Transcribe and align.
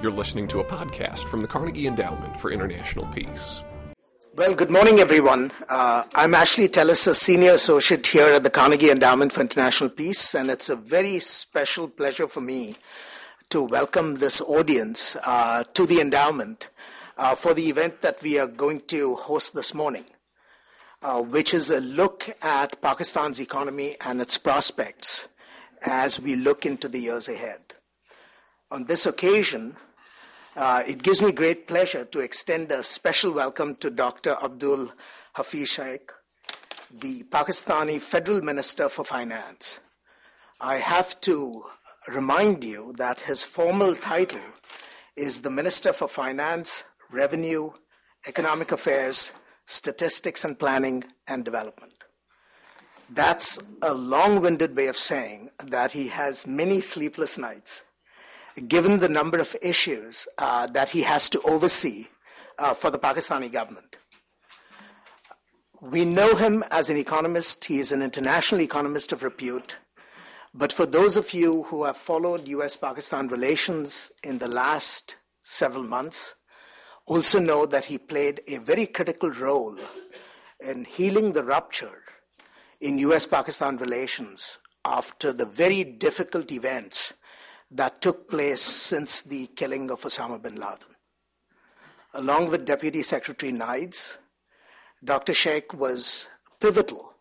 You're 0.00 0.12
listening 0.12 0.46
to 0.48 0.60
a 0.60 0.64
podcast 0.64 1.28
from 1.28 1.42
the 1.42 1.48
Carnegie 1.48 1.88
Endowment 1.88 2.38
for 2.38 2.52
International 2.52 3.04
Peace. 3.06 3.64
Well, 4.36 4.54
good 4.54 4.70
morning, 4.70 5.00
everyone. 5.00 5.50
Uh, 5.68 6.04
I'm 6.14 6.34
Ashley 6.34 6.68
Tellis, 6.68 7.08
a 7.08 7.14
senior 7.14 7.50
associate 7.50 8.06
here 8.06 8.26
at 8.26 8.44
the 8.44 8.50
Carnegie 8.50 8.92
Endowment 8.92 9.32
for 9.32 9.40
International 9.40 9.90
Peace, 9.90 10.36
and 10.36 10.52
it's 10.52 10.68
a 10.68 10.76
very 10.76 11.18
special 11.18 11.88
pleasure 11.88 12.28
for 12.28 12.40
me 12.40 12.76
to 13.48 13.60
welcome 13.60 14.18
this 14.18 14.40
audience 14.40 15.16
uh, 15.24 15.64
to 15.74 15.84
the 15.84 16.00
endowment 16.00 16.68
uh, 17.16 17.34
for 17.34 17.52
the 17.52 17.68
event 17.68 18.00
that 18.02 18.22
we 18.22 18.38
are 18.38 18.46
going 18.46 18.82
to 18.82 19.16
host 19.16 19.52
this 19.52 19.74
morning, 19.74 20.04
uh, 21.02 21.20
which 21.20 21.52
is 21.52 21.70
a 21.72 21.80
look 21.80 22.30
at 22.40 22.80
Pakistan's 22.80 23.40
economy 23.40 23.96
and 24.06 24.20
its 24.20 24.38
prospects 24.38 25.26
as 25.82 26.20
we 26.20 26.36
look 26.36 26.64
into 26.64 26.88
the 26.88 27.00
years 27.00 27.26
ahead. 27.26 27.74
On 28.70 28.84
this 28.84 29.04
occasion, 29.04 29.74
uh, 30.58 30.82
it 30.88 31.04
gives 31.04 31.22
me 31.22 31.30
great 31.30 31.68
pleasure 31.68 32.04
to 32.04 32.18
extend 32.18 32.72
a 32.72 32.82
special 32.82 33.30
welcome 33.30 33.76
to 33.76 33.90
Dr. 33.90 34.36
Abdul 34.42 34.90
Hafeez 35.36 35.68
Shaikh, 35.68 36.10
the 36.92 37.22
Pakistani 37.30 38.00
Federal 38.00 38.42
Minister 38.42 38.88
for 38.88 39.04
Finance. 39.04 39.78
I 40.60 40.78
have 40.78 41.20
to 41.20 41.62
remind 42.08 42.64
you 42.64 42.92
that 42.96 43.20
his 43.20 43.44
formal 43.44 43.94
title 43.94 44.40
is 45.14 45.42
the 45.42 45.50
Minister 45.50 45.92
for 45.92 46.08
Finance, 46.08 46.82
Revenue, 47.12 47.70
Economic 48.26 48.72
Affairs, 48.72 49.30
Statistics 49.64 50.44
and 50.44 50.58
Planning 50.58 51.04
and 51.28 51.44
Development. 51.44 51.92
That's 53.08 53.60
a 53.80 53.94
long 53.94 54.40
winded 54.40 54.76
way 54.76 54.88
of 54.88 54.96
saying 54.96 55.50
that 55.64 55.92
he 55.92 56.08
has 56.08 56.48
many 56.48 56.80
sleepless 56.80 57.38
nights, 57.38 57.82
given 58.60 59.00
the 59.00 59.08
number 59.08 59.38
of 59.38 59.54
issues 59.62 60.26
uh, 60.38 60.66
that 60.68 60.90
he 60.90 61.02
has 61.02 61.28
to 61.30 61.40
oversee 61.42 62.06
uh, 62.58 62.74
for 62.74 62.90
the 62.90 62.98
Pakistani 62.98 63.50
government. 63.52 63.96
We 65.80 66.04
know 66.04 66.34
him 66.34 66.64
as 66.70 66.90
an 66.90 66.96
economist, 66.96 67.66
he 67.66 67.78
is 67.78 67.92
an 67.92 68.02
international 68.02 68.60
economist 68.62 69.12
of 69.12 69.22
repute. 69.22 69.76
But 70.52 70.72
for 70.72 70.86
those 70.86 71.16
of 71.16 71.32
you 71.32 71.64
who 71.64 71.84
have 71.84 71.96
followed 71.96 72.48
US 72.48 72.76
Pakistan 72.76 73.28
relations 73.28 74.10
in 74.24 74.38
the 74.38 74.48
last 74.48 75.16
several 75.44 75.84
months, 75.84 76.34
also 77.06 77.38
know 77.38 77.64
that 77.66 77.86
he 77.86 77.96
played 77.96 78.40
a 78.48 78.56
very 78.58 78.86
critical 78.86 79.30
role 79.30 79.76
in 80.60 80.84
healing 80.84 81.32
the 81.32 81.44
rupture 81.44 82.02
in 82.80 82.98
US 82.98 83.26
Pakistan 83.26 83.76
relations 83.76 84.58
after 84.84 85.32
the 85.32 85.46
very 85.46 85.84
difficult 85.84 86.50
events 86.50 87.14
that 87.70 88.00
took 88.00 88.28
place 88.28 88.62
since 88.62 89.22
the 89.22 89.46
killing 89.48 89.90
of 89.90 90.00
Osama 90.02 90.40
bin 90.40 90.54
Laden. 90.56 90.94
Along 92.14 92.50
with 92.50 92.64
Deputy 92.64 93.02
Secretary 93.02 93.52
Nides, 93.52 94.16
Dr. 95.04 95.34
Shaikh 95.34 95.74
was 95.74 96.28
pivotal 96.60 97.12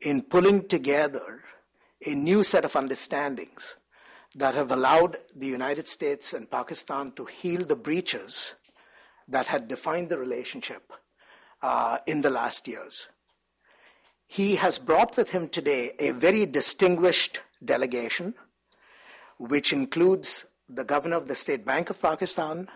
in 0.00 0.22
pulling 0.22 0.66
together 0.66 1.42
a 2.06 2.14
new 2.14 2.42
set 2.42 2.64
of 2.64 2.76
understandings 2.76 3.76
that 4.34 4.54
have 4.54 4.72
allowed 4.72 5.16
the 5.34 5.46
United 5.46 5.86
States 5.86 6.32
and 6.32 6.50
Pakistan 6.50 7.12
to 7.12 7.24
heal 7.24 7.64
the 7.64 7.76
breaches 7.76 8.54
that 9.28 9.46
had 9.46 9.68
defined 9.68 10.08
the 10.08 10.18
relationship 10.18 10.92
uh, 11.62 11.98
in 12.06 12.20
the 12.20 12.30
last 12.30 12.66
years. 12.66 13.08
He 14.26 14.56
has 14.56 14.78
brought 14.78 15.16
with 15.16 15.30
him 15.30 15.48
today 15.48 15.92
a 15.98 16.10
very 16.10 16.46
distinguished 16.46 17.40
delegation, 17.64 18.34
which 19.38 19.72
includes 19.72 20.44
the 20.68 20.84
governor 20.84 21.16
of 21.16 21.28
the 21.28 21.34
State 21.34 21.64
Bank 21.64 21.90
of 21.90 22.00
Pakistan, 22.00 22.68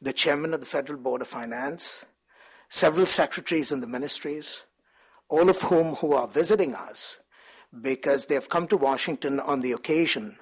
the 0.00 0.12
chairman 0.12 0.54
of 0.54 0.60
the 0.60 0.66
Federal 0.66 0.98
Board 0.98 1.22
of 1.22 1.28
Finance, 1.28 2.04
several 2.68 3.06
secretaries 3.06 3.72
in 3.72 3.80
the 3.80 3.86
ministries, 3.86 4.62
all 5.28 5.48
of 5.48 5.62
whom 5.62 5.96
who 5.96 6.12
are 6.12 6.28
visiting 6.28 6.74
us 6.74 7.18
because 7.82 8.26
they 8.26 8.34
have 8.34 8.48
come 8.48 8.66
to 8.66 8.76
Washington 8.76 9.38
on 9.38 9.60
the 9.60 9.72
occasion 9.72 10.36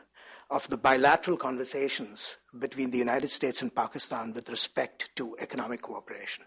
of 0.50 0.66
the 0.69 0.78
bilateral 0.78 1.36
conversations 1.36 2.36
between 2.59 2.91
the 2.91 2.98
United 2.98 3.28
States 3.28 3.60
and 3.60 3.75
Pakistan 3.75 4.32
with 4.32 4.48
respect 4.48 5.10
to 5.16 5.36
economic 5.38 5.82
cooperation. 5.82 6.44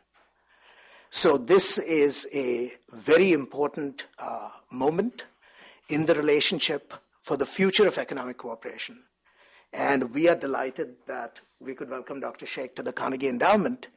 So, 1.11 1.37
this 1.37 1.77
is 1.77 2.27
a 2.33 2.73
very 2.91 3.33
important 3.33 4.07
uh, 4.17 4.49
moment 4.71 5.25
in 5.89 6.05
the 6.05 6.15
relationship 6.15 6.93
for 7.21 7.37
the 7.37 7.45
future 7.45 7.87
of 7.87 7.97
economic 7.97 8.37
cooperation. 8.37 9.03
And 9.71 10.13
we 10.13 10.27
are 10.27 10.35
delighted 10.35 10.95
that 11.07 11.39
we 11.59 11.75
could 11.75 11.89
welcome 11.89 12.19
Dr. 12.19 12.45
Shaikh 12.45 12.75
to 12.75 12.83
the 12.83 12.91
Carnegie 12.91 13.29
Endowment 13.29 13.87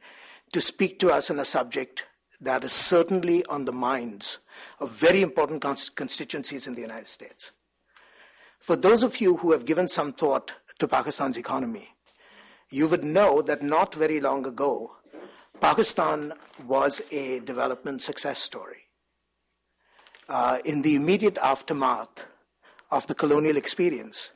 to 0.53 0.61
speak 0.61 0.99
to 0.99 1.09
us 1.09 1.29
on 1.29 1.39
a 1.39 1.45
subject 1.45 2.05
that 2.39 2.63
is 2.63 2.71
certainly 2.71 3.43
on 3.47 3.65
the 3.65 3.73
minds 3.73 4.37
of 4.79 4.91
very 4.91 5.21
important 5.21 5.61
constituencies 5.61 6.67
in 6.67 6.75
the 6.75 6.81
United 6.81 7.07
States. 7.07 7.51
For 8.59 8.75
those 8.75 9.03
of 9.03 9.19
you 9.19 9.37
who 9.37 9.51
have 9.51 9.65
given 9.65 9.87
some 9.87 10.13
thought 10.13 10.53
to 10.79 10.87
Pakistan's 10.87 11.37
economy, 11.37 11.89
you 12.69 12.87
would 12.87 13.03
know 13.03 13.41
that 13.41 13.63
not 13.63 13.95
very 13.95 14.19
long 14.19 14.45
ago, 14.45 14.91
Pakistan 15.59 16.33
was 16.67 17.01
a 17.11 17.39
development 17.39 18.01
success 18.01 18.39
story. 18.39 18.83
Uh, 20.27 20.59
in 20.65 20.81
the 20.81 20.95
immediate 20.95 21.37
aftermath 21.39 22.25
of 22.95 23.07
the 23.07 23.13
colonial 23.13 23.57
experience, 23.57 24.31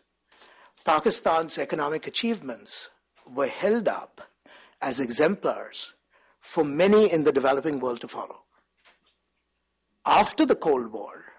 Pakistan's 0.83 1.57
economic 1.57 2.05
achievements 2.05 2.89
were 3.25 3.47
held 3.47 3.87
up 3.87 4.19
as 4.81 4.99
exemplars 4.99 5.93
for 6.41 6.65
many 6.65 7.09
in 7.09 7.23
the 7.23 7.31
developing 7.31 7.79
world 7.79 8.01
to 8.01 8.07
follow. 8.09 8.43
After 10.05 10.45
the 10.45 10.57
Cold 10.57 10.91
War, 10.91 11.31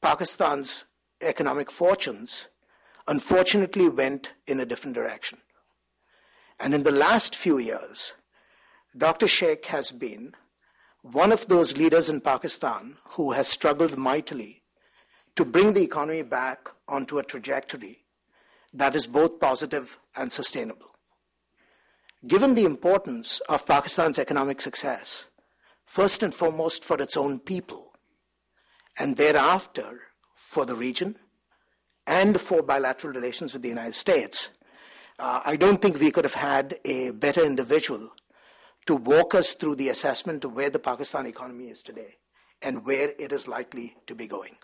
Pakistan's 0.00 0.84
economic 1.20 1.70
fortunes 1.70 2.48
unfortunately 3.06 3.90
went 3.90 4.32
in 4.46 4.58
a 4.58 4.66
different 4.66 4.94
direction. 4.94 5.38
And 6.58 6.72
in 6.72 6.82
the 6.82 6.92
last 6.92 7.36
few 7.36 7.58
years, 7.58 8.14
Dr. 8.96 9.28
Shaikh 9.28 9.66
has 9.66 9.90
been 9.90 10.32
one 11.02 11.30
of 11.30 11.48
those 11.48 11.76
leaders 11.76 12.08
in 12.08 12.22
Pakistan 12.22 12.96
who 13.10 13.32
has 13.32 13.48
struggled 13.48 13.98
mightily 13.98 14.63
to 15.36 15.44
bring 15.44 15.72
the 15.72 15.82
economy 15.82 16.22
back 16.22 16.68
onto 16.88 17.18
a 17.18 17.24
trajectory 17.24 18.04
that 18.72 18.96
is 18.96 19.06
both 19.06 19.40
positive 19.40 19.98
and 20.16 20.32
sustainable. 20.32 20.90
Given 22.26 22.54
the 22.54 22.64
importance 22.64 23.40
of 23.48 23.66
Pakistan's 23.66 24.18
economic 24.18 24.60
success, 24.60 25.26
first 25.84 26.22
and 26.22 26.34
foremost 26.34 26.84
for 26.84 27.00
its 27.00 27.16
own 27.16 27.38
people, 27.38 27.92
and 28.98 29.16
thereafter 29.16 30.00
for 30.32 30.64
the 30.64 30.74
region 30.74 31.16
and 32.06 32.40
for 32.40 32.62
bilateral 32.62 33.12
relations 33.12 33.52
with 33.52 33.62
the 33.62 33.68
United 33.68 33.94
States, 33.94 34.50
uh, 35.18 35.40
I 35.44 35.56
don't 35.56 35.80
think 35.80 36.00
we 36.00 36.10
could 36.10 36.24
have 36.24 36.34
had 36.34 36.78
a 36.84 37.10
better 37.10 37.44
individual 37.44 38.10
to 38.86 38.96
walk 38.96 39.34
us 39.34 39.54
through 39.54 39.76
the 39.76 39.88
assessment 39.88 40.44
of 40.44 40.52
where 40.52 40.70
the 40.70 40.78
Pakistan 40.78 41.26
economy 41.26 41.68
is 41.68 41.82
today 41.82 42.16
and 42.62 42.84
where 42.84 43.12
it 43.18 43.32
is 43.32 43.48
likely 43.48 43.96
to 44.06 44.14
be 44.14 44.26
going. 44.26 44.56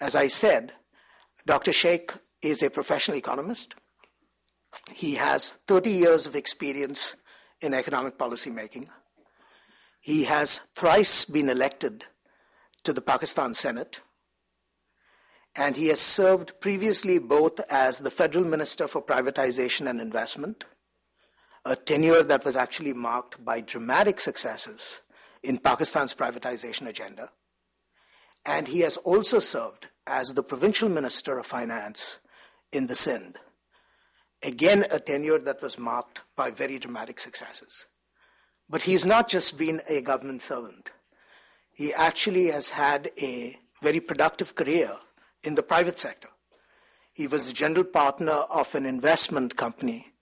As 0.00 0.14
I 0.14 0.28
said, 0.28 0.72
Dr. 1.46 1.72
Shaikh 1.72 2.12
is 2.42 2.62
a 2.62 2.70
professional 2.70 3.16
economist. 3.16 3.74
He 4.92 5.14
has 5.14 5.50
30 5.66 5.90
years 5.90 6.26
of 6.26 6.36
experience 6.36 7.16
in 7.60 7.74
economic 7.74 8.18
policy 8.18 8.50
making. 8.50 8.88
He 10.00 10.24
has 10.24 10.58
thrice 10.74 11.24
been 11.24 11.48
elected 11.48 12.04
to 12.84 12.92
the 12.92 13.00
Pakistan 13.00 13.54
Senate, 13.54 14.00
and 15.56 15.76
he 15.76 15.88
has 15.88 16.00
served 16.00 16.60
previously 16.60 17.18
both 17.18 17.58
as 17.68 17.98
the 17.98 18.10
Federal 18.10 18.44
Minister 18.44 18.86
for 18.86 19.02
Privatization 19.02 19.90
and 19.90 20.00
Investment, 20.00 20.64
a 21.64 21.74
tenure 21.74 22.22
that 22.22 22.44
was 22.44 22.54
actually 22.54 22.92
marked 22.92 23.44
by 23.44 23.60
dramatic 23.60 24.20
successes 24.20 25.00
in 25.42 25.58
Pakistan's 25.58 26.14
privatization 26.14 26.86
agenda, 26.86 27.30
and 28.44 28.68
he 28.68 28.80
has 28.80 28.96
also 28.98 29.38
served 29.38 29.88
as 30.08 30.34
the 30.34 30.42
Provincial 30.42 30.88
Minister 30.88 31.38
of 31.38 31.46
Finance 31.46 32.18
in 32.72 32.86
the 32.86 32.94
Sindh. 32.94 33.36
Again, 34.42 34.86
a 34.90 34.98
tenure 34.98 35.38
that 35.38 35.60
was 35.60 35.78
marked 35.78 36.22
by 36.34 36.50
very 36.50 36.78
dramatic 36.78 37.20
successes. 37.20 37.86
But 38.70 38.82
he's 38.82 39.04
not 39.04 39.28
just 39.28 39.58
been 39.58 39.80
a 39.88 40.00
government 40.00 40.42
servant. 40.42 40.90
He 41.72 41.92
actually 41.92 42.46
has 42.48 42.70
had 42.70 43.10
a 43.20 43.58
very 43.82 44.00
productive 44.00 44.54
career 44.54 44.90
in 45.44 45.54
the 45.54 45.62
private 45.62 45.98
sector. 45.98 46.28
He 47.12 47.26
was 47.26 47.46
the 47.46 47.52
general 47.52 47.84
partner 47.84 48.32
of 48.32 48.74
an 48.74 48.86
investment 48.86 49.56
company 49.56 50.12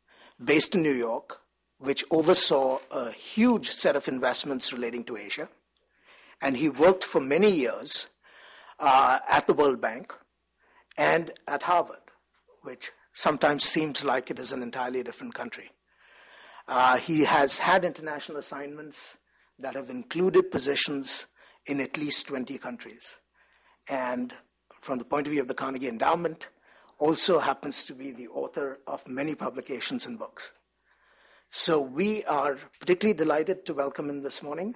based 0.43 0.75
in 0.75 0.83
New 0.83 0.93
York, 0.93 1.41
which 1.79 2.05
oversaw 2.11 2.79
a 2.91 3.13
huge 3.13 3.71
set 3.71 3.97
of 3.97 4.09
investments 4.09 4.73
relating 4.73 5.05
to 5.05 5.17
Asia. 5.17 5.49
And 6.41 6.57
he 6.57 6.69
worked 6.69 7.05
for 7.05 7.21
many 7.21 7.51
years 7.51 8.09
uh, 8.79 9.19
at 9.29 9.47
the 9.47 9.55
World 9.55 9.81
Bank 9.81 10.15
and 10.97 11.33
at 11.47 11.63
Harvard, 11.63 12.11
which 12.63 12.91
sometimes 13.13 13.65
seems 13.65 14.05
like 14.05 14.31
it 14.31 14.39
is 14.39 14.53
an 14.53 14.63
entirely 14.63 15.03
different 15.03 15.35
country. 15.35 15.71
Uh, 16.69 16.97
he 16.97 17.25
has 17.25 17.59
had 17.59 17.85
international 17.85 18.39
assignments 18.39 19.17
that 19.59 19.75
have 19.75 19.89
included 19.89 20.51
positions 20.51 21.27
in 21.67 21.81
at 21.81 21.97
least 21.97 22.27
20 22.29 22.59
countries. 22.59 23.17
And 23.89 24.35
from 24.81 24.99
the 24.99 25.05
point 25.05 25.27
of 25.27 25.33
view 25.33 25.43
of 25.43 25.49
the 25.49 25.55
Carnegie 25.55 25.89
Endowment, 25.89 26.49
also 26.99 27.39
happens 27.39 27.85
to 27.85 27.95
be 27.95 28.11
the 28.11 28.29
author 28.29 28.79
of 28.87 29.07
many 29.07 29.35
publications 29.35 30.07
and 30.07 30.19
books. 30.19 30.53
So 31.51 31.81
we 31.81 32.25
are 32.25 32.59
particularly 32.81 33.17
delighted 33.17 33.67
to 33.67 33.75
welcome 33.75 34.09
him 34.11 34.23
this 34.23 34.43
morning. 34.43 34.75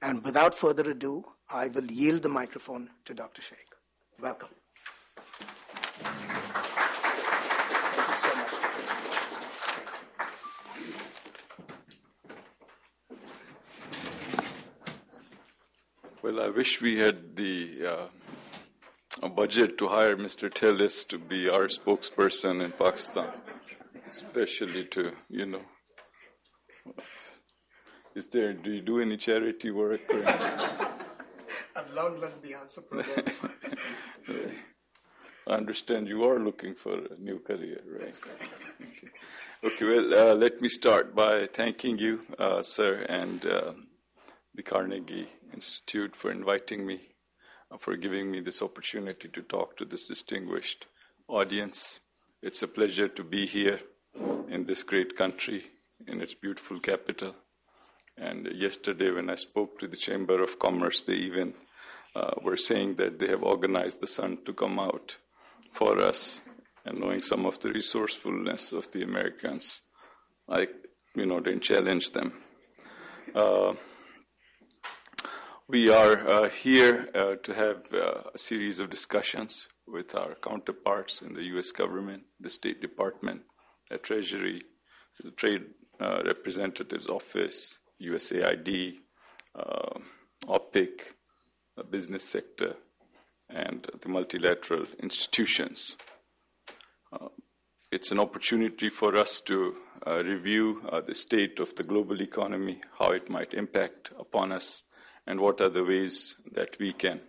And 0.00 0.22
without 0.24 0.54
further 0.54 0.90
ado, 0.90 1.24
I 1.50 1.68
will 1.68 1.90
yield 1.90 2.22
the 2.22 2.28
microphone 2.28 2.90
to 3.04 3.14
Dr. 3.14 3.42
Shaikh. 3.42 3.58
Welcome. 4.20 4.48
Well, 16.22 16.40
I 16.40 16.48
wish 16.48 16.80
we 16.80 16.98
had 16.98 17.36
the 17.36 18.08
uh, 19.22 19.28
budget 19.28 19.76
to 19.78 19.88
hire 19.88 20.16
Mr. 20.16 20.48
Tellis 20.50 21.06
to 21.08 21.18
be 21.18 21.50
our 21.50 21.68
spokesperson 21.68 22.64
in 22.64 22.72
Pakistan, 22.72 23.28
especially 24.08 24.86
to, 24.86 25.12
you 25.28 25.44
know. 25.44 25.60
Is 28.14 28.28
there, 28.28 28.54
do 28.54 28.72
you 28.72 28.80
do 28.80 29.00
any 29.00 29.18
charity 29.18 29.70
work? 29.70 30.00
Long 31.94 32.20
answer. 32.60 32.82
I 35.46 35.52
understand 35.52 36.08
you 36.08 36.24
are 36.24 36.40
looking 36.40 36.74
for 36.74 36.94
a 36.94 37.16
new 37.20 37.38
career, 37.38 37.82
right? 37.86 38.18
okay, 39.64 39.84
well, 39.84 40.14
uh, 40.14 40.34
let 40.34 40.60
me 40.60 40.68
start 40.68 41.14
by 41.14 41.46
thanking 41.46 41.98
you, 41.98 42.22
uh, 42.36 42.62
sir, 42.62 43.06
and 43.08 43.46
uh, 43.46 43.74
the 44.54 44.62
Carnegie 44.62 45.28
Institute 45.52 46.16
for 46.16 46.32
inviting 46.32 46.84
me, 46.84 47.00
uh, 47.70 47.78
for 47.78 47.96
giving 47.96 48.28
me 48.28 48.40
this 48.40 48.60
opportunity 48.60 49.28
to 49.28 49.42
talk 49.42 49.76
to 49.76 49.84
this 49.84 50.08
distinguished 50.08 50.86
audience. 51.28 52.00
It's 52.42 52.62
a 52.62 52.68
pleasure 52.68 53.08
to 53.08 53.22
be 53.22 53.46
here 53.46 53.78
in 54.48 54.64
this 54.66 54.82
great 54.82 55.16
country, 55.16 55.66
in 56.08 56.20
its 56.20 56.34
beautiful 56.34 56.80
capital. 56.80 57.36
And 58.16 58.48
yesterday, 58.52 59.12
when 59.12 59.30
I 59.30 59.36
spoke 59.36 59.78
to 59.78 59.86
the 59.86 59.96
Chamber 59.96 60.42
of 60.42 60.58
Commerce, 60.58 61.04
they 61.04 61.14
even 61.14 61.54
uh, 62.14 62.32
were 62.42 62.56
saying 62.56 62.94
that 62.96 63.18
they 63.18 63.28
have 63.28 63.42
organized 63.42 64.00
the 64.00 64.06
sun 64.06 64.38
to 64.44 64.52
come 64.52 64.78
out 64.78 65.16
for 65.72 65.98
us. 66.00 66.42
And 66.84 67.00
knowing 67.00 67.22
some 67.22 67.46
of 67.46 67.58
the 67.60 67.72
resourcefulness 67.72 68.72
of 68.72 68.90
the 68.92 69.02
Americans, 69.02 69.80
I, 70.48 70.68
you 71.14 71.26
know, 71.26 71.40
didn't 71.40 71.62
challenge 71.62 72.10
them. 72.10 72.34
Uh, 73.34 73.74
we 75.66 75.88
are 75.88 76.28
uh, 76.28 76.48
here 76.50 77.08
uh, 77.14 77.36
to 77.42 77.54
have 77.54 77.92
uh, 77.92 78.22
a 78.34 78.38
series 78.38 78.78
of 78.80 78.90
discussions 78.90 79.66
with 79.86 80.14
our 80.14 80.34
counterparts 80.34 81.22
in 81.22 81.32
the 81.32 81.44
U.S. 81.54 81.72
government, 81.72 82.24
the 82.38 82.50
State 82.50 82.82
Department, 82.82 83.42
the 83.90 83.96
Treasury, 83.96 84.60
the 85.22 85.30
Trade 85.30 85.62
uh, 86.00 86.22
Representative's 86.24 87.08
Office, 87.08 87.78
USAID, 88.02 88.96
uh, 89.58 89.98
OPIC, 90.48 91.14
the 91.76 91.84
business 91.84 92.24
sector, 92.24 92.76
and 93.50 93.86
the 94.00 94.08
multilateral 94.08 94.86
institutions. 95.02 95.96
Uh, 97.12 97.28
it's 97.92 98.10
an 98.10 98.18
opportunity 98.18 98.88
for 98.88 99.16
us 99.16 99.40
to 99.40 99.74
review 100.24 100.82
the 101.06 101.14
state 101.14 101.60
of 101.60 101.74
the 101.76 101.84
global 101.84 102.20
economy, 102.20 102.80
how 102.98 103.10
it 103.10 103.30
might 103.30 103.54
impact 103.54 104.10
upon 104.18 104.52
us 104.52 104.82
and 105.26 105.40
what 105.40 105.60
are 105.60 105.68
the 105.68 105.84
ways 105.84 106.36
that 106.52 106.76
we 106.78 106.92
can 106.92 107.20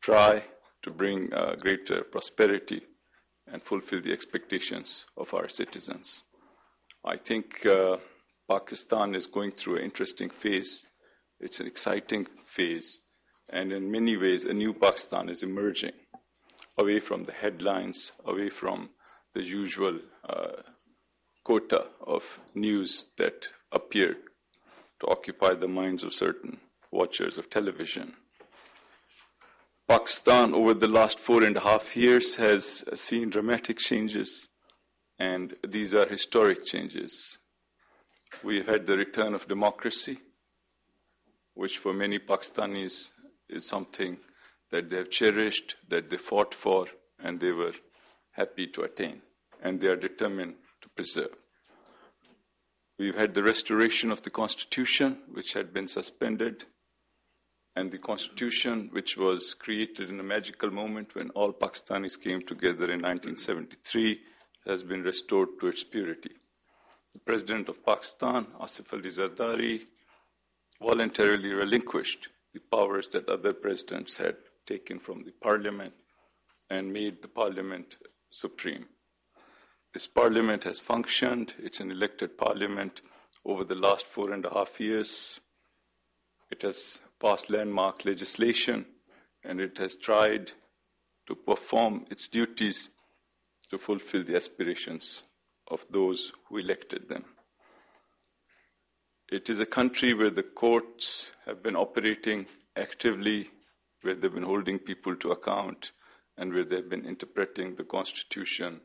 try 0.00 0.42
to 0.82 0.90
bring 0.90 1.32
uh, 1.32 1.54
greater 1.60 2.02
prosperity 2.02 2.82
and 3.46 3.62
fulfill 3.62 4.00
the 4.00 4.12
expectations 4.12 5.06
of 5.16 5.32
our 5.34 5.48
citizens. 5.48 6.22
I 7.04 7.16
think 7.16 7.64
uh, 7.66 7.98
Pakistan 8.48 9.14
is 9.14 9.26
going 9.26 9.52
through 9.52 9.76
an 9.76 9.84
interesting 9.84 10.30
phase. 10.30 10.86
It's 11.40 11.60
an 11.60 11.66
exciting 11.66 12.26
phase, 12.44 13.00
and 13.48 13.72
in 13.72 13.90
many 13.90 14.16
ways, 14.16 14.44
a 14.44 14.52
new 14.52 14.72
Pakistan 14.72 15.28
is 15.28 15.42
emerging 15.42 15.92
away 16.78 17.00
from 17.00 17.24
the 17.24 17.32
headlines, 17.32 18.12
away 18.24 18.50
from 18.50 18.90
the 19.34 19.42
usual 19.42 19.98
uh, 20.28 20.62
quota 21.42 21.86
of 22.06 22.40
news 22.54 23.06
that 23.16 23.48
appear 23.72 24.16
to 25.00 25.06
occupy 25.06 25.54
the 25.54 25.68
minds 25.68 26.04
of 26.04 26.12
certain 26.12 26.58
watchers 26.90 27.38
of 27.38 27.50
television. 27.50 28.14
Pakistan, 29.88 30.54
over 30.54 30.74
the 30.74 30.88
last 30.88 31.18
four 31.18 31.42
and 31.42 31.56
a 31.56 31.60
half 31.60 31.96
years, 31.96 32.36
has 32.36 32.84
seen 32.94 33.30
dramatic 33.30 33.78
changes, 33.78 34.48
and 35.18 35.56
these 35.66 35.94
are 35.94 36.06
historic 36.06 36.64
changes. 36.64 37.38
We 38.44 38.58
have 38.58 38.66
had 38.66 38.86
the 38.86 38.98
return 38.98 39.34
of 39.34 39.48
democracy, 39.48 40.18
which 41.54 41.78
for 41.78 41.94
many 41.94 42.18
Pakistanis 42.18 43.10
is 43.48 43.66
something 43.66 44.18
that 44.70 44.90
they 44.90 44.96
have 44.96 45.10
cherished, 45.10 45.76
that 45.88 46.10
they 46.10 46.16
fought 46.16 46.54
for, 46.54 46.86
and 47.22 47.40
they 47.40 47.52
were 47.52 47.74
happy 48.32 48.66
to 48.68 48.82
attain, 48.82 49.22
and 49.62 49.80
they 49.80 49.88
are 49.88 49.96
determined 49.96 50.54
to 50.82 50.88
preserve. 50.90 51.34
We've 52.98 53.16
had 53.16 53.34
the 53.34 53.42
restoration 53.42 54.10
of 54.10 54.22
the 54.22 54.30
Constitution, 54.30 55.18
which 55.32 55.52
had 55.52 55.72
been 55.72 55.88
suspended 55.88 56.66
and 57.78 57.92
the 57.92 57.98
constitution, 57.98 58.88
which 58.90 59.16
was 59.16 59.54
created 59.54 60.10
in 60.10 60.18
a 60.18 60.22
magical 60.24 60.68
moment 60.68 61.14
when 61.14 61.30
all 61.30 61.52
Pakistanis 61.52 62.20
came 62.20 62.42
together 62.42 62.86
in 62.90 63.02
1973, 63.02 64.18
has 64.66 64.82
been 64.82 65.04
restored 65.04 65.50
to 65.60 65.68
its 65.68 65.84
purity. 65.84 66.32
The 67.12 67.20
president 67.20 67.68
of 67.68 67.86
Pakistan, 67.86 68.46
Asif 68.60 68.92
Ali 68.92 69.10
Zardari, 69.10 69.86
voluntarily 70.82 71.52
relinquished 71.52 72.28
the 72.58 72.76
powers 72.76 73.08
that 73.10 73.28
other 73.28 73.52
presidents 73.52 74.16
had 74.16 74.36
taken 74.66 74.98
from 74.98 75.22
the 75.22 75.30
parliament 75.30 75.92
and 76.68 76.92
made 76.92 77.22
the 77.22 77.28
parliament 77.28 77.96
supreme. 78.30 78.86
This 79.94 80.08
parliament 80.08 80.64
has 80.64 80.80
functioned, 80.80 81.54
it's 81.58 81.78
an 81.78 81.92
elected 81.92 82.36
parliament 82.36 83.00
over 83.44 83.62
the 83.62 83.76
last 83.76 84.06
four 84.06 84.32
and 84.32 84.44
a 84.44 84.50
half 84.50 84.80
years. 84.80 85.40
It 86.50 86.62
has 86.62 87.00
passed 87.20 87.48
landmark 87.48 88.04
legislation 88.04 88.86
and 89.44 89.60
it 89.60 89.78
has 89.78 89.94
tried 89.94 90.52
to 91.28 91.36
perform 91.36 92.06
its 92.10 92.26
duties 92.26 92.88
to 93.70 93.78
fulfill 93.78 94.24
the 94.24 94.36
aspirations 94.36 95.22
of 95.68 95.86
those 95.90 96.32
who 96.48 96.56
elected 96.58 97.08
them. 97.08 97.24
It 99.30 99.50
is 99.50 99.58
a 99.58 99.66
country 99.66 100.14
where 100.14 100.30
the 100.30 100.42
courts 100.42 101.32
have 101.44 101.62
been 101.62 101.76
operating 101.76 102.46
actively, 102.76 103.50
where 104.02 104.14
they've 104.14 104.32
been 104.32 104.42
holding 104.42 104.78
people 104.78 105.16
to 105.16 105.32
account, 105.32 105.92
and 106.38 106.54
where 106.54 106.64
they've 106.64 106.88
been 106.88 107.04
interpreting 107.04 107.74
the 107.74 107.84
Constitution 107.84 108.80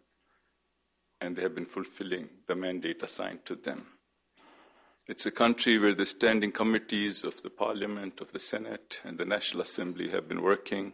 and 1.22 1.38
they 1.38 1.42
have 1.42 1.56
been 1.56 1.66
fulfilling 1.66 2.28
the 2.48 2.56
mandate 2.56 3.02
assigned 3.02 3.46
to 3.46 3.56
them. 3.56 3.86
It's 5.08 5.26
a 5.26 5.32
country 5.32 5.78
where 5.78 5.96
the 5.96 6.06
standing 6.06 6.52
committees 6.52 7.24
of 7.24 7.42
the 7.42 7.50
Parliament, 7.50 8.20
of 8.20 8.34
the 8.34 8.40
Senate, 8.40 9.00
and 9.06 9.18
the 9.18 9.26
National 9.26 9.62
Assembly 9.62 10.10
have 10.10 10.28
been 10.28 10.42
working. 10.42 10.92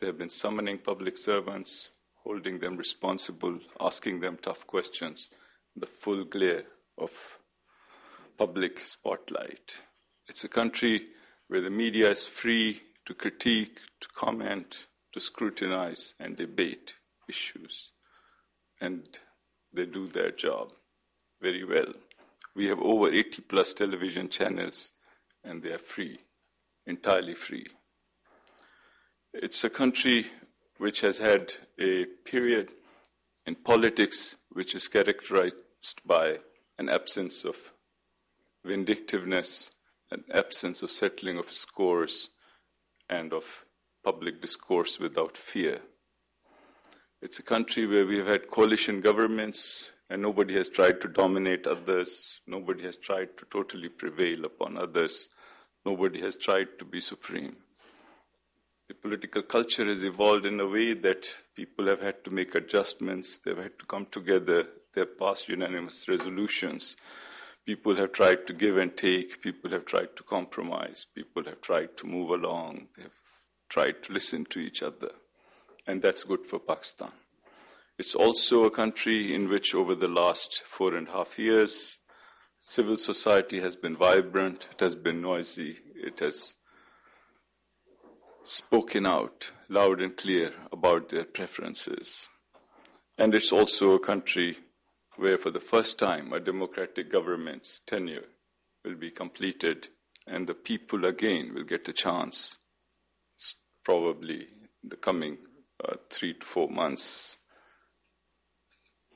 They 0.00 0.08
have 0.08 0.18
been 0.18 0.30
summoning 0.30 0.78
public 0.78 1.16
servants, 1.16 1.90
holding 2.24 2.58
them 2.58 2.76
responsible, 2.76 3.60
asking 3.80 4.18
them 4.18 4.36
tough 4.42 4.66
questions, 4.66 5.28
the 5.76 5.86
full 5.86 6.24
glare 6.24 6.64
of 6.98 7.38
public 8.38 8.84
spotlight. 8.84 9.76
It's 10.28 10.44
a 10.44 10.48
country 10.48 11.06
where 11.48 11.60
the 11.60 11.70
media 11.70 12.10
is 12.10 12.26
free 12.26 12.80
to 13.06 13.14
critique, 13.14 13.78
to 14.00 14.08
comment, 14.14 14.86
to 15.12 15.20
scrutinize, 15.20 16.14
and 16.18 16.36
debate 16.36 16.94
issues. 17.28 17.90
And 18.80 19.06
they 19.72 19.86
do 19.86 20.08
their 20.08 20.30
job 20.30 20.72
very 21.40 21.64
well. 21.64 21.92
We 22.54 22.66
have 22.66 22.80
over 22.80 23.10
80 23.10 23.42
plus 23.42 23.74
television 23.74 24.28
channels, 24.28 24.92
and 25.44 25.62
they 25.62 25.72
are 25.72 25.78
free, 25.78 26.18
entirely 26.86 27.34
free. 27.34 27.66
It's 29.32 29.64
a 29.64 29.70
country 29.70 30.26
which 30.78 31.00
has 31.00 31.18
had 31.18 31.54
a 31.78 32.04
period 32.24 32.70
in 33.46 33.54
politics 33.56 34.36
which 34.50 34.74
is 34.74 34.88
characterized 34.88 35.54
by 36.04 36.38
an 36.78 36.88
absence 36.88 37.44
of 37.44 37.71
vindictiveness, 38.64 39.70
an 40.10 40.24
absence 40.32 40.82
of 40.82 40.90
settling 40.90 41.38
of 41.38 41.52
scores, 41.52 42.30
and 43.08 43.32
of 43.32 43.64
public 44.04 44.40
discourse 44.40 44.98
without 44.98 45.36
fear. 45.36 45.80
It's 47.20 47.38
a 47.38 47.42
country 47.42 47.86
where 47.86 48.06
we 48.06 48.18
have 48.18 48.26
had 48.26 48.50
coalition 48.50 49.00
governments 49.00 49.92
and 50.10 50.20
nobody 50.20 50.54
has 50.54 50.68
tried 50.68 51.00
to 51.00 51.08
dominate 51.08 51.66
others. 51.66 52.40
Nobody 52.46 52.84
has 52.84 52.96
tried 52.96 53.38
to 53.38 53.46
totally 53.50 53.88
prevail 53.88 54.44
upon 54.44 54.76
others. 54.76 55.28
Nobody 55.86 56.20
has 56.20 56.36
tried 56.36 56.78
to 56.78 56.84
be 56.84 57.00
supreme. 57.00 57.56
The 58.88 58.94
political 58.94 59.42
culture 59.42 59.84
has 59.84 60.02
evolved 60.02 60.44
in 60.44 60.60
a 60.60 60.68
way 60.68 60.94
that 60.94 61.32
people 61.54 61.86
have 61.86 62.02
had 62.02 62.24
to 62.24 62.30
make 62.30 62.54
adjustments. 62.54 63.38
They've 63.44 63.56
had 63.56 63.78
to 63.78 63.86
come 63.86 64.06
together. 64.10 64.66
They've 64.92 65.18
passed 65.18 65.48
unanimous 65.48 66.06
resolutions. 66.08 66.96
People 67.64 67.96
have 67.96 68.12
tried 68.12 68.46
to 68.46 68.52
give 68.52 68.76
and 68.76 68.96
take. 68.96 69.42
People 69.42 69.70
have 69.70 69.84
tried 69.84 70.16
to 70.16 70.22
compromise. 70.22 71.06
People 71.14 71.44
have 71.44 71.60
tried 71.60 71.96
to 71.98 72.06
move 72.06 72.30
along. 72.30 72.88
They've 72.96 73.10
tried 73.68 74.02
to 74.04 74.12
listen 74.12 74.44
to 74.46 74.58
each 74.58 74.82
other 74.82 75.12
and 75.86 76.02
that's 76.02 76.24
good 76.24 76.46
for 76.46 76.58
Pakistan. 76.58 77.12
It's 77.98 78.14
also 78.14 78.64
a 78.64 78.70
country 78.70 79.34
in 79.34 79.48
which, 79.48 79.74
over 79.74 79.94
the 79.94 80.08
last 80.08 80.62
four 80.64 80.94
and 80.94 81.08
a 81.08 81.12
half 81.12 81.38
years, 81.38 81.98
civil 82.60 82.96
society 82.96 83.60
has 83.60 83.76
been 83.76 83.96
vibrant, 83.96 84.68
it 84.72 84.80
has 84.80 84.96
been 84.96 85.20
noisy, 85.20 85.78
it 85.94 86.20
has 86.20 86.54
spoken 88.44 89.06
out 89.06 89.52
loud 89.68 90.00
and 90.00 90.16
clear 90.16 90.52
about 90.72 91.08
their 91.10 91.24
preferences. 91.24 92.28
And 93.18 93.34
it's 93.34 93.52
also 93.52 93.92
a 93.92 94.00
country 94.00 94.58
where, 95.22 95.38
for 95.38 95.50
the 95.50 95.60
first 95.60 96.00
time, 96.00 96.32
a 96.32 96.40
democratic 96.40 97.08
government's 97.08 97.80
tenure 97.86 98.24
will 98.84 98.96
be 98.96 99.12
completed, 99.12 99.88
and 100.26 100.48
the 100.48 100.54
people 100.54 101.04
again 101.04 101.54
will 101.54 101.62
get 101.62 101.88
a 101.88 101.92
chance, 101.92 102.56
probably 103.84 104.48
in 104.82 104.88
the 104.88 104.96
coming 104.96 105.38
uh, 105.84 105.94
three 106.10 106.34
to 106.34 106.44
four 106.44 106.68
months 106.68 107.38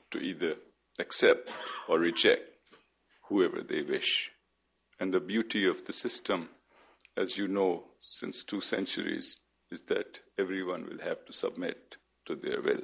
to 0.09 0.19
either 0.19 0.55
accept 0.97 1.51
or 1.89 1.99
reject 1.99 2.71
whoever 3.23 3.61
they 3.61 3.81
wish. 3.81 4.31
And 5.01 5.13
the 5.13 5.19
beauty 5.19 5.67
of 5.67 5.83
the 5.83 5.93
system, 5.93 6.47
as 7.17 7.37
you 7.37 7.49
know 7.49 7.83
since 7.99 8.45
two 8.45 8.61
centuries, 8.61 9.37
is 9.69 9.81
that 9.87 10.21
everyone 10.39 10.85
will 10.85 11.03
have 11.03 11.25
to 11.25 11.33
submit 11.33 11.97
to 12.25 12.35
their 12.35 12.61
will. 12.61 12.83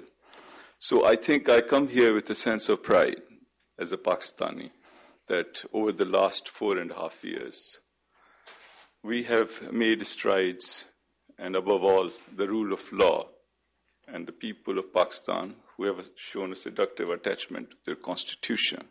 So 0.86 1.06
I 1.06 1.16
think 1.16 1.48
I 1.48 1.62
come 1.62 1.88
here 1.88 2.13
with 2.13 2.30
a 2.30 2.36
sense 2.36 2.68
of 2.68 2.84
pride 2.84 3.22
as 3.80 3.94
a 3.94 3.98
Pakistani 3.98 4.72
that 5.30 5.63
over 5.72 5.94
the 5.94 6.04
last 6.04 6.50
four 6.50 6.78
and 6.78 6.92
a 6.92 6.96
half 6.96 7.24
years, 7.24 7.80
we 9.02 9.24
have 9.24 9.72
made 9.72 10.06
strides, 10.06 10.84
and 11.40 11.56
above 11.56 11.86
all, 11.86 12.12
the 12.36 12.50
rule 12.50 12.74
of 12.74 12.92
law 12.92 13.30
and 14.10 14.28
the 14.28 14.34
people 14.34 14.78
of 14.78 14.94
Pakistan 14.94 15.56
who 15.78 15.86
have 15.86 16.06
shown 16.18 16.52
a 16.52 16.58
seductive 16.58 17.10
attachment 17.10 17.70
to 17.70 17.78
their 17.86 17.96
constitution 17.96 18.84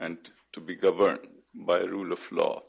and 0.00 0.18
to 0.52 0.60
be 0.60 0.74
governed 0.74 1.28
by 1.54 1.78
a 1.78 1.86
rule 1.86 2.12
of 2.12 2.32
law 2.32 2.60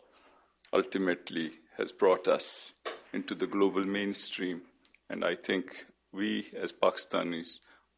ultimately 0.71 1.49
has 1.77 1.91
brought 1.91 2.27
us 2.27 2.73
into 3.11 3.33
the 3.33 3.47
global 3.47 3.85
mainstream. 3.85 4.61
And 5.09 5.25
I 5.25 5.33
think 5.33 5.87
we 6.13 6.51
as 6.55 6.71
Pakistanis 6.71 7.57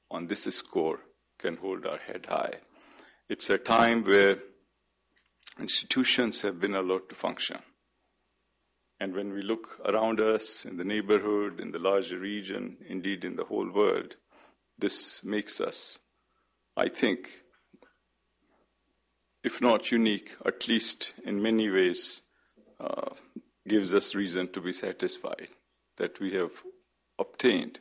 on 0.10 0.28
this 0.28 0.44
score 0.44 1.00
can 1.38 1.58
hold 1.58 1.86
our 1.86 1.98
head 1.98 2.28
high. 2.30 2.56
It's 3.30 3.50
a 3.50 3.58
time 3.58 4.04
where 4.04 4.40
institutions 5.60 6.42
have 6.42 6.60
been 6.60 6.76
allowed 6.76 7.10
to 7.10 7.16
function. 7.16 7.60
And 9.00 9.14
when 9.14 9.32
we 9.34 9.44
look 9.44 9.80
around 9.86 10.20
us 10.20 10.66
in 10.66 10.78
the 10.78 10.84
neighborhood, 10.84 11.60
in 11.60 11.72
the 11.72 11.80
larger 11.80 12.18
region, 12.18 12.78
indeed 12.88 13.24
in 13.24 13.36
the 13.36 13.44
whole 13.44 13.70
world, 13.70 14.16
this 14.80 15.24
makes 15.24 15.62
us, 15.62 16.00
I 16.76 16.90
think, 16.90 17.44
if 19.44 19.62
not 19.62 19.92
unique, 19.92 20.36
at 20.46 20.68
least 20.68 21.14
in 21.24 21.42
many 21.42 21.70
ways, 21.70 22.22
uh, 22.80 23.12
gives 23.68 23.94
us 23.94 24.16
reason 24.16 24.52
to 24.54 24.62
be 24.62 24.74
satisfied 24.74 25.50
that 25.98 26.20
we 26.20 26.34
have 26.34 26.64
obtained 27.20 27.80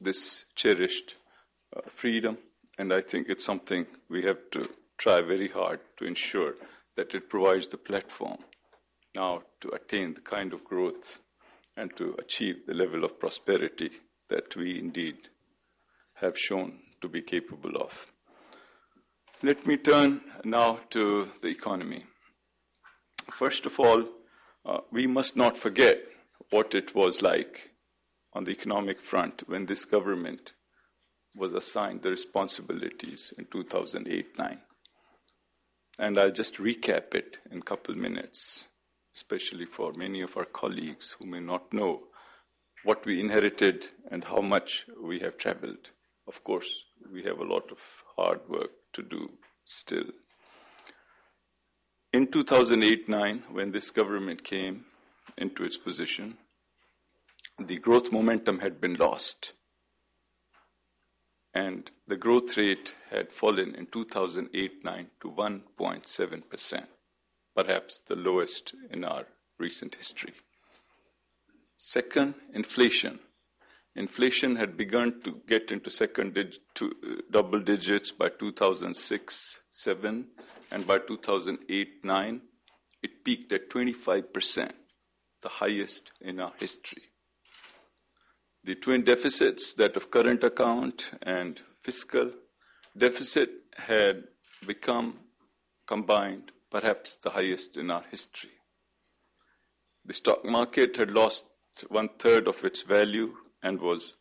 this 0.00 0.44
cherished 0.54 1.16
freedom. 1.88 2.38
And 2.78 2.92
I 2.92 3.00
think 3.00 3.28
it's 3.28 3.44
something 3.44 3.86
we 4.08 4.22
have 4.22 4.50
to 4.52 4.68
try 4.98 5.20
very 5.20 5.48
hard 5.48 5.80
to 5.98 6.04
ensure 6.04 6.54
that 6.96 7.14
it 7.14 7.28
provides 7.28 7.68
the 7.68 7.76
platform 7.76 8.38
now 9.14 9.42
to 9.60 9.68
attain 9.70 10.14
the 10.14 10.20
kind 10.20 10.52
of 10.52 10.64
growth 10.64 11.20
and 11.76 11.94
to 11.96 12.14
achieve 12.18 12.66
the 12.66 12.74
level 12.74 13.04
of 13.04 13.18
prosperity 13.18 13.90
that 14.28 14.56
we 14.56 14.78
indeed 14.78 15.28
have 16.14 16.38
shown 16.38 16.78
to 17.00 17.08
be 17.08 17.22
capable 17.22 17.76
of. 17.76 18.06
Let 19.42 19.66
me 19.66 19.76
turn 19.76 20.22
now 20.44 20.78
to 20.90 21.30
the 21.42 21.48
economy. 21.48 22.04
First 23.30 23.66
of 23.66 23.78
all, 23.78 24.04
uh, 24.64 24.78
we 24.90 25.06
must 25.06 25.36
not 25.36 25.56
forget 25.56 25.98
what 26.50 26.74
it 26.74 26.94
was 26.94 27.20
like 27.20 27.72
on 28.32 28.44
the 28.44 28.52
economic 28.52 29.00
front 29.00 29.42
when 29.46 29.66
this 29.66 29.84
government 29.84 30.53
was 31.34 31.52
assigned 31.52 32.02
the 32.02 32.10
responsibilities 32.10 33.32
in 33.38 33.46
2008 33.46 34.38
9. 34.38 34.60
And 35.98 36.18
I'll 36.18 36.30
just 36.30 36.56
recap 36.56 37.14
it 37.14 37.38
in 37.50 37.58
a 37.58 37.62
couple 37.62 37.94
minutes 37.94 38.68
especially 39.14 39.64
for 39.64 39.92
many 39.92 40.20
of 40.20 40.36
our 40.36 40.44
colleagues 40.44 41.14
who 41.18 41.26
may 41.26 41.40
not 41.40 41.72
know 41.72 42.02
what 42.82 43.04
we 43.06 43.20
inherited 43.20 43.88
and 44.10 44.24
how 44.24 44.40
much 44.40 44.86
we 45.00 45.20
have 45.20 45.38
traveled. 45.38 45.90
Of 46.26 46.42
course, 46.42 46.84
we 47.12 47.22
have 47.22 47.38
a 47.38 47.44
lot 47.44 47.70
of 47.70 47.80
hard 48.16 48.40
work 48.48 48.70
to 48.94 49.02
do 49.02 49.30
still. 49.64 50.06
In 52.12 52.26
2008 52.26 53.08
9, 53.08 53.44
when 53.50 53.72
this 53.72 53.90
government 53.90 54.44
came 54.44 54.84
into 55.38 55.64
its 55.64 55.78
position, 55.78 56.38
the 57.58 57.78
growth 57.78 58.12
momentum 58.12 58.60
had 58.60 58.80
been 58.80 58.94
lost. 58.94 59.54
And 61.54 61.90
the 62.08 62.16
growth 62.16 62.56
rate 62.56 62.94
had 63.10 63.32
fallen 63.32 63.74
in 63.74 63.86
2008 63.86 64.84
9 64.84 65.10
to 65.20 65.30
1.7% 65.30 66.86
perhaps 67.54 68.00
the 68.00 68.16
lowest 68.16 68.74
in 68.90 69.04
our 69.04 69.26
recent 69.58 69.94
history. 69.94 70.34
Second, 71.76 72.34
inflation. 72.52 73.18
Inflation 73.96 74.56
had 74.56 74.76
begun 74.76 75.20
to 75.22 75.40
get 75.46 75.70
into 75.70 75.88
second 75.88 76.34
dig- 76.34 76.56
to, 76.74 76.86
uh, 76.86 77.22
double 77.30 77.60
digits 77.60 78.10
by 78.10 78.28
2006 78.28 79.60
7, 79.70 80.26
and 80.70 80.86
by 80.86 80.98
2008 80.98 82.04
9, 82.04 82.42
it 83.02 83.24
peaked 83.24 83.52
at 83.52 83.70
25%, 83.70 84.72
the 85.42 85.48
highest 85.48 86.10
in 86.20 86.40
our 86.40 86.54
history. 86.58 87.02
The 88.64 88.74
twin 88.76 89.04
deficits, 89.04 89.74
that 89.74 89.94
of 89.94 90.10
current 90.10 90.42
account 90.42 91.10
and 91.20 91.60
fiscal 91.82 92.30
deficit, 92.96 93.50
had 93.76 94.24
become 94.66 95.18
combined 95.86 96.50
perhaps 96.70 97.16
the 97.16 97.30
highest 97.30 97.76
in 97.76 97.90
our 97.90 98.04
history. 98.10 98.52
The 100.06 100.14
stock 100.14 100.46
market 100.46 100.96
had 100.96 101.10
lost 101.10 101.44
one 101.88 102.08
third 102.18 102.48
of 102.48 102.64
its 102.64 102.80
value 102.80 103.34
and 103.62 103.80
was 103.80 104.16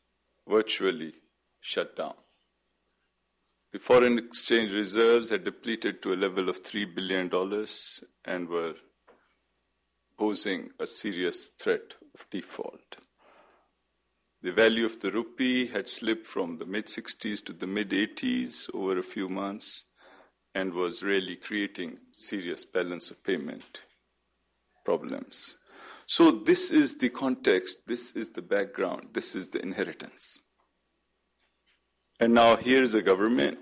virtually 0.45 1.13
shut 1.61 1.95
down. 1.95 2.15
The 3.71 3.79
foreign 3.79 4.19
exchange 4.19 4.73
reserves 4.73 5.29
had 5.29 5.45
depleted 5.45 6.03
to 6.03 6.13
a 6.13 6.15
level 6.15 6.49
of 6.49 6.63
$3 6.63 6.93
billion 6.93 7.31
and 8.25 8.49
were 8.49 8.75
posing 10.19 10.71
a 10.79 10.85
serious 10.85 11.49
threat 11.57 11.95
of 12.13 12.29
default. 12.29 12.97
The 14.43 14.51
value 14.51 14.85
of 14.85 14.99
the 14.99 15.09
rupee 15.09 15.67
had 15.67 15.87
slipped 15.87 16.27
from 16.27 16.57
the 16.57 16.65
mid 16.65 16.87
60s 16.87 17.45
to 17.45 17.53
the 17.53 17.65
mid 17.65 17.91
80s 17.91 18.69
over 18.73 18.99
a 18.99 19.03
few 19.03 19.29
months, 19.29 19.85
and 20.53 20.73
was 20.73 21.01
really 21.01 21.37
creating 21.37 21.99
serious 22.11 22.65
balance 22.65 23.09
of 23.09 23.23
payment 23.23 23.83
problems. 24.83 25.55
So, 26.07 26.29
this 26.29 26.71
is 26.71 26.97
the 26.97 27.07
context, 27.07 27.87
this 27.87 28.11
is 28.11 28.31
the 28.31 28.41
background, 28.41 29.07
this 29.13 29.33
is 29.33 29.47
the 29.47 29.61
inheritance. 29.61 30.37
And 32.19 32.33
now 32.33 32.57
here's 32.57 32.93
a 32.93 33.01
government 33.01 33.59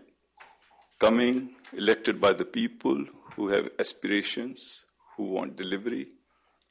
coming, 0.99 1.57
elected 1.77 2.19
by 2.19 2.33
the 2.33 2.45
people 2.45 3.05
who 3.35 3.49
have 3.49 3.69
aspirations, 3.77 4.83
who 5.15 5.25
want 5.25 5.57
delivery. 5.57 6.07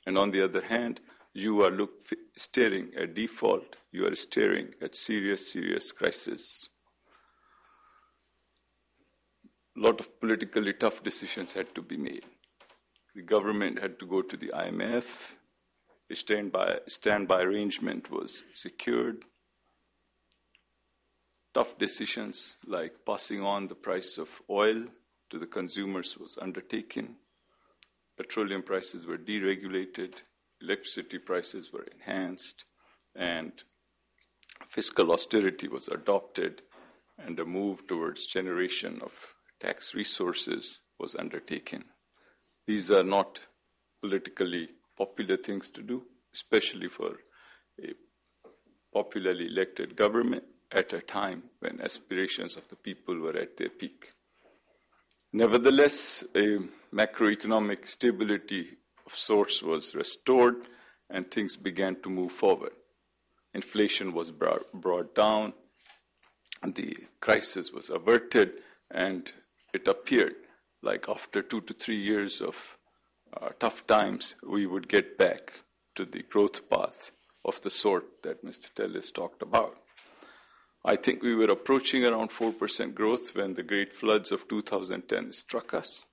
And 0.04 0.18
on 0.18 0.32
the 0.32 0.42
other 0.42 0.62
hand, 0.62 1.00
you 1.40 1.62
are 1.64 1.70
look, 1.70 2.08
staring 2.36 2.92
at 2.96 3.14
default, 3.14 3.76
you 3.92 4.06
are 4.06 4.14
staring 4.14 4.74
at 4.80 4.94
serious, 4.94 5.52
serious 5.52 5.92
crisis 5.92 6.68
a 9.76 9.80
lot 9.80 10.00
of 10.00 10.20
politically 10.20 10.72
tough 10.72 11.02
decisions 11.02 11.52
had 11.52 11.74
to 11.74 11.82
be 11.82 11.96
made. 11.96 12.26
The 13.14 13.22
government 13.22 13.78
had 13.80 13.98
to 14.00 14.06
go 14.06 14.20
to 14.22 14.36
the 14.36 14.48
IMF, 14.48 15.28
a 16.10 16.14
standby, 16.14 16.80
standby 16.86 17.42
arrangement 17.42 18.10
was 18.10 18.44
secured. 18.52 19.24
tough 21.52 21.76
decisions 21.78 22.58
like 22.64 23.04
passing 23.04 23.42
on 23.42 23.66
the 23.66 23.74
price 23.74 24.18
of 24.18 24.28
oil 24.48 24.84
to 25.30 25.38
the 25.38 25.46
consumers 25.46 26.16
was 26.16 26.38
undertaken. 26.40 27.16
Petroleum 28.16 28.62
prices 28.62 29.04
were 29.04 29.18
deregulated, 29.18 30.14
electricity 30.62 31.18
prices 31.18 31.72
were 31.72 31.86
enhanced, 31.94 32.64
and 33.14 33.52
fiscal 34.68 35.12
austerity 35.12 35.68
was 35.68 35.88
adopted, 35.88 36.62
and 37.18 37.38
a 37.38 37.44
move 37.44 37.86
towards 37.86 38.26
generation 38.26 39.00
of 39.02 39.34
tax 39.60 39.94
resources 39.94 40.78
was 40.98 41.14
undertaken. 41.14 41.84
These 42.66 42.90
are 42.90 43.02
not 43.02 43.40
politically 44.00 44.68
popular 44.96 45.36
things 45.36 45.70
to 45.70 45.82
do, 45.82 46.04
especially 46.32 46.88
for 46.88 47.16
a 47.82 47.92
popularly 48.92 49.46
elected 49.46 49.96
government 49.96 50.44
at 50.72 50.92
a 50.92 51.00
time 51.00 51.42
when 51.60 51.80
aspirations 51.80 52.56
of 52.56 52.68
the 52.68 52.76
people 52.76 53.18
were 53.18 53.36
at 53.36 53.56
their 53.56 53.68
peak. 53.68 54.12
Nevertheless, 55.32 56.24
a 56.34 56.58
macroeconomic 56.92 57.86
stability 57.88 58.78
of 59.10 59.18
sorts 59.18 59.62
was 59.62 59.94
restored 59.94 60.56
and 61.08 61.30
things 61.30 61.56
began 61.56 62.00
to 62.02 62.08
move 62.08 62.32
forward. 62.32 62.72
Inflation 63.52 64.12
was 64.12 64.30
brought 64.30 64.72
brought 64.72 65.14
down, 65.14 65.52
the 66.62 66.96
crisis 67.20 67.72
was 67.72 67.90
averted, 67.90 68.58
and 68.90 69.32
it 69.72 69.88
appeared 69.88 70.34
like 70.82 71.08
after 71.08 71.42
two 71.42 71.60
to 71.62 71.72
three 71.72 72.00
years 72.00 72.40
of 72.40 72.78
uh, 73.40 73.50
tough 73.58 73.86
times, 73.86 74.34
we 74.46 74.66
would 74.66 74.88
get 74.88 75.18
back 75.18 75.60
to 75.94 76.04
the 76.04 76.22
growth 76.22 76.68
path 76.70 77.10
of 77.44 77.60
the 77.62 77.70
sort 77.70 78.22
that 78.22 78.44
Mr. 78.44 78.72
Tellis 78.74 79.12
talked 79.12 79.42
about. 79.42 79.76
I 80.84 80.96
think 80.96 81.22
we 81.22 81.34
were 81.34 81.50
approaching 81.50 82.04
around 82.04 82.30
4% 82.30 82.94
growth 82.94 83.34
when 83.34 83.54
the 83.54 83.62
great 83.62 83.92
floods 83.92 84.32
of 84.32 84.48
2010 84.48 85.32
struck 85.32 85.74
us. 85.74 86.06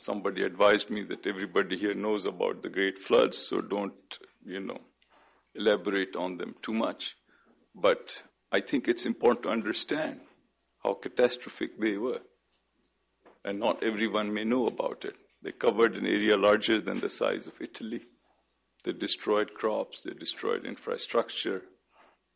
Somebody 0.00 0.44
advised 0.44 0.88
me 0.88 1.02
that 1.04 1.26
everybody 1.26 1.76
here 1.76 1.92
knows 1.92 2.24
about 2.24 2.62
the 2.62 2.70
great 2.70 2.98
floods, 2.98 3.36
so 3.36 3.60
don't, 3.60 4.18
you 4.42 4.58
know, 4.58 4.78
elaborate 5.54 6.16
on 6.16 6.38
them 6.38 6.54
too 6.62 6.72
much. 6.72 7.16
But 7.74 8.22
I 8.50 8.60
think 8.60 8.88
it's 8.88 9.04
important 9.04 9.42
to 9.42 9.50
understand 9.50 10.20
how 10.82 10.94
catastrophic 10.94 11.78
they 11.78 11.98
were. 11.98 12.22
And 13.44 13.60
not 13.60 13.82
everyone 13.82 14.32
may 14.32 14.44
know 14.44 14.66
about 14.66 15.04
it. 15.04 15.16
They 15.42 15.52
covered 15.52 15.96
an 15.96 16.06
area 16.06 16.38
larger 16.38 16.80
than 16.80 17.00
the 17.00 17.10
size 17.10 17.46
of 17.46 17.60
Italy. 17.60 18.00
They 18.84 18.92
destroyed 18.92 19.52
crops, 19.52 20.00
they 20.00 20.14
destroyed 20.14 20.64
infrastructure, 20.64 21.64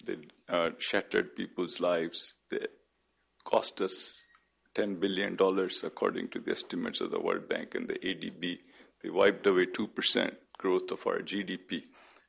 they 0.04 0.18
uh, 0.50 0.72
shattered 0.78 1.34
people's 1.34 1.80
lives. 1.80 2.34
They 2.50 2.66
cost 3.42 3.80
us 3.80 4.20
$10 4.74 5.00
billion, 5.00 5.36
according 5.84 6.28
to 6.28 6.40
the 6.40 6.52
estimates 6.52 7.00
of 7.00 7.10
the 7.10 7.20
World 7.20 7.48
Bank 7.48 7.74
and 7.74 7.88
the 7.88 7.94
ADB. 7.94 8.58
They 9.02 9.10
wiped 9.10 9.46
away 9.46 9.66
2% 9.66 10.34
growth 10.58 10.90
of 10.90 11.06
our 11.06 11.18
GDP 11.18 11.82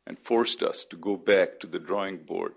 and 0.06 0.20
forced 0.20 0.62
us 0.62 0.86
to 0.86 0.98
go 0.98 1.16
back 1.16 1.60
to 1.60 1.68
the 1.68 1.80
drawing 1.80 2.18
board 2.18 2.54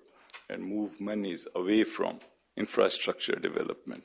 and 0.48 0.62
move 0.62 1.00
monies 1.00 1.46
away 1.54 1.84
from 1.84 2.18
infrastructure 2.56 3.36
development 3.36 4.04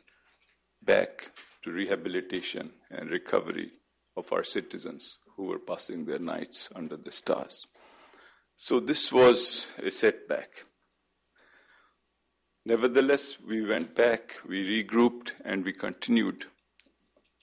back 0.82 1.32
to 1.64 1.72
rehabilitation 1.72 2.72
and 2.92 3.10
recovery 3.10 3.72
of 4.16 4.32
our 4.32 4.44
citizens 4.44 5.18
who 5.36 5.46
were 5.46 5.60
passing 5.60 6.06
their 6.06 6.20
nights 6.20 6.70
under 6.76 6.98
the 6.98 7.12
stars. 7.12 7.66
So 8.56 8.80
this 8.80 9.12
was 9.12 9.68
a 9.84 9.90
setback. 9.90 10.66
Nevertheless, 12.66 13.38
we 13.46 13.62
went 13.66 13.94
back, 13.94 14.38
we 14.48 14.84
regrouped, 14.84 15.34
and 15.44 15.66
we 15.66 15.74
continued 15.74 16.46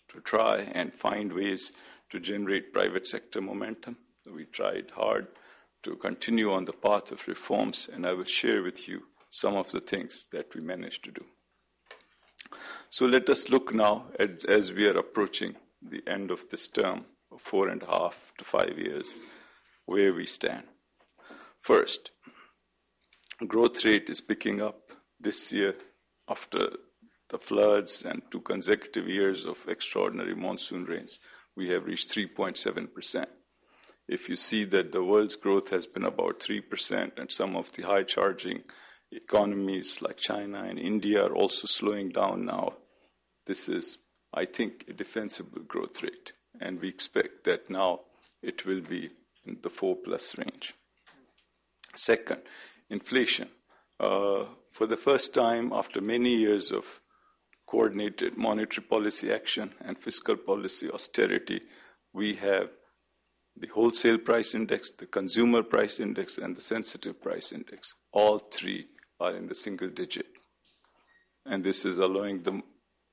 to 0.08 0.20
try 0.20 0.60
and 0.72 0.94
find 0.94 1.32
ways 1.32 1.72
to 2.08 2.18
generate 2.18 2.72
private 2.72 3.06
sector 3.06 3.42
momentum. 3.42 3.98
We 4.32 4.46
tried 4.46 4.92
hard 4.94 5.28
to 5.82 5.96
continue 5.96 6.50
on 6.50 6.64
the 6.64 6.72
path 6.72 7.12
of 7.12 7.28
reforms, 7.28 7.88
and 7.92 8.06
I 8.06 8.14
will 8.14 8.24
share 8.24 8.62
with 8.62 8.88
you 8.88 9.02
some 9.28 9.56
of 9.56 9.70
the 9.70 9.80
things 9.80 10.24
that 10.32 10.54
we 10.54 10.62
managed 10.62 11.04
to 11.04 11.10
do. 11.12 11.24
So 12.88 13.06
let 13.06 13.28
us 13.28 13.50
look 13.50 13.74
now 13.74 14.06
at, 14.18 14.44
as 14.46 14.72
we 14.72 14.88
are 14.88 14.98
approaching 14.98 15.54
the 15.82 16.02
end 16.06 16.30
of 16.30 16.48
this 16.50 16.66
term 16.68 17.04
of 17.30 17.42
four 17.42 17.68
and 17.68 17.82
a 17.82 17.86
half 17.86 18.32
to 18.38 18.44
five 18.44 18.78
years, 18.78 19.18
where 19.84 20.14
we 20.14 20.24
stand. 20.24 20.64
First, 21.60 22.10
growth 23.46 23.84
rate 23.84 24.08
is 24.10 24.20
picking 24.20 24.60
up 24.60 24.79
this 25.20 25.52
year 25.52 25.74
after 26.28 26.70
the 27.28 27.38
floods 27.38 28.02
and 28.02 28.22
two 28.30 28.40
consecutive 28.40 29.08
years 29.08 29.46
of 29.46 29.64
extraordinary 29.68 30.34
monsoon 30.34 30.84
rains, 30.84 31.20
we 31.56 31.68
have 31.68 31.86
reached 31.86 32.10
3.7%. 32.10 33.26
If 34.08 34.28
you 34.28 34.36
see 34.36 34.64
that 34.64 34.92
the 34.92 35.04
world's 35.04 35.36
growth 35.36 35.70
has 35.70 35.86
been 35.86 36.04
about 36.04 36.40
3%, 36.40 37.18
and 37.18 37.30
some 37.30 37.54
of 37.54 37.70
the 37.72 37.82
high 37.82 38.02
charging 38.02 38.62
economies 39.12 40.02
like 40.02 40.16
China 40.16 40.64
and 40.64 40.78
India 40.78 41.24
are 41.24 41.34
also 41.34 41.66
slowing 41.66 42.10
down 42.10 42.44
now, 42.44 42.74
this 43.46 43.68
is, 43.68 43.98
I 44.34 44.44
think, 44.44 44.84
a 44.88 44.92
defensible 44.92 45.62
growth 45.62 46.02
rate. 46.02 46.32
And 46.60 46.80
we 46.80 46.88
expect 46.88 47.44
that 47.44 47.70
now 47.70 48.00
it 48.42 48.66
will 48.66 48.80
be 48.80 49.10
in 49.44 49.58
the 49.62 49.70
4 49.70 49.96
plus 49.96 50.36
range. 50.36 50.74
Second, 51.94 52.42
inflation. 52.88 53.48
Uh, 53.98 54.44
for 54.70 54.86
the 54.86 54.96
first 54.96 55.34
time 55.34 55.72
after 55.72 56.00
many 56.00 56.34
years 56.34 56.70
of 56.72 57.00
coordinated 57.66 58.36
monetary 58.36 58.84
policy 58.86 59.32
action 59.32 59.72
and 59.80 59.98
fiscal 59.98 60.36
policy 60.36 60.90
austerity, 60.90 61.60
we 62.12 62.34
have 62.34 62.70
the 63.56 63.68
wholesale 63.68 64.18
price 64.18 64.54
index, 64.54 64.92
the 64.92 65.06
consumer 65.06 65.62
price 65.62 66.00
index, 66.00 66.38
and 66.38 66.56
the 66.56 66.60
sensitive 66.60 67.20
price 67.20 67.52
index. 67.52 67.94
All 68.12 68.38
three 68.38 68.86
are 69.20 69.36
in 69.36 69.48
the 69.48 69.54
single 69.54 69.88
digit. 69.88 70.26
And 71.44 71.62
this 71.62 71.84
is 71.84 71.98
allowing 71.98 72.42
the 72.42 72.62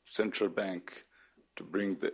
central 0.05 0.49
bank 0.49 1.03
to 1.55 1.63
bring 1.63 1.95
the 1.95 2.13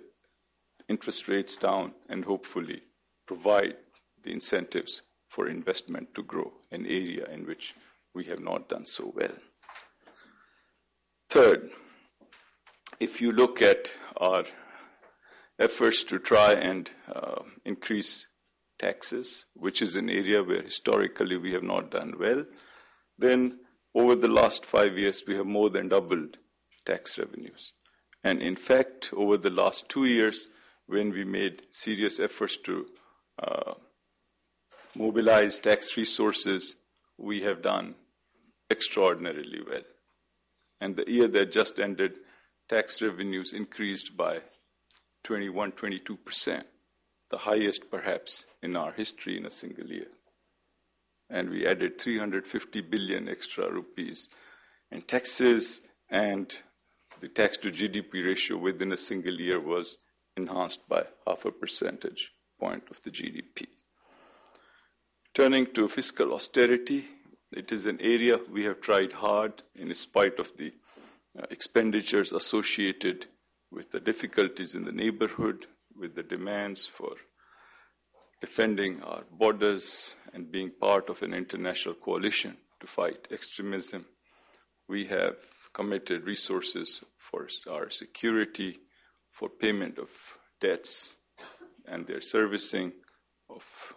interest 0.89 1.27
rates 1.27 1.55
down 1.55 1.93
and 2.09 2.25
hopefully 2.25 2.81
provide 3.25 3.75
the 4.23 4.31
incentives 4.31 5.01
for 5.27 5.47
investment 5.47 6.13
to 6.15 6.23
grow, 6.23 6.53
an 6.71 6.85
area 6.85 7.25
in 7.31 7.45
which 7.45 7.73
we 8.13 8.25
have 8.25 8.39
not 8.39 8.69
done 8.69 8.85
so 8.85 9.11
well. 9.15 9.35
Third, 11.29 11.71
if 12.99 13.21
you 13.21 13.31
look 13.31 13.61
at 13.61 13.93
our 14.17 14.45
efforts 15.59 16.03
to 16.05 16.19
try 16.19 16.53
and 16.53 16.91
uh, 17.13 17.41
increase 17.65 18.27
taxes, 18.79 19.45
which 19.55 19.81
is 19.81 19.95
an 19.95 20.09
area 20.09 20.43
where 20.43 20.61
historically 20.61 21.37
we 21.37 21.53
have 21.53 21.63
not 21.63 21.91
done 21.91 22.15
well, 22.19 22.45
then 23.17 23.59
over 23.95 24.15
the 24.15 24.27
last 24.27 24.65
five 24.65 24.97
years 24.97 25.23
we 25.27 25.35
have 25.35 25.45
more 25.45 25.69
than 25.69 25.89
doubled 25.89 26.37
tax 26.85 27.17
revenues. 27.17 27.73
And 28.23 28.41
in 28.41 28.55
fact, 28.55 29.11
over 29.15 29.37
the 29.37 29.49
last 29.49 29.89
two 29.89 30.05
years, 30.05 30.47
when 30.87 31.11
we 31.11 31.23
made 31.23 31.63
serious 31.71 32.19
efforts 32.19 32.57
to 32.65 32.85
uh, 33.41 33.73
mobilize 34.95 35.59
tax 35.59 35.97
resources, 35.97 36.75
we 37.17 37.41
have 37.41 37.61
done 37.61 37.95
extraordinarily 38.69 39.61
well. 39.67 39.83
And 40.79 40.95
the 40.95 41.09
year 41.09 41.27
that 41.29 41.51
just 41.51 41.79
ended, 41.79 42.19
tax 42.67 43.01
revenues 43.01 43.53
increased 43.53 44.17
by 44.17 44.41
21, 45.23 45.71
22%, 45.73 46.63
the 47.29 47.37
highest 47.37 47.89
perhaps 47.89 48.45
in 48.61 48.75
our 48.75 48.91
history 48.91 49.37
in 49.37 49.45
a 49.45 49.51
single 49.51 49.87
year. 49.87 50.07
And 51.29 51.49
we 51.49 51.65
added 51.65 51.99
350 51.99 52.81
billion 52.81 53.29
extra 53.29 53.71
rupees 53.71 54.27
in 54.91 55.01
taxes, 55.01 55.81
and 56.09 56.55
the 57.21 57.29
tax 57.29 57.57
to 57.59 57.71
GDP 57.71 58.25
ratio 58.25 58.57
within 58.57 58.91
a 58.91 58.97
single 58.97 59.39
year 59.39 59.59
was 59.59 59.97
enhanced 60.35 60.87
by 60.89 61.05
half 61.25 61.45
a 61.45 61.51
percentage 61.51 62.31
point 62.59 62.83
of 62.91 63.01
the 63.03 63.09
GDP. 63.09 63.67
Turning 65.33 65.65
to 65.73 65.87
fiscal 65.87 66.33
austerity, 66.33 67.05
it 67.55 67.71
is 67.71 67.85
an 67.85 67.99
area 68.01 68.39
we 68.51 68.63
have 68.63 68.81
tried 68.81 69.13
hard 69.13 69.63
in 69.75 69.93
spite 69.95 70.39
of 70.39 70.55
the 70.57 70.73
uh, 71.37 71.45
expenditures 71.49 72.31
associated 72.31 73.27
with 73.71 73.91
the 73.91 73.99
difficulties 73.99 74.75
in 74.75 74.85
the 74.85 74.91
neighborhood, 74.91 75.67
with 75.97 76.15
the 76.15 76.23
demands 76.23 76.85
for 76.85 77.15
defending 78.39 79.01
our 79.03 79.23
borders 79.31 80.15
and 80.33 80.51
being 80.51 80.69
part 80.69 81.09
of 81.09 81.21
an 81.23 81.33
international 81.33 81.95
coalition 81.95 82.57
to 82.79 82.87
fight 82.87 83.27
extremism. 83.31 84.05
We 84.87 85.05
have 85.05 85.37
committed 85.73 86.25
resources 86.25 87.03
for 87.17 87.47
our 87.69 87.89
security, 87.89 88.79
for 89.31 89.49
payment 89.49 89.97
of 89.97 90.09
debts 90.61 91.15
and 91.87 92.05
their 92.05 92.21
servicing 92.21 92.93
of 93.49 93.93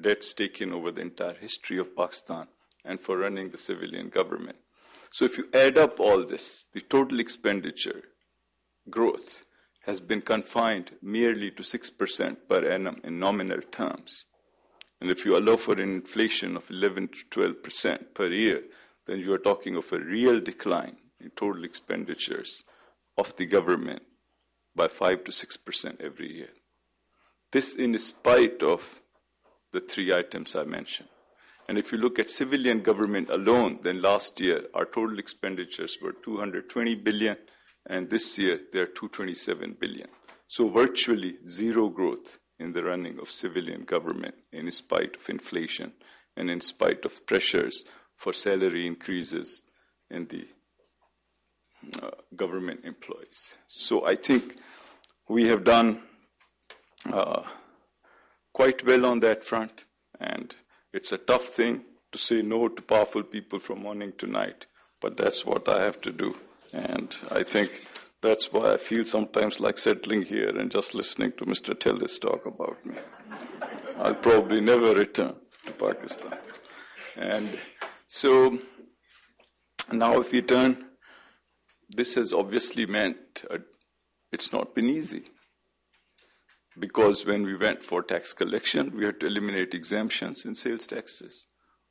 debts 0.00 0.34
taken 0.34 0.72
over 0.72 0.90
the 0.90 1.02
entire 1.02 1.34
history 1.34 1.78
of 1.78 1.94
Pakistan 1.94 2.48
and 2.86 3.00
for 3.00 3.18
running 3.18 3.50
the 3.50 3.58
civilian 3.58 4.08
government. 4.08 4.58
So 5.10 5.24
if 5.24 5.38
you 5.38 5.48
add 5.52 5.78
up 5.78 6.00
all 6.00 6.24
this, 6.24 6.64
the 6.72 6.80
total 6.80 7.20
expenditure 7.20 8.02
growth 8.88 9.44
has 9.84 10.00
been 10.00 10.20
confined 10.20 10.92
merely 11.00 11.50
to 11.52 11.62
6% 11.62 12.36
per 12.48 12.68
annum 12.68 13.00
in 13.04 13.18
nominal 13.18 13.60
terms. 13.60 14.24
And 15.00 15.10
if 15.10 15.24
you 15.24 15.36
allow 15.36 15.56
for 15.56 15.74
an 15.74 15.80
inflation 15.80 16.56
of 16.56 16.70
11 16.70 17.08
to 17.08 17.40
12% 17.40 18.14
per 18.14 18.28
year, 18.28 18.62
then 19.06 19.20
you 19.20 19.32
are 19.32 19.38
talking 19.38 19.76
of 19.76 19.92
a 19.92 19.98
real 19.98 20.40
decline 20.40 20.96
in 21.20 21.30
total 21.30 21.64
expenditures 21.64 22.64
of 23.16 23.36
the 23.36 23.46
government 23.46 24.02
by 24.74 24.88
5 24.88 25.24
to 25.24 25.32
6% 25.32 26.00
every 26.00 26.32
year. 26.32 26.50
This 27.52 27.76
in 27.76 27.96
spite 27.98 28.62
of 28.62 29.00
the 29.72 29.80
three 29.80 30.12
items 30.12 30.56
I 30.56 30.64
mentioned. 30.64 31.08
And 31.68 31.78
if 31.78 31.92
you 31.92 31.98
look 31.98 32.18
at 32.18 32.30
civilian 32.30 32.80
government 32.80 33.28
alone, 33.30 33.80
then 33.82 34.00
last 34.00 34.40
year 34.40 34.66
our 34.74 34.84
total 34.84 35.18
expenditures 35.18 35.98
were 36.00 36.12
220 36.12 36.94
billion, 36.96 37.36
and 37.86 38.08
this 38.08 38.38
year 38.38 38.60
they're 38.72 38.86
227 38.86 39.76
billion. 39.80 40.08
So 40.48 40.68
virtually 40.68 41.38
zero 41.48 41.88
growth 41.88 42.38
in 42.58 42.72
the 42.72 42.84
running 42.84 43.18
of 43.18 43.30
civilian 43.30 43.84
government 43.84 44.36
in 44.52 44.70
spite 44.70 45.16
of 45.16 45.28
inflation 45.28 45.92
and 46.36 46.50
in 46.50 46.60
spite 46.60 47.04
of 47.04 47.26
pressures 47.26 47.84
for 48.16 48.32
salary 48.32 48.86
increases 48.86 49.62
in 50.10 50.26
the 50.28 50.46
uh, 52.02 52.10
government 52.34 52.80
employees. 52.84 53.58
So 53.68 54.06
I 54.06 54.14
think 54.14 54.56
we 55.28 55.46
have 55.48 55.64
done 55.64 56.02
uh, 57.12 57.42
quite 58.52 58.84
well 58.86 59.04
on 59.04 59.20
that 59.20 59.44
front, 59.44 59.84
and 60.18 60.54
it's 60.96 61.12
a 61.12 61.18
tough 61.18 61.44
thing 61.44 61.82
to 62.10 62.18
say 62.18 62.40
no 62.40 62.68
to 62.68 62.80
powerful 62.80 63.22
people 63.22 63.58
from 63.58 63.82
morning 63.82 64.12
to 64.16 64.26
night, 64.26 64.66
but 65.00 65.16
that's 65.16 65.44
what 65.44 65.68
I 65.68 65.82
have 65.84 66.00
to 66.00 66.10
do. 66.10 66.36
And 66.72 67.14
I 67.30 67.42
think 67.42 67.86
that's 68.22 68.50
why 68.52 68.72
I 68.72 68.76
feel 68.78 69.04
sometimes 69.04 69.60
like 69.60 69.76
settling 69.76 70.22
here 70.22 70.48
and 70.48 70.70
just 70.70 70.94
listening 70.94 71.32
to 71.32 71.44
Mr. 71.44 71.74
Tellis 71.74 72.18
talk 72.18 72.46
about 72.46 72.84
me. 72.86 72.96
I'll 73.98 74.14
probably 74.14 74.60
never 74.62 74.94
return 74.94 75.34
to 75.66 75.72
Pakistan. 75.72 76.38
And 77.16 77.58
so 78.06 78.58
now, 79.92 80.20
if 80.20 80.32
we 80.32 80.42
turn, 80.42 80.84
this 81.90 82.14
has 82.14 82.32
obviously 82.32 82.86
meant 82.86 83.44
uh, 83.50 83.58
it's 84.32 84.52
not 84.52 84.74
been 84.74 84.88
easy. 84.88 85.24
Because 86.78 87.24
when 87.24 87.42
we 87.44 87.56
went 87.56 87.82
for 87.82 88.02
tax 88.02 88.32
collection, 88.32 88.94
we 88.94 89.04
had 89.04 89.20
to 89.20 89.26
eliminate 89.26 89.72
exemptions 89.72 90.44
in 90.44 90.54
sales 90.54 90.86
taxes 90.86 91.46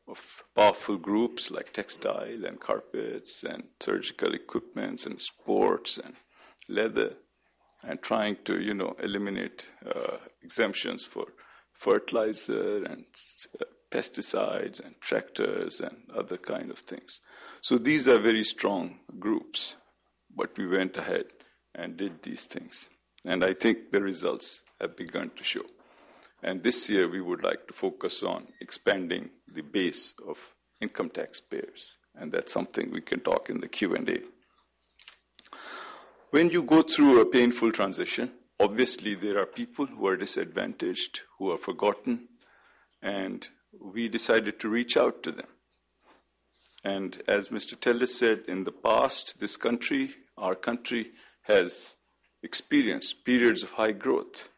of 0.08 0.44
powerful 0.56 0.98
groups 0.98 1.50
like 1.50 1.74
textile 1.74 2.46
and 2.46 2.60
carpets 2.60 3.44
and 3.44 3.64
surgical 3.80 4.34
equipments 4.34 5.08
and 5.08 5.20
sports 5.20 5.98
and 5.98 6.14
leather 6.70 7.16
and 7.84 8.02
trying 8.02 8.38
to 8.46 8.62
you 8.62 8.74
know 8.74 8.96
eliminate 9.02 9.68
uh, 9.86 10.18
exemptions 10.44 11.04
for 11.04 11.26
fertilizer 11.74 12.84
and 12.84 13.06
uh, 13.60 13.66
pesticides 13.90 14.80
and 14.80 14.96
tractors 15.02 15.82
and 15.82 15.98
other 16.14 16.38
kind 16.38 16.70
of 16.70 16.80
things. 16.80 17.20
So 17.62 17.78
these 17.78 18.08
are 18.08 18.20
very 18.20 18.44
strong 18.44 19.00
groups 19.20 19.76
but 20.36 20.58
we 20.58 20.68
went 20.68 20.98
ahead 20.98 21.28
and 21.74 21.98
did 21.98 22.22
these 22.22 22.44
things. 22.44 22.88
And 23.26 23.44
i 23.44 23.54
think 23.54 23.92
the 23.92 24.02
results 24.02 24.62
have 24.80 24.96
begun 24.96 25.32
to 25.36 25.44
show 25.44 25.66
and 26.46 26.62
this 26.62 26.90
year 26.92 27.08
we 27.08 27.22
would 27.22 27.44
like 27.44 27.66
to 27.68 27.74
focus 27.74 28.22
on 28.22 28.48
expanding 28.62 29.32
the 29.52 29.64
base 29.64 30.14
of 30.28 30.54
income 30.80 31.10
taxpayers. 31.10 31.98
And 32.14 32.32
that's 32.32 32.54
something 32.54 32.92
we 32.92 33.02
can 33.02 33.22
talk 33.22 33.50
in 33.50 33.62
the 33.62 33.68
Q&A. 33.68 34.20
When 36.30 36.52
you 36.52 36.62
go 36.62 36.84
through 36.84 37.20
a 37.20 37.26
painful 37.26 37.72
transition, 37.72 38.32
obviously 38.60 39.16
there 39.16 39.40
are 39.40 39.48
people 39.48 39.88
who 39.88 40.06
are 40.06 40.16
disadvantaged, 40.16 41.22
who 41.40 41.52
are 41.52 41.58
forgotten, 41.58 42.28
and 43.02 43.48
we 43.82 44.08
decided 44.08 44.60
to 44.60 44.70
reach 44.70 44.96
out 44.96 45.24
to 45.24 45.32
them. 45.32 45.48
And 46.84 47.24
as 47.28 47.50
Mr. 47.50 47.76
Tellis 47.76 48.10
said, 48.10 48.44
in 48.48 48.66
the 48.66 48.72
past, 48.72 49.40
this 49.40 49.58
country, 49.58 50.12
our 50.38 50.54
country, 50.54 51.12
has 51.44 51.96
experienced 52.44 53.26
periods 53.26 53.64
of 53.64 53.72
high 53.72 53.94
growth. 53.94 54.50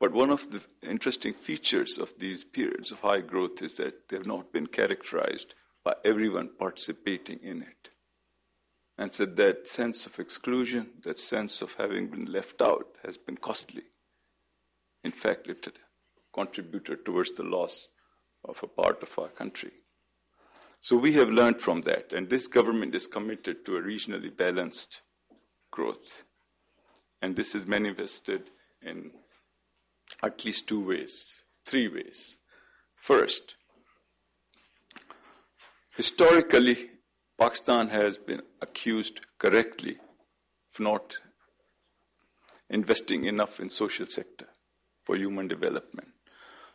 But 0.00 0.12
one 0.12 0.30
of 0.30 0.50
the 0.50 0.62
interesting 0.82 1.34
features 1.34 1.98
of 1.98 2.14
these 2.18 2.44
periods 2.44 2.92
of 2.92 3.00
high 3.00 3.20
growth 3.20 3.62
is 3.62 3.74
that 3.76 4.08
they 4.08 4.16
have 4.16 4.26
not 4.26 4.52
been 4.52 4.68
characterized 4.68 5.54
by 5.82 5.94
everyone 6.04 6.50
participating 6.58 7.40
in 7.42 7.62
it. 7.62 7.90
And 8.96 9.12
so 9.12 9.26
that 9.26 9.66
sense 9.66 10.06
of 10.06 10.18
exclusion, 10.18 10.90
that 11.04 11.18
sense 11.18 11.62
of 11.62 11.74
having 11.74 12.08
been 12.08 12.26
left 12.26 12.60
out, 12.60 12.96
has 13.04 13.16
been 13.16 13.36
costly. 13.36 13.84
In 15.04 15.12
fact, 15.12 15.48
it 15.48 15.68
contributed 16.32 17.04
towards 17.04 17.32
the 17.32 17.44
loss 17.44 17.88
of 18.44 18.60
a 18.62 18.66
part 18.66 19.02
of 19.02 19.18
our 19.18 19.28
country. 19.28 19.72
So 20.80 20.96
we 20.96 21.12
have 21.14 21.28
learned 21.28 21.60
from 21.60 21.82
that, 21.82 22.12
and 22.12 22.28
this 22.28 22.46
government 22.46 22.94
is 22.94 23.06
committed 23.08 23.64
to 23.64 23.76
a 23.76 23.82
regionally 23.82 24.36
balanced 24.36 25.02
growth. 25.72 26.24
And 27.20 27.34
this 27.34 27.54
is 27.54 27.66
manifested 27.66 28.50
in 28.80 29.10
at 30.22 30.44
least 30.44 30.66
two 30.66 30.84
ways, 30.84 31.42
three 31.64 31.88
ways. 31.88 32.38
First, 32.96 33.56
historically, 35.96 36.90
Pakistan 37.38 37.88
has 37.88 38.18
been 38.18 38.42
accused 38.60 39.20
correctly 39.38 39.96
of 40.72 40.80
not 40.80 41.18
investing 42.68 43.24
enough 43.24 43.60
in 43.60 43.70
social 43.70 44.06
sector 44.06 44.46
for 45.04 45.16
human 45.16 45.48
development. 45.48 46.08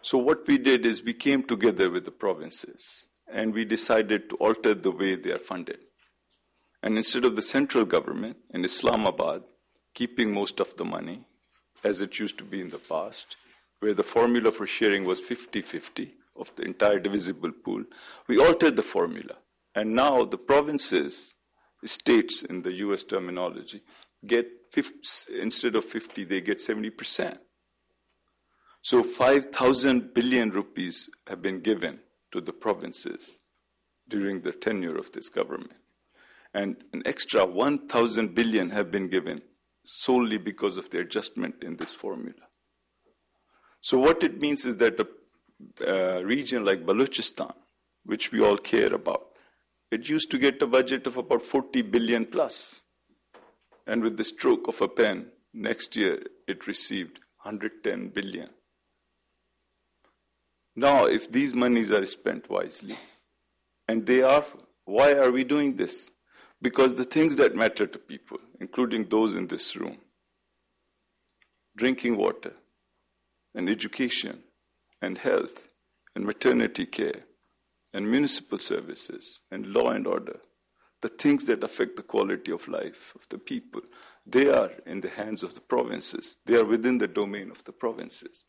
So 0.01 0.17
what 0.17 0.47
we 0.47 0.57
did 0.57 0.85
is 0.85 1.03
we 1.03 1.13
came 1.13 1.43
together 1.43 1.89
with 1.89 2.05
the 2.05 2.11
provinces 2.11 3.07
and 3.31 3.53
we 3.53 3.65
decided 3.65 4.29
to 4.29 4.35
alter 4.37 4.73
the 4.73 4.91
way 4.91 5.15
they 5.15 5.31
are 5.31 5.39
funded. 5.39 5.79
And 6.81 6.97
instead 6.97 7.23
of 7.25 7.35
the 7.35 7.41
central 7.41 7.85
government 7.85 8.37
in 8.53 8.65
Islamabad 8.65 9.43
keeping 9.93 10.33
most 10.33 10.59
of 10.59 10.75
the 10.75 10.83
money, 10.83 11.25
as 11.83 12.01
it 12.01 12.19
used 12.19 12.37
to 12.37 12.43
be 12.43 12.61
in 12.61 12.69
the 12.69 12.77
past, 12.77 13.35
where 13.79 13.93
the 13.93 14.03
formula 14.03 14.51
for 14.51 14.65
sharing 14.65 15.03
was 15.03 15.19
50 15.19 15.61
50 15.61 16.13
of 16.37 16.55
the 16.55 16.63
entire 16.63 16.99
divisible 16.99 17.51
pool. 17.51 17.83
We 18.27 18.39
altered 18.39 18.75
the 18.75 18.83
formula. 18.83 19.35
And 19.75 19.93
now 19.93 20.23
the 20.25 20.37
provinces, 20.37 21.35
states 21.85 22.43
in 22.43 22.61
the 22.61 22.71
US 22.73 23.03
terminology, 23.03 23.81
get 24.25 24.47
50, 24.71 25.39
instead 25.39 25.75
of 25.75 25.85
50, 25.85 26.23
they 26.23 26.41
get 26.41 26.59
70%. 26.59 27.37
So 28.81 29.03
5,000 29.03 30.13
billion 30.13 30.49
rupees 30.51 31.09
have 31.27 31.41
been 31.41 31.61
given 31.61 31.99
to 32.31 32.41
the 32.41 32.53
provinces 32.53 33.37
during 34.07 34.41
the 34.41 34.51
tenure 34.51 34.97
of 34.97 35.11
this 35.11 35.29
government. 35.29 35.73
And 36.53 36.77
an 36.93 37.03
extra 37.05 37.45
1,000 37.45 38.35
billion 38.35 38.69
have 38.71 38.91
been 38.91 39.07
given 39.07 39.41
solely 39.85 40.37
because 40.37 40.77
of 40.77 40.89
the 40.89 40.99
adjustment 40.99 41.63
in 41.63 41.77
this 41.77 41.93
formula. 41.93 42.47
So, 43.81 43.99
what 43.99 44.23
it 44.23 44.41
means 44.41 44.65
is 44.65 44.77
that 44.77 44.99
a 45.85 46.23
region 46.23 46.63
like 46.63 46.85
Balochistan, 46.85 47.53
which 48.05 48.31
we 48.31 48.41
all 48.41 48.57
care 48.57 48.93
about, 48.93 49.27
it 49.91 50.09
used 50.09 50.31
to 50.31 50.37
get 50.37 50.61
a 50.61 50.67
budget 50.67 51.05
of 51.05 51.17
about 51.17 51.45
40 51.45 51.81
billion 51.83 52.25
plus. 52.25 52.81
And 53.85 54.01
with 54.01 54.17
the 54.17 54.23
stroke 54.23 54.67
of 54.67 54.81
a 54.81 54.87
pen, 54.87 55.27
next 55.53 55.95
year 55.95 56.23
it 56.47 56.65
received 56.67 57.19
110 57.43 58.09
billion. 58.09 58.49
Now, 60.75 61.05
if 61.05 61.31
these 61.31 61.53
monies 61.53 61.91
are 61.91 62.05
spent 62.05 62.49
wisely, 62.49 62.95
and 63.87 64.05
they 64.05 64.23
are, 64.23 64.43
why 64.85 65.13
are 65.13 65.31
we 65.31 65.43
doing 65.43 65.75
this? 65.75 66.09
Because 66.63 66.93
the 66.93 67.03
things 67.03 67.35
that 67.35 67.57
matter 67.57 67.85
to 67.85 67.99
people, 67.99 68.37
including 68.61 69.03
those 69.03 69.35
in 69.35 69.47
this 69.47 69.75
room, 69.75 69.97
drinking 71.75 72.15
water, 72.15 72.53
and 73.53 73.69
education, 73.69 74.43
and 75.01 75.17
health, 75.17 75.73
and 76.15 76.25
maternity 76.25 76.85
care, 76.85 77.19
and 77.93 78.09
municipal 78.09 78.59
services, 78.59 79.41
and 79.51 79.67
law 79.67 79.89
and 79.89 80.07
order, 80.07 80.39
the 81.01 81.09
things 81.09 81.45
that 81.47 81.65
affect 81.65 81.97
the 81.97 82.01
quality 82.01 82.53
of 82.53 82.69
life 82.69 83.13
of 83.13 83.27
the 83.27 83.37
people, 83.37 83.81
they 84.25 84.47
are 84.47 84.71
in 84.85 85.01
the 85.01 85.09
hands 85.09 85.43
of 85.43 85.53
the 85.53 85.59
provinces. 85.59 86.37
They 86.45 86.55
are 86.55 86.63
within 86.63 86.97
the 86.97 87.09
domain 87.09 87.51
of 87.51 87.61
the 87.65 87.73
provinces. 87.73 88.45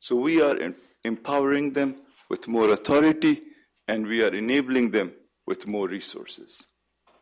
So 0.00 0.16
we 0.16 0.42
are 0.42 0.58
empowering 1.02 1.72
them 1.72 1.96
with 2.28 2.46
more 2.46 2.74
authority 2.74 3.40
and 3.88 4.06
we 4.06 4.22
are 4.22 4.34
enabling 4.34 4.90
them 4.90 5.14
with 5.46 5.66
more 5.66 5.88
resources. 5.88 6.60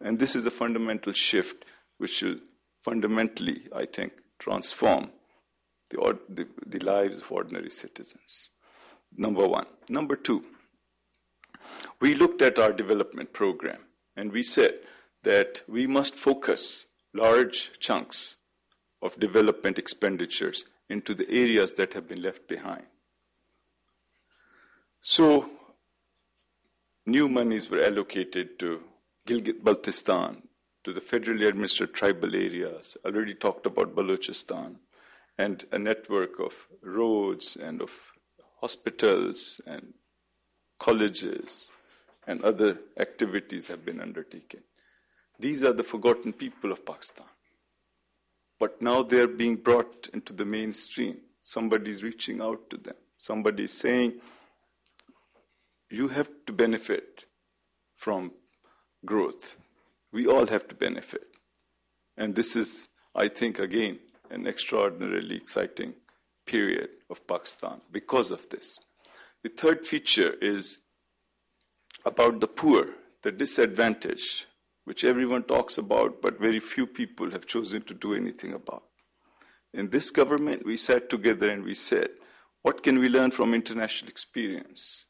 And 0.03 0.19
this 0.19 0.35
is 0.35 0.47
a 0.47 0.51
fundamental 0.51 1.13
shift 1.13 1.65
which 1.99 2.23
will 2.23 2.37
fundamentally, 2.83 3.69
I 3.75 3.87
think, 3.87 4.13
transform 4.39 5.11
the, 5.91 6.19
the, 6.29 6.49
the 6.67 6.81
lives 6.81 7.19
of 7.19 7.31
ordinary 7.31 7.71
citizens. 7.71 8.51
Number 9.17 9.47
one. 9.47 9.67
Number 9.89 10.17
two, 10.17 10.43
we 12.01 12.15
looked 12.15 12.43
at 12.43 12.59
our 12.59 12.73
development 12.73 13.33
program 13.33 13.79
And 14.17 14.33
we 14.33 14.43
said 14.43 14.81
that 15.23 15.63
we 15.67 15.87
must 15.87 16.15
focus 16.15 16.87
large 17.15 17.79
chunks 17.79 18.37
of 19.01 19.19
development 19.19 19.79
expenditures 19.79 20.65
into 20.89 21.15
the 21.15 21.29
areas 21.31 21.73
that 21.75 21.95
have 21.95 22.09
been 22.09 22.23
left 22.23 22.47
behind. 22.49 22.85
So, 25.01 25.51
new 27.07 27.29
monies 27.29 27.69
were 27.71 27.83
allocated 27.83 28.59
to 28.61 28.83
Gilgit 29.27 29.63
Baltistan, 29.63 30.43
to 30.85 30.93
the 30.93 31.01
federally 31.01 31.47
administered 31.47 31.95
tribal 31.95 32.35
areas. 32.35 32.97
I 33.05 33.09
already 33.09 33.35
talked 33.35 33.67
about 33.67 33.95
Balochistan, 33.95 34.77
and 35.39 35.65
a 35.71 35.79
network 35.79 36.41
of 36.41 36.67
roads 36.83 37.57
and 37.57 37.81
of 37.81 38.13
hospitals 38.61 39.61
and 39.67 39.95
colleges 40.79 41.71
and 42.27 42.43
other 42.43 42.79
activities 42.99 43.69
have 43.69 43.85
been 43.85 44.01
undertaken. 44.01 44.61
These 45.39 45.63
are 45.63 45.73
the 45.73 45.85
forgotten 45.85 46.33
people 46.33 46.73
of 46.73 46.85
Pakistan. 46.85 47.27
But 48.59 48.83
now 48.83 49.03
they're 49.03 49.29
being 49.29 49.57
brought 49.57 50.09
into 50.13 50.33
the 50.33 50.45
mainstream. 50.45 51.19
Somebody 51.41 51.91
is 51.91 52.03
reaching 52.03 52.41
out 52.41 52.71
to 52.71 52.77
them. 52.77 52.95
Somebody 53.19 53.65
is 53.65 53.73
saying, 53.73 54.21
you 55.91 56.09
have 56.09 56.31
to 56.47 56.53
benefit 56.53 57.25
from 57.97 58.33
growth. 59.05 59.57
We 60.13 60.27
all 60.27 60.47
have 60.47 60.69
to 60.69 60.75
benefit. 60.75 61.25
And 62.17 62.35
this 62.35 62.57
is, 62.57 62.89
I 63.15 63.29
think, 63.29 63.59
again, 63.59 63.99
an 64.31 64.47
extraordinarily 64.47 65.37
exciting 65.37 65.95
period 66.47 66.91
of 67.11 67.27
Pakistan 67.27 67.81
because 67.91 68.31
of 68.31 68.49
this. 68.49 68.79
The 69.43 69.49
third 69.49 69.87
feature 69.87 70.35
is 70.41 70.79
about 72.05 72.41
the 72.41 72.49
poor, 72.49 72.87
the 73.23 73.33
disadvantaged, 73.33 74.47
which 74.85 75.05
everyone 75.05 75.45
talks 75.45 75.79
about, 75.79 76.21
but 76.21 76.41
very 76.41 76.61
few 76.61 76.87
people 76.87 77.31
have 77.31 77.47
chosen 77.47 77.83
to 77.83 77.95
do 77.95 78.15
anything 78.15 78.53
about. 78.53 78.85
In 79.73 79.89
this 79.89 80.11
government, 80.11 80.67
we 80.67 80.77
sat 80.77 81.09
together 81.09 81.49
and 81.49 81.65
we 81.65 81.75
said, 81.75 82.09
what 82.63 82.83
can 82.83 82.99
we 82.99 83.09
learn 83.09 83.31
from 83.31 83.55
international 83.55 84.11
experience? 84.11 85.07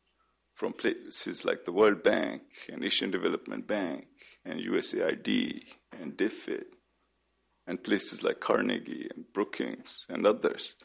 From 0.63 0.75
places 0.75 1.45
like 1.45 1.65
the 1.65 1.73
World 1.73 2.05
Bank 2.05 2.43
and 2.73 2.85
Asian 2.85 3.11
Development 3.11 3.67
Bank 3.67 4.07
and 4.45 4.61
USAID 4.61 5.65
and 6.01 6.17
DFID 6.17 6.63
and 7.67 7.83
places 7.83 8.23
like 8.23 8.39
Carnegie 8.39 9.09
and 9.13 9.25
Brookings 9.33 10.07
and 10.09 10.25
others. 10.25 10.77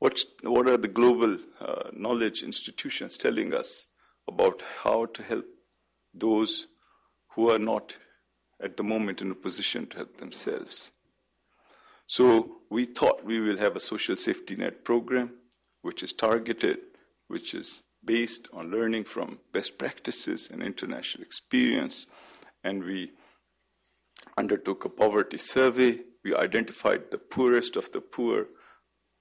What's, 0.00 0.26
what 0.42 0.66
are 0.66 0.76
the 0.76 0.88
global 0.88 1.38
uh, 1.60 1.90
knowledge 1.92 2.42
institutions 2.42 3.16
telling 3.16 3.54
us 3.54 3.86
about 4.26 4.64
how 4.82 5.06
to 5.06 5.22
help 5.22 5.46
those 6.12 6.66
who 7.36 7.48
are 7.48 7.60
not 7.60 7.96
at 8.60 8.76
the 8.76 8.82
moment 8.82 9.22
in 9.22 9.30
a 9.30 9.36
position 9.36 9.86
to 9.86 9.98
help 9.98 10.16
themselves? 10.16 10.90
So 12.08 12.56
we 12.70 12.86
thought 12.86 13.24
we 13.24 13.38
will 13.38 13.58
have 13.58 13.76
a 13.76 13.80
social 13.80 14.16
safety 14.16 14.56
net 14.56 14.84
program 14.84 15.34
which 15.82 16.02
is 16.02 16.12
targeted, 16.12 16.78
which 17.28 17.54
is 17.54 17.82
based 18.06 18.48
on 18.52 18.70
learning 18.70 19.04
from 19.04 19.38
best 19.52 19.78
practices 19.78 20.48
and 20.50 20.62
international 20.62 21.24
experience. 21.24 22.06
And 22.64 22.84
we 22.84 23.12
undertook 24.38 24.84
a 24.84 24.88
poverty 24.88 25.38
survey. 25.38 26.00
We 26.24 26.34
identified 26.34 27.10
the 27.10 27.18
poorest 27.18 27.76
of 27.76 27.92
the 27.92 28.00
poor. 28.00 28.46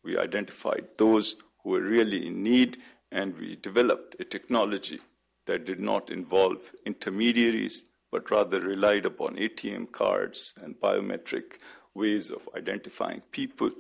We 0.04 0.18
identified 0.18 0.88
those 0.98 1.36
who 1.64 1.72
were 1.72 1.82
really 1.82 2.28
in 2.28 2.44
need, 2.44 2.78
and 3.12 3.36
we 3.38 3.56
developed 3.56 4.16
a 4.20 4.24
technology 4.24 5.00
that 5.48 5.66
did 5.66 5.80
not 5.80 6.10
involve 6.10 6.72
intermediaries, 6.86 7.84
but 8.12 8.30
rather 8.32 8.60
relied 8.60 9.06
upon 9.06 9.36
ATM 9.36 9.92
cards 9.92 10.54
and 10.62 10.80
biometric 10.80 11.60
ways 11.94 12.30
of 12.30 12.48
identifying 12.56 13.22
people. 13.32 13.72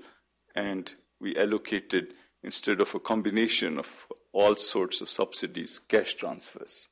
And 0.56 0.92
we 1.20 1.36
allocated, 1.36 2.14
instead 2.44 2.82
of 2.82 2.94
a 2.96 3.00
combination 3.00 3.78
of 3.78 4.08
all 4.36 4.58
sorts 4.58 5.00
of 5.00 5.10
subsidies, 5.10 5.80
cash 5.88 6.16
transfers. 6.16 6.90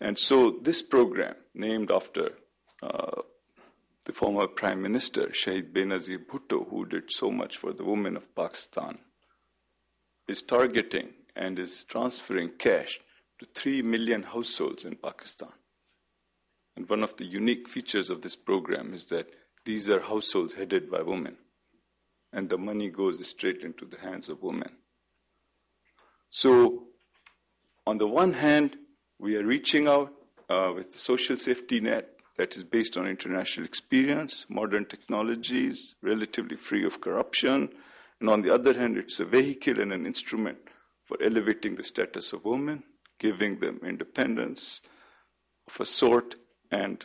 And 0.00 0.16
so 0.16 0.56
this 0.62 0.80
program, 0.80 1.34
named 1.52 1.90
after 1.90 2.30
uh, 2.80 3.22
the 4.04 4.12
former 4.12 4.46
Prime 4.46 4.80
Minister, 4.80 5.26
Shahid 5.28 5.72
Benazir 5.72 6.24
Bhutto, 6.24 6.68
who 6.70 6.86
did 6.86 7.10
so 7.10 7.32
much 7.32 7.56
for 7.56 7.72
the 7.72 7.84
women 7.84 8.16
of 8.16 8.32
Pakistan, 8.36 8.98
is 10.28 10.42
targeting 10.42 11.08
and 11.34 11.58
is 11.58 11.82
transferring 11.84 12.50
cash 12.56 13.00
to 13.40 13.46
3 13.46 13.82
million 13.82 14.22
households 14.22 14.84
in 14.84 14.94
Pakistan. 14.94 15.52
And 16.76 16.88
one 16.88 17.02
of 17.02 17.16
the 17.16 17.24
unique 17.24 17.68
features 17.68 18.10
of 18.10 18.22
this 18.22 18.36
program 18.36 18.94
is 18.94 19.06
that 19.06 19.28
these 19.64 19.90
are 19.90 20.00
households 20.00 20.54
headed 20.54 20.88
by 20.88 21.02
women, 21.02 21.36
and 22.32 22.48
the 22.48 22.58
money 22.58 22.90
goes 22.90 23.26
straight 23.26 23.62
into 23.62 23.84
the 23.86 24.00
hands 24.00 24.28
of 24.28 24.40
women. 24.40 24.76
So, 26.34 26.84
on 27.86 27.98
the 27.98 28.06
one 28.06 28.32
hand, 28.32 28.78
we 29.18 29.36
are 29.36 29.44
reaching 29.44 29.86
out 29.86 30.14
uh, 30.48 30.72
with 30.74 30.90
the 30.90 30.98
social 30.98 31.36
safety 31.36 31.78
net 31.78 32.08
that 32.38 32.56
is 32.56 32.64
based 32.64 32.96
on 32.96 33.06
international 33.06 33.66
experience, 33.66 34.46
modern 34.48 34.86
technologies, 34.86 35.94
relatively 36.00 36.56
free 36.56 36.86
of 36.86 37.02
corruption. 37.02 37.68
And 38.18 38.30
on 38.30 38.40
the 38.40 38.48
other 38.48 38.72
hand, 38.72 38.96
it's 38.96 39.20
a 39.20 39.26
vehicle 39.26 39.78
and 39.78 39.92
an 39.92 40.06
instrument 40.06 40.56
for 41.04 41.18
elevating 41.22 41.74
the 41.74 41.84
status 41.84 42.32
of 42.32 42.46
women, 42.46 42.82
giving 43.18 43.60
them 43.60 43.80
independence 43.84 44.80
of 45.68 45.80
a 45.80 45.84
sort, 45.84 46.36
and 46.70 47.04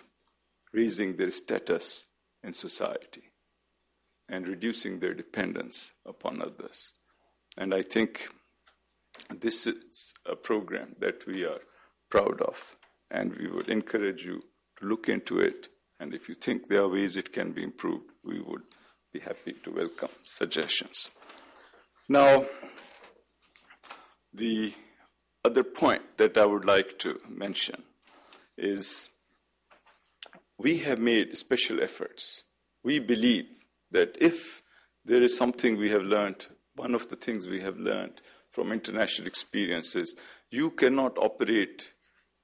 raising 0.72 1.18
their 1.18 1.32
status 1.32 2.06
in 2.44 2.54
society 2.54 3.24
and 4.30 4.48
reducing 4.48 5.00
their 5.00 5.14
dependence 5.14 5.92
upon 6.06 6.42
others. 6.42 6.94
And 7.58 7.74
I 7.74 7.82
think 7.82 8.30
this 9.30 9.68
is 9.68 10.14
a 10.26 10.36
program 10.36 10.96
that 11.00 11.26
we 11.26 11.46
are 11.46 11.60
proud 12.10 12.42
of, 12.42 12.76
and 13.12 13.36
we 13.36 13.48
would 13.48 13.70
encourage 13.70 14.26
you 14.26 14.42
to 14.80 14.86
look 14.86 15.10
into 15.10 15.40
it. 15.40 15.70
And 16.00 16.14
if 16.14 16.30
you 16.30 16.36
think 16.36 16.68
there 16.68 16.82
are 16.82 16.90
ways 16.90 17.18
it 17.18 17.34
can 17.34 17.52
be 17.52 17.64
improved, 17.64 18.12
we 18.24 18.40
would 18.40 18.64
be 19.12 19.20
happy 19.20 19.54
to 19.64 19.72
welcome 19.72 20.10
suggestions. 20.24 21.10
Now, 22.08 22.46
the 24.34 24.74
other 25.44 25.64
point 25.64 26.18
that 26.18 26.38
I 26.38 26.46
would 26.46 26.66
like 26.66 27.00
to 27.00 27.20
mention 27.28 27.84
is 28.58 29.10
we 30.58 30.80
have 30.80 31.00
made 31.00 31.38
special 31.38 31.82
efforts. 31.82 32.44
We 32.84 33.00
believe 33.00 33.46
that 33.92 34.18
if 34.20 34.64
there 35.06 35.22
is 35.22 35.38
something 35.38 35.78
we 35.78 35.90
have 35.90 36.04
learned, 36.04 36.48
one 36.76 36.94
of 36.94 37.10
the 37.10 37.16
things 37.16 37.48
we 37.48 37.62
have 37.62 37.78
learned 37.78 38.22
from 38.58 38.72
international 38.72 39.28
experiences, 39.28 40.16
you 40.50 40.72
cannot 40.72 41.16
operate 41.20 41.94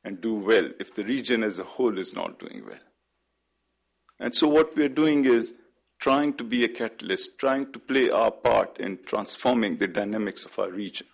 and 0.04 0.22
do 0.22 0.36
well 0.36 0.70
if 0.80 0.94
the 0.94 1.04
region 1.04 1.42
as 1.42 1.58
a 1.58 1.64
whole 1.64 1.98
is 1.98 2.14
not 2.14 2.38
doing 2.38 2.62
well. 2.68 2.86
And 4.20 4.36
so, 4.36 4.48
what 4.48 4.76
we're 4.78 4.90
doing 4.90 5.26
is 5.26 5.56
trying 6.00 6.36
to 6.36 6.44
be 6.44 6.64
a 6.64 6.68
catalyst, 6.68 7.40
trying 7.40 7.72
to 7.72 7.80
play 7.80 8.12
our 8.12 8.30
part 8.30 8.78
in 8.78 9.00
transforming 9.08 9.78
the 9.78 9.88
dynamics 9.88 10.46
of 10.46 10.60
our 10.60 10.70
region. 10.70 11.08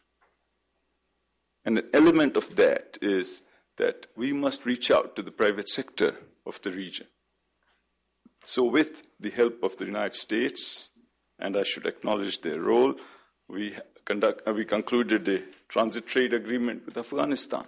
And 1.63 1.77
an 1.77 1.89
element 1.93 2.35
of 2.35 2.57
that 2.57 2.97
is 3.01 3.41
that 3.77 4.07
we 4.17 4.33
must 4.33 4.65
reach 4.65 4.91
out 4.91 5.15
to 5.15 5.21
the 5.21 5.31
private 5.31 5.69
sector 5.69 6.13
of 6.45 6.61
the 6.61 6.73
region. 6.73 7.07
So, 8.43 8.65
with 8.65 9.03
the 9.17 9.29
help 9.29 9.63
of 9.63 9.77
the 9.77 9.85
United 9.85 10.17
States, 10.17 10.89
and 11.39 11.55
I 11.55 11.63
should 11.63 11.85
acknowledge 11.85 12.41
their 12.41 12.59
role, 12.59 12.95
we, 13.47 13.75
conduct, 14.09 14.41
we 14.47 14.65
concluded 14.65 15.27
a 15.29 15.43
transit 15.67 16.07
trade 16.07 16.33
agreement 16.33 16.83
with 16.83 16.97
Afghanistan. 16.97 17.63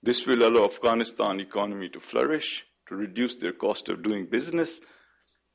This 0.00 0.24
will 0.26 0.46
allow 0.46 0.64
Afghanistan 0.64 1.40
economy 1.40 1.88
to 1.88 1.98
flourish, 1.98 2.64
to 2.86 2.94
reduce 2.94 3.34
their 3.34 3.52
cost 3.52 3.88
of 3.88 4.04
doing 4.04 4.26
business, 4.26 4.80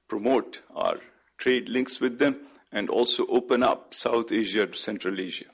promote 0.10 0.63
our 0.76 0.97
trade 1.38 1.69
links 1.69 2.02
with 2.02 2.19
them, 2.19 2.41
and 2.73 2.89
also 2.89 3.26
open 3.28 3.63
up 3.63 3.93
South 3.93 4.34
Asia 4.34 4.67
to 4.67 4.78
Central 4.78 5.17
Asia. 5.17 5.45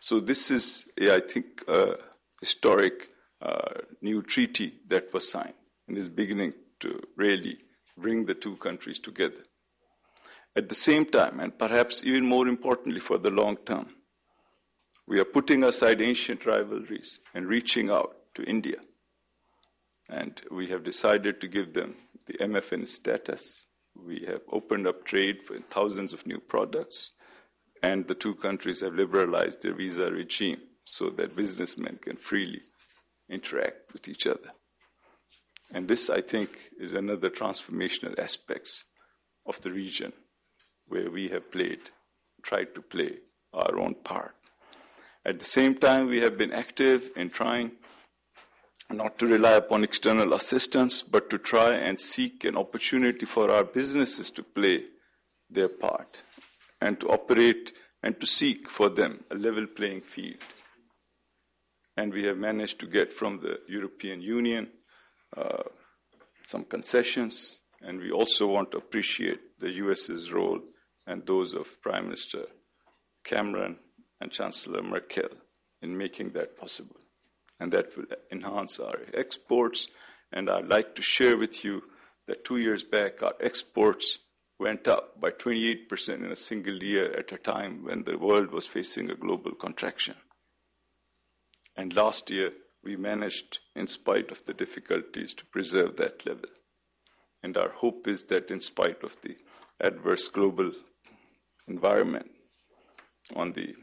So 0.00 0.18
this 0.18 0.50
is, 0.50 0.86
I 0.98 1.20
think, 1.20 1.62
a 1.68 1.96
historic 2.40 3.10
uh, 3.42 3.82
new 4.00 4.22
treaty 4.22 4.72
that 4.88 5.12
was 5.12 5.30
signed 5.30 5.60
and 5.86 5.98
is 5.98 6.08
beginning 6.08 6.54
to 6.80 7.02
really 7.16 7.58
bring 7.98 8.24
the 8.24 8.34
two 8.34 8.56
countries 8.56 8.98
together. 8.98 9.44
At 10.56 10.68
the 10.68 10.74
same 10.74 11.04
time, 11.04 11.40
and 11.40 11.56
perhaps 11.56 12.02
even 12.04 12.26
more 12.26 12.48
importantly 12.48 13.00
for 13.00 13.18
the 13.18 13.30
long 13.30 13.56
term, 13.58 13.94
we 15.06 15.18
are 15.20 15.24
putting 15.24 15.64
aside 15.64 16.02
ancient 16.02 16.44
rivalries 16.44 17.20
and 17.34 17.46
reaching 17.46 17.90
out 17.90 18.16
to 18.34 18.42
India. 18.42 18.78
And 20.08 20.40
we 20.50 20.66
have 20.68 20.84
decided 20.84 21.40
to 21.40 21.48
give 21.48 21.74
them 21.74 21.96
the 22.26 22.34
MFN 22.34 22.86
status. 22.86 23.66
We 23.94 24.24
have 24.26 24.42
opened 24.50 24.86
up 24.86 25.04
trade 25.04 25.42
for 25.44 25.58
thousands 25.70 26.12
of 26.12 26.26
new 26.26 26.40
products. 26.40 27.12
And 27.82 28.06
the 28.06 28.14
two 28.14 28.34
countries 28.34 28.80
have 28.80 28.94
liberalized 28.94 29.62
their 29.62 29.74
visa 29.74 30.10
regime 30.10 30.60
so 30.84 31.10
that 31.10 31.36
businessmen 31.36 31.98
can 32.02 32.16
freely 32.16 32.62
interact 33.30 33.92
with 33.92 34.08
each 34.08 34.26
other. 34.26 34.50
And 35.70 35.86
this, 35.86 36.10
I 36.10 36.20
think, 36.20 36.70
is 36.78 36.92
another 36.92 37.30
transformational 37.30 38.18
aspect 38.18 38.84
of 39.46 39.60
the 39.62 39.70
region 39.70 40.12
where 40.88 41.10
we 41.10 41.28
have 41.28 41.50
played, 41.50 41.80
tried 42.42 42.74
to 42.74 42.82
play 42.82 43.18
our 43.52 43.78
own 43.78 43.94
part. 43.94 44.34
At 45.24 45.38
the 45.38 45.44
same 45.44 45.74
time, 45.74 46.06
we 46.06 46.20
have 46.20 46.38
been 46.38 46.52
active 46.52 47.10
in 47.16 47.30
trying 47.30 47.72
not 48.90 49.18
to 49.18 49.26
rely 49.26 49.52
upon 49.52 49.84
external 49.84 50.32
assistance, 50.32 51.02
but 51.02 51.28
to 51.30 51.38
try 51.38 51.74
and 51.74 52.00
seek 52.00 52.44
an 52.44 52.56
opportunity 52.56 53.26
for 53.26 53.50
our 53.50 53.64
businesses 53.64 54.30
to 54.30 54.42
play 54.42 54.84
their 55.50 55.68
part 55.68 56.22
and 56.80 56.98
to 57.00 57.08
operate 57.08 57.72
and 58.02 58.18
to 58.20 58.26
seek 58.26 58.68
for 58.68 58.88
them 58.88 59.24
a 59.30 59.34
level 59.34 59.66
playing 59.66 60.00
field. 60.00 60.42
And 61.96 62.12
we 62.12 62.24
have 62.24 62.38
managed 62.38 62.78
to 62.80 62.86
get 62.86 63.12
from 63.12 63.40
the 63.40 63.60
European 63.68 64.22
Union 64.22 64.68
uh, 65.36 65.64
some 66.46 66.64
concessions, 66.64 67.58
and 67.82 68.00
we 68.00 68.10
also 68.10 68.46
want 68.46 68.70
to 68.70 68.78
appreciate 68.78 69.58
the 69.58 69.70
US's 69.72 70.32
role 70.32 70.60
and 71.08 71.26
those 71.26 71.54
of 71.54 71.80
Prime 71.80 72.04
Minister 72.04 72.44
Cameron 73.24 73.78
and 74.20 74.30
Chancellor 74.30 74.82
Merkel 74.82 75.30
in 75.80 75.96
making 75.96 76.30
that 76.30 76.56
possible. 76.56 76.96
And 77.58 77.72
that 77.72 77.96
will 77.96 78.04
enhance 78.30 78.78
our 78.78 79.00
exports. 79.14 79.88
And 80.30 80.48
I'd 80.50 80.68
like 80.68 80.94
to 80.96 81.02
share 81.02 81.36
with 81.36 81.64
you 81.64 81.82
that 82.26 82.44
two 82.44 82.58
years 82.58 82.84
back, 82.84 83.22
our 83.22 83.34
exports 83.40 84.18
went 84.60 84.86
up 84.86 85.20
by 85.20 85.30
28% 85.30 86.14
in 86.14 86.30
a 86.30 86.36
single 86.36 86.82
year 86.82 87.12
at 87.16 87.32
a 87.32 87.38
time 87.38 87.84
when 87.84 88.04
the 88.04 88.18
world 88.18 88.50
was 88.50 88.66
facing 88.66 89.10
a 89.10 89.14
global 89.14 89.52
contraction. 89.52 90.14
And 91.74 91.94
last 91.94 92.30
year, 92.30 92.52
we 92.84 92.96
managed, 92.96 93.60
in 93.74 93.86
spite 93.86 94.30
of 94.30 94.44
the 94.44 94.54
difficulties, 94.54 95.32
to 95.34 95.46
preserve 95.46 95.96
that 95.96 96.26
level. 96.26 96.50
And 97.42 97.56
our 97.56 97.70
hope 97.70 98.06
is 98.06 98.24
that, 98.24 98.50
in 98.50 98.60
spite 98.60 99.02
of 99.02 99.16
the 99.22 99.36
adverse 99.80 100.28
global 100.28 100.72
environment 101.68 102.30
on 103.34 103.52
the 103.52 103.74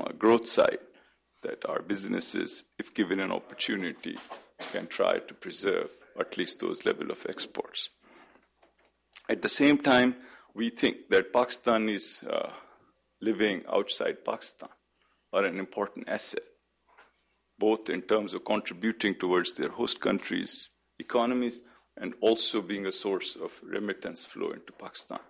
uh, 0.00 0.12
growth 0.12 0.48
side, 0.48 0.78
that 1.42 1.64
our 1.66 1.82
businesses, 1.82 2.64
if 2.78 2.94
given 2.94 3.20
an 3.20 3.30
opportunity, 3.30 4.18
can 4.72 4.86
try 4.86 5.18
to 5.18 5.34
preserve 5.34 5.90
at 6.18 6.36
least 6.36 6.58
those 6.60 6.84
level 6.84 7.10
of 7.10 7.24
exports. 7.28 7.90
At 9.28 9.42
the 9.42 9.48
same 9.48 9.78
time, 9.78 10.16
we 10.54 10.70
think 10.70 11.08
that 11.10 11.32
Pakistanis 11.32 12.26
uh, 12.28 12.50
living 13.20 13.62
outside 13.72 14.24
Pakistan 14.24 14.70
are 15.32 15.44
an 15.44 15.58
important 15.58 16.08
asset, 16.08 16.42
both 17.58 17.90
in 17.90 18.02
terms 18.02 18.34
of 18.34 18.44
contributing 18.44 19.14
towards 19.14 19.52
their 19.52 19.68
host 19.68 20.00
countries' 20.00 20.70
economies 20.98 21.60
and 21.96 22.14
also 22.20 22.62
being 22.62 22.86
a 22.86 22.92
source 22.92 23.36
of 23.36 23.60
remittance 23.62 24.24
flow 24.24 24.50
into 24.50 24.72
Pakistan. 24.72 25.20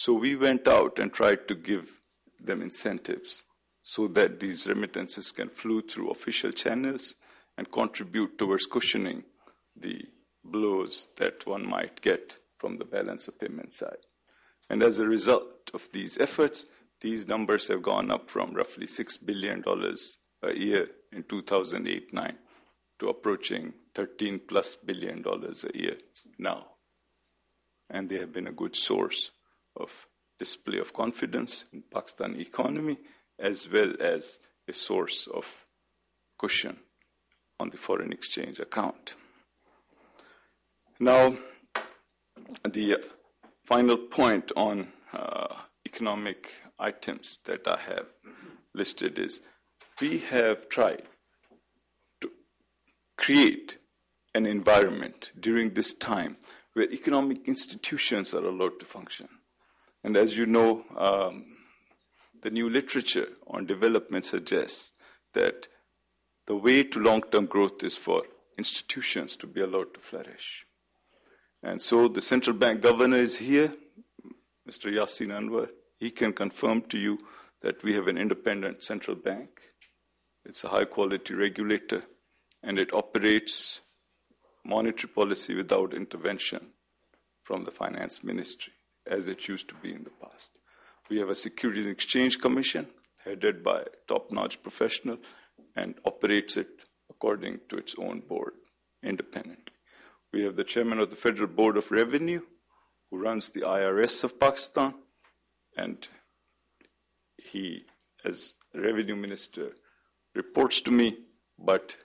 So 0.00 0.12
we 0.12 0.36
went 0.36 0.68
out 0.68 1.00
and 1.00 1.12
tried 1.12 1.48
to 1.48 1.56
give 1.56 1.98
them 2.38 2.62
incentives 2.62 3.42
so 3.82 4.06
that 4.06 4.38
these 4.38 4.68
remittances 4.68 5.32
can 5.32 5.48
flow 5.48 5.80
through 5.80 6.10
official 6.10 6.52
channels 6.52 7.16
and 7.56 7.72
contribute 7.72 8.38
towards 8.38 8.66
cushioning 8.66 9.24
the 9.74 10.04
blows 10.44 11.08
that 11.16 11.44
one 11.48 11.68
might 11.68 12.00
get 12.00 12.36
from 12.58 12.78
the 12.78 12.84
balance 12.84 13.26
of 13.26 13.40
payment 13.40 13.74
side. 13.74 14.06
And 14.70 14.84
as 14.84 15.00
a 15.00 15.08
result 15.08 15.68
of 15.74 15.88
these 15.92 16.16
efforts, 16.18 16.66
these 17.00 17.26
numbers 17.26 17.66
have 17.66 17.82
gone 17.82 18.12
up 18.12 18.30
from 18.30 18.54
roughly 18.54 18.86
$6 18.86 19.26
billion 19.26 19.64
a 20.44 20.54
year 20.54 20.90
in 21.10 21.24
2008 21.24 22.14
9 22.14 22.38
to 23.00 23.08
approaching 23.08 23.72
13 23.96 24.42
plus 24.46 24.76
billion 24.76 25.22
dollars 25.22 25.64
a 25.64 25.76
year 25.76 25.96
now. 26.38 26.66
And 27.90 28.08
they 28.08 28.18
have 28.20 28.32
been 28.32 28.46
a 28.46 28.52
good 28.52 28.76
source 28.76 29.32
of 29.78 30.06
display 30.38 30.78
of 30.78 30.92
confidence 30.92 31.64
in 31.72 31.82
Pakistan 31.92 32.36
economy 32.40 32.98
as 33.38 33.68
well 33.70 33.92
as 34.00 34.38
a 34.68 34.72
source 34.72 35.28
of 35.32 35.64
cushion 36.38 36.78
on 37.58 37.70
the 37.70 37.76
foreign 37.76 38.12
exchange 38.12 38.60
account. 38.60 39.14
Now, 41.00 41.36
the 42.64 42.96
final 43.64 43.96
point 43.96 44.52
on 44.56 44.88
uh, 45.12 45.54
economic 45.86 46.52
items 46.78 47.38
that 47.44 47.66
I 47.66 47.78
have 47.78 48.06
listed 48.74 49.18
is 49.18 49.40
we 50.00 50.18
have 50.18 50.68
tried 50.68 51.02
to 52.20 52.30
create 53.16 53.78
an 54.34 54.46
environment 54.46 55.32
during 55.38 55.74
this 55.74 55.94
time 55.94 56.36
where 56.74 56.90
economic 56.92 57.48
institutions 57.48 58.34
are 58.34 58.44
allowed 58.44 58.78
to 58.78 58.86
function. 58.86 59.28
And 60.04 60.16
as 60.16 60.36
you 60.36 60.46
know, 60.46 60.84
um, 60.96 61.44
the 62.42 62.50
new 62.50 62.70
literature 62.70 63.28
on 63.46 63.66
development 63.66 64.24
suggests 64.24 64.92
that 65.34 65.68
the 66.46 66.56
way 66.56 66.82
to 66.82 67.00
long 67.00 67.22
term 67.22 67.46
growth 67.46 67.82
is 67.82 67.96
for 67.96 68.22
institutions 68.56 69.36
to 69.36 69.46
be 69.46 69.60
allowed 69.60 69.94
to 69.94 70.00
flourish. 70.00 70.66
And 71.62 71.80
so 71.80 72.08
the 72.08 72.22
central 72.22 72.56
bank 72.56 72.80
governor 72.80 73.16
is 73.16 73.36
here, 73.36 73.72
Mr. 74.68 74.92
Yasin 74.92 75.28
Anwar. 75.28 75.68
He 75.98 76.10
can 76.10 76.32
confirm 76.32 76.82
to 76.82 76.98
you 76.98 77.18
that 77.62 77.82
we 77.82 77.94
have 77.94 78.06
an 78.06 78.16
independent 78.16 78.84
central 78.84 79.16
bank. 79.16 79.48
It's 80.44 80.62
a 80.62 80.68
high 80.68 80.84
quality 80.84 81.34
regulator 81.34 82.04
and 82.62 82.78
it 82.78 82.94
operates 82.94 83.80
monetary 84.64 85.12
policy 85.12 85.54
without 85.54 85.92
intervention 85.92 86.68
from 87.42 87.64
the 87.64 87.70
finance 87.70 88.22
ministry 88.22 88.72
as 89.08 89.28
it 89.28 89.48
used 89.48 89.68
to 89.68 89.74
be 89.76 89.92
in 89.92 90.04
the 90.04 90.10
past. 90.10 90.50
We 91.08 91.18
have 91.18 91.28
a 91.28 91.34
Securities 91.34 91.86
and 91.86 91.92
Exchange 91.92 92.38
Commission 92.38 92.88
headed 93.24 93.64
by 93.64 93.84
top 94.06 94.30
notch 94.30 94.62
professional 94.62 95.18
and 95.74 95.94
operates 96.04 96.56
it 96.56 96.68
according 97.10 97.60
to 97.68 97.76
its 97.76 97.94
own 97.98 98.20
board 98.20 98.52
independently. 99.02 99.74
We 100.32 100.42
have 100.44 100.56
the 100.56 100.64
chairman 100.64 100.98
of 100.98 101.10
the 101.10 101.16
Federal 101.16 101.48
Board 101.48 101.76
of 101.76 101.90
Revenue, 101.90 102.42
who 103.10 103.18
runs 103.18 103.50
the 103.50 103.62
IRS 103.62 104.24
of 104.24 104.38
Pakistan, 104.38 104.94
and 105.76 106.06
he, 107.36 107.86
as 108.24 108.54
revenue 108.74 109.16
minister, 109.16 109.72
reports 110.34 110.80
to 110.82 110.90
me, 110.90 111.18
but 111.58 111.96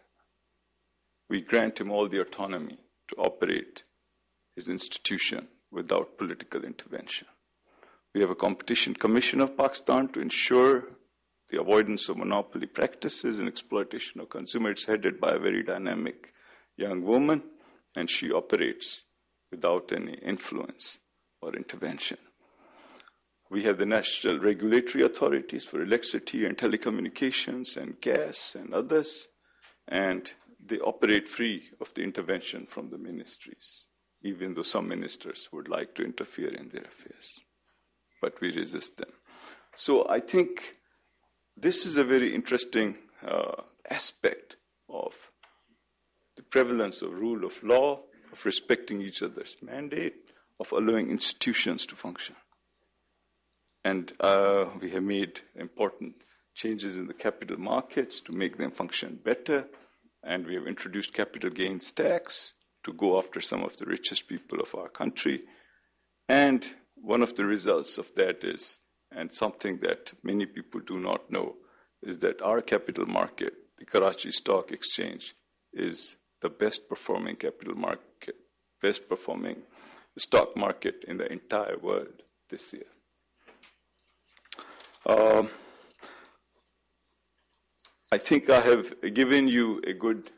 we 1.30 1.42
grant 1.42 1.82
him 1.82 1.92
all 1.92 2.08
the 2.08 2.22
autonomy 2.22 2.78
to 3.10 3.16
operate 3.18 3.84
his 4.56 4.70
institution 4.70 5.48
without 5.74 6.18
political 6.18 6.64
intervention. 6.64 7.28
We 8.14 8.22
have 8.22 8.30
a 8.30 8.36
competition 8.36 8.94
commission 8.94 9.42
of 9.42 9.58
Pakistan 9.58 10.08
to 10.10 10.22
ensure 10.22 10.86
the 11.50 11.60
avoidance 11.60 12.10
of 12.10 12.18
monopoly 12.18 12.68
practices 12.68 13.40
and 13.40 13.48
exploitation 13.48 14.22
of 14.22 14.30
consumers, 14.30 14.86
headed 14.86 15.20
by 15.20 15.32
a 15.32 15.40
very 15.40 15.64
dynamic 15.64 16.34
young 16.78 17.04
woman 17.04 17.44
and 17.96 18.10
she 18.10 18.32
operates 18.32 19.04
without 19.52 19.92
any 19.92 20.14
influence 20.14 21.00
or 21.42 21.56
intervention. 21.56 22.18
We 23.50 23.64
have 23.64 23.78
the 23.78 23.86
national 23.86 24.40
regulatory 24.40 25.04
authorities 25.04 25.64
for 25.64 25.84
electricity 25.84 26.46
and 26.46 26.58
telecommunications 26.58 27.78
and 27.78 28.02
gas 28.02 28.56
and 28.56 28.74
others, 28.74 29.28
and 29.88 30.32
they 30.60 30.80
operate 30.80 31.28
free 31.28 31.70
of 31.80 31.94
the 31.94 32.02
intervention 32.02 32.66
from 32.66 32.90
the 32.90 32.98
ministries, 32.98 33.86
even 34.24 34.54
though 34.54 34.64
some 34.64 34.88
ministers 34.88 35.50
would 35.52 35.68
like 35.68 35.94
to 35.96 36.04
interfere 36.04 36.50
in 36.50 36.70
their 36.70 36.84
affairs. 36.84 37.42
But 38.22 38.40
we 38.40 38.54
resist 38.54 38.98
them. 38.98 39.12
So 39.76 40.08
I 40.10 40.20
think 40.20 40.78
this 41.58 41.86
is 41.86 41.98
a 41.98 42.04
very 42.04 42.34
interesting 42.34 42.98
uh, 43.26 43.62
aspect 43.90 44.56
of 44.90 45.32
the 46.38 46.44
prevalence 46.44 47.02
of 47.02 47.12
rule 47.12 47.46
of 47.46 47.62
law, 47.64 48.02
of 48.32 48.46
respecting 48.46 49.02
each 49.02 49.22
other's 49.22 49.58
mandate, 49.62 50.32
of 50.60 50.72
allowing 50.72 51.10
institutions 51.10 51.86
to 51.88 51.96
function. 51.96 52.36
And 53.84 54.14
uh, 54.20 54.68
we 54.80 54.92
have 54.92 55.04
made 55.04 55.42
important 55.56 56.16
changes 56.56 56.98
in 56.98 57.08
the 57.08 57.14
capital 57.14 57.60
markets 57.60 58.22
to 58.22 58.32
make 58.32 58.58
them 58.58 58.72
function 58.72 59.20
better. 59.22 59.68
And 60.24 60.46
we 60.46 60.56
have 60.56 60.68
introduced 60.68 61.14
capital 61.14 61.50
gains 61.50 61.92
tax 61.92 62.54
to 62.84 62.94
go 62.94 63.18
after 63.18 63.42
some 63.42 63.64
of 63.64 63.78
the 63.78 63.86
richest 63.86 64.28
people 64.28 64.60
of 64.60 64.74
our 64.76 64.90
country. 64.90 65.42
And 66.28 66.68
one 66.96 67.22
of 67.22 67.36
the 67.36 67.46
results 67.46 67.98
of 67.98 68.14
that 68.16 68.44
is, 68.44 68.80
and 69.12 69.34
something 69.34 69.80
that 69.80 70.14
many 70.24 70.46
people 70.46 70.82
do 70.82 71.00
not 71.00 71.32
know, 71.32 71.56
is 72.02 72.18
that 72.20 72.42
our 72.42 72.62
capital 72.62 73.06
market, 73.06 73.54
the 73.78 73.86
Karachi 73.86 74.32
Stock 74.32 74.72
Exchange, 74.72 75.36
is 75.72 76.18
the 76.42 76.50
best 76.50 76.90
performing 76.90 77.36
capital 77.36 77.76
market, 77.76 78.36
best 78.82 79.08
performing 79.08 79.64
stock 80.18 80.56
market 80.56 81.04
in 81.08 81.18
the 81.18 81.32
entire 81.32 81.78
world 81.78 82.22
this 82.50 82.74
year. 82.74 82.84
Um, 85.06 85.50
I 88.12 88.18
think 88.18 88.50
I 88.50 88.60
have 88.62 88.94
given 89.14 89.48
you 89.48 89.82
a 89.88 89.94
good 89.94 90.30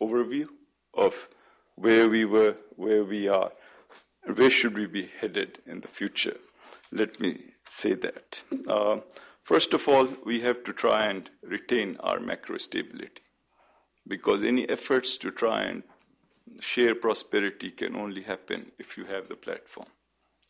overview 0.00 0.46
of 0.94 1.28
where 1.76 2.08
we 2.08 2.24
were, 2.24 2.56
where 2.74 3.04
we 3.04 3.28
are, 3.28 3.52
where 4.34 4.50
should 4.50 4.76
we 4.76 4.86
be 4.86 5.08
headed 5.20 5.60
in 5.66 5.80
the 5.80 5.88
future. 5.88 6.36
Let 6.90 7.20
me 7.20 7.38
say 7.68 7.94
that. 7.94 8.42
Uh, 8.68 8.98
first 9.42 9.72
of 9.74 9.88
all, 9.88 10.08
we 10.24 10.40
have 10.40 10.64
to 10.64 10.72
try 10.72 11.04
and 11.04 11.30
retain 11.42 11.96
our 12.00 12.18
macro 12.18 12.58
stability 12.58 13.22
because 14.08 14.42
any 14.42 14.68
efforts 14.68 15.18
to 15.18 15.30
try 15.30 15.62
and 15.62 15.82
share 16.60 16.94
prosperity 16.94 17.70
can 17.70 17.96
only 17.96 18.22
happen 18.22 18.72
if 18.78 18.96
you 18.96 19.04
have 19.04 19.28
the 19.28 19.36
platform. 19.36 19.88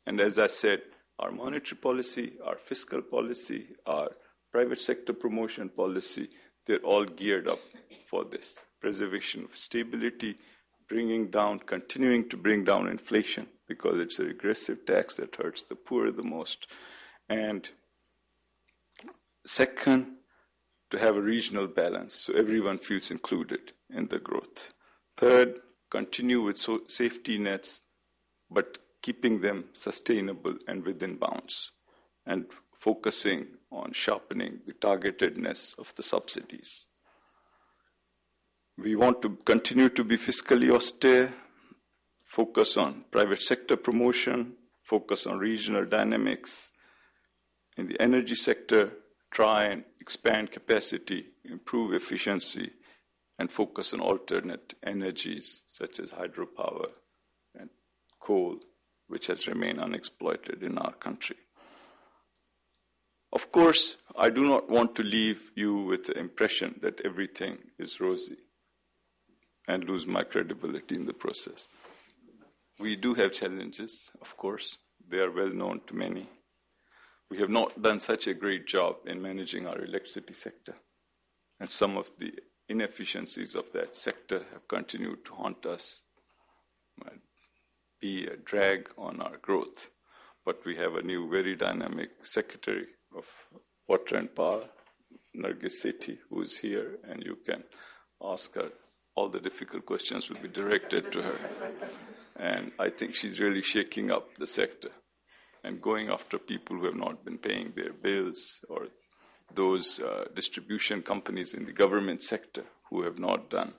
And 0.06 0.20
as 0.20 0.38
I 0.38 0.46
said, 0.46 0.82
our 1.18 1.32
monetary 1.32 1.78
policy, 1.78 2.34
our 2.44 2.56
fiscal 2.56 3.02
policy, 3.02 3.68
our 3.86 4.10
private 4.52 4.78
sector 4.78 5.12
promotion 5.12 5.68
policy, 5.70 6.28
they're 6.66 6.78
all 6.78 7.04
geared 7.04 7.48
up 7.48 7.60
for 8.06 8.24
this 8.24 8.62
preservation 8.80 9.44
of 9.44 9.56
stability, 9.56 10.36
bringing 10.88 11.30
down, 11.30 11.58
continuing 11.60 12.28
to 12.28 12.36
bring 12.36 12.64
down 12.64 12.88
inflation 12.88 13.46
because 13.66 13.98
it's 13.98 14.18
a 14.18 14.24
regressive 14.24 14.86
tax 14.86 15.16
that 15.16 15.36
hurts 15.36 15.64
the 15.64 15.74
poor 15.74 16.10
the 16.10 16.22
most. 16.22 16.66
And 17.28 17.68
second, 19.44 20.16
to 20.90 20.98
have 20.98 21.16
a 21.16 21.20
regional 21.20 21.66
balance 21.66 22.14
so 22.14 22.32
everyone 22.34 22.78
feels 22.78 23.10
included 23.10 23.72
in 23.92 24.06
the 24.08 24.18
growth. 24.18 24.72
Third, 25.16 25.60
continue 25.90 26.42
with 26.42 26.58
so 26.58 26.82
safety 26.88 27.38
nets, 27.38 27.82
but 28.50 28.78
keeping 29.02 29.40
them 29.40 29.64
sustainable 29.72 30.56
and 30.68 30.84
within 30.84 31.16
bounds, 31.16 31.72
and 32.24 32.46
focusing 32.78 33.46
on 33.70 33.92
sharpening 33.92 34.60
the 34.66 34.74
targetedness 34.74 35.78
of 35.78 35.94
the 35.96 36.02
subsidies. 36.02 36.86
We 38.78 38.94
want 38.94 39.22
to 39.22 39.30
continue 39.46 39.88
to 39.88 40.04
be 40.04 40.18
fiscally 40.18 40.70
austere, 40.70 41.32
focus 42.26 42.76
on 42.76 43.04
private 43.10 43.40
sector 43.40 43.74
promotion, 43.74 44.52
focus 44.82 45.26
on 45.26 45.38
regional 45.38 45.86
dynamics. 45.86 46.72
In 47.78 47.86
the 47.86 47.98
energy 47.98 48.34
sector, 48.34 48.92
try 49.30 49.64
and 49.64 49.84
expand 49.98 50.50
capacity, 50.50 51.24
improve 51.44 51.94
efficiency, 51.94 52.70
and 53.38 53.50
focus 53.50 53.94
on 53.94 54.00
alternate 54.00 54.74
energies 54.82 55.62
such 55.68 55.98
as 55.98 56.12
hydropower 56.12 56.90
and 57.58 57.70
coal, 58.20 58.58
which 59.08 59.28
has 59.28 59.48
remained 59.48 59.80
unexploited 59.80 60.62
in 60.62 60.76
our 60.76 60.92
country. 60.92 61.36
Of 63.32 63.50
course, 63.52 63.96
I 64.14 64.28
do 64.28 64.46
not 64.46 64.68
want 64.68 64.94
to 64.96 65.02
leave 65.02 65.50
you 65.54 65.76
with 65.76 66.04
the 66.04 66.18
impression 66.18 66.78
that 66.82 67.00
everything 67.06 67.58
is 67.78 68.00
rosy 68.00 68.36
and 69.66 69.84
lose 69.84 70.06
my 70.06 70.22
credibility 70.22 70.94
in 70.94 71.06
the 71.06 71.12
process. 71.12 71.66
We 72.78 72.96
do 72.96 73.14
have 73.14 73.32
challenges, 73.32 74.10
of 74.20 74.36
course. 74.36 74.78
They 75.08 75.18
are 75.18 75.30
well 75.30 75.50
known 75.50 75.80
to 75.86 75.94
many. 75.94 76.28
We 77.30 77.38
have 77.38 77.50
not 77.50 77.82
done 77.82 78.00
such 78.00 78.26
a 78.26 78.34
great 78.34 78.66
job 78.66 78.96
in 79.06 79.20
managing 79.20 79.66
our 79.66 79.82
electricity 79.82 80.34
sector, 80.34 80.74
and 81.58 81.68
some 81.68 81.96
of 81.96 82.10
the 82.18 82.32
inefficiencies 82.68 83.54
of 83.54 83.72
that 83.72 83.96
sector 83.96 84.44
have 84.52 84.68
continued 84.68 85.24
to 85.24 85.34
haunt 85.34 85.66
us, 85.66 86.02
be 88.00 88.26
a 88.26 88.36
drag 88.36 88.90
on 88.98 89.20
our 89.20 89.38
growth. 89.38 89.90
But 90.44 90.64
we 90.64 90.76
have 90.76 90.94
a 90.94 91.02
new, 91.02 91.28
very 91.28 91.56
dynamic 91.56 92.10
Secretary 92.22 92.86
of 93.16 93.26
Water 93.88 94.16
and 94.16 94.32
Power, 94.34 94.68
Nargis 95.36 95.82
Sethi, 95.82 96.18
who 96.28 96.42
is 96.42 96.58
here, 96.58 96.98
and 97.08 97.22
you 97.24 97.38
can 97.44 97.64
ask 98.22 98.54
her. 98.54 98.70
All 99.16 99.28
the 99.28 99.40
difficult 99.40 99.86
questions 99.86 100.28
will 100.28 100.40
be 100.40 100.48
directed 100.48 101.10
to 101.12 101.22
her. 101.22 101.38
And 102.36 102.70
I 102.78 102.90
think 102.90 103.14
she's 103.14 103.40
really 103.40 103.62
shaking 103.62 104.10
up 104.10 104.36
the 104.36 104.46
sector 104.46 104.90
and 105.64 105.80
going 105.80 106.10
after 106.10 106.38
people 106.38 106.76
who 106.76 106.84
have 106.84 106.94
not 106.94 107.24
been 107.24 107.38
paying 107.38 107.72
their 107.74 107.92
bills 107.92 108.60
or 108.68 108.88
those 109.54 110.00
uh, 110.00 110.26
distribution 110.34 111.02
companies 111.02 111.54
in 111.54 111.64
the 111.64 111.72
government 111.72 112.22
sector 112.22 112.64
who 112.90 113.02
have 113.02 113.18
not 113.18 113.50
done 113.50 113.72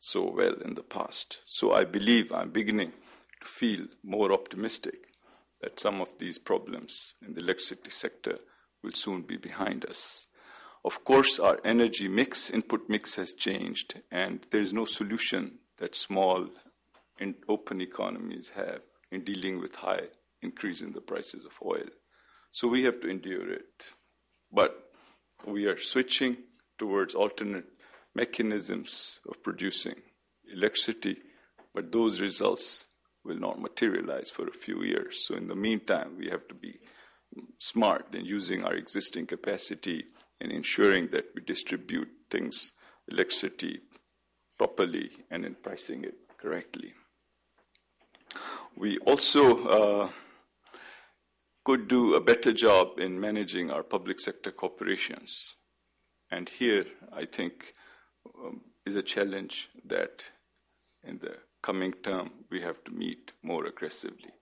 so 0.00 0.30
well 0.30 0.54
in 0.64 0.74
the 0.74 0.82
past. 0.82 1.40
So 1.46 1.72
I 1.72 1.84
believe 1.84 2.32
I'm 2.32 2.50
beginning 2.50 2.92
to 3.42 3.46
feel 3.46 3.86
more 4.02 4.32
optimistic 4.32 5.08
that 5.60 5.78
some 5.78 6.00
of 6.00 6.08
these 6.18 6.38
problems 6.38 7.14
in 7.26 7.34
the 7.34 7.40
electricity 7.40 7.90
sector 7.90 8.38
will 8.82 8.92
soon 8.92 9.22
be 9.22 9.36
behind 9.36 9.84
us. 9.84 10.27
Of 10.88 11.04
course, 11.04 11.38
our 11.38 11.60
energy 11.66 12.08
mix, 12.08 12.48
input 12.48 12.88
mix 12.88 13.16
has 13.16 13.34
changed, 13.34 14.00
and 14.10 14.46
there 14.50 14.62
is 14.62 14.72
no 14.72 14.86
solution 14.86 15.58
that 15.76 15.94
small 15.94 16.48
and 17.20 17.34
open 17.46 17.82
economies 17.82 18.52
have 18.56 18.80
in 19.10 19.22
dealing 19.22 19.60
with 19.60 19.76
high 19.76 20.06
increase 20.40 20.80
in 20.80 20.92
the 20.92 21.02
prices 21.02 21.44
of 21.44 21.52
oil. 21.62 21.90
So 22.52 22.68
we 22.68 22.84
have 22.84 23.02
to 23.02 23.08
endure 23.08 23.52
it. 23.52 23.88
But 24.50 24.90
we 25.44 25.66
are 25.66 25.76
switching 25.76 26.38
towards 26.78 27.14
alternate 27.14 27.66
mechanisms 28.14 29.20
of 29.28 29.42
producing 29.42 29.96
electricity, 30.50 31.18
but 31.74 31.92
those 31.92 32.18
results 32.18 32.86
will 33.26 33.38
not 33.38 33.60
materialize 33.60 34.30
for 34.30 34.48
a 34.48 34.58
few 34.64 34.82
years. 34.82 35.22
So, 35.26 35.34
in 35.34 35.48
the 35.48 35.54
meantime, 35.54 36.16
we 36.16 36.30
have 36.30 36.48
to 36.48 36.54
be 36.54 36.78
smart 37.58 38.14
in 38.14 38.24
using 38.24 38.64
our 38.64 38.72
existing 38.72 39.26
capacity 39.26 40.06
and 40.40 40.52
ensuring 40.52 41.08
that 41.12 41.26
we 41.34 41.42
distribute 41.42 42.08
things, 42.30 42.72
electricity, 43.08 43.80
properly 44.58 45.10
and 45.30 45.44
in 45.44 45.54
pricing 45.54 46.04
it 46.04 46.16
correctly. 46.36 46.92
We 48.76 48.98
also 48.98 49.66
uh, 49.66 50.10
could 51.64 51.88
do 51.88 52.14
a 52.14 52.20
better 52.20 52.52
job 52.52 52.98
in 52.98 53.20
managing 53.20 53.70
our 53.70 53.82
public 53.82 54.20
sector 54.20 54.50
corporations. 54.50 55.56
And 56.30 56.48
here, 56.48 56.86
I 57.12 57.24
think, 57.24 57.72
um, 58.26 58.62
is 58.84 58.94
a 58.94 59.02
challenge 59.02 59.70
that 59.84 60.28
in 61.02 61.18
the 61.18 61.36
coming 61.62 61.92
term 61.92 62.30
we 62.50 62.60
have 62.60 62.82
to 62.84 62.90
meet 62.90 63.32
more 63.42 63.64
aggressively. 63.64 64.32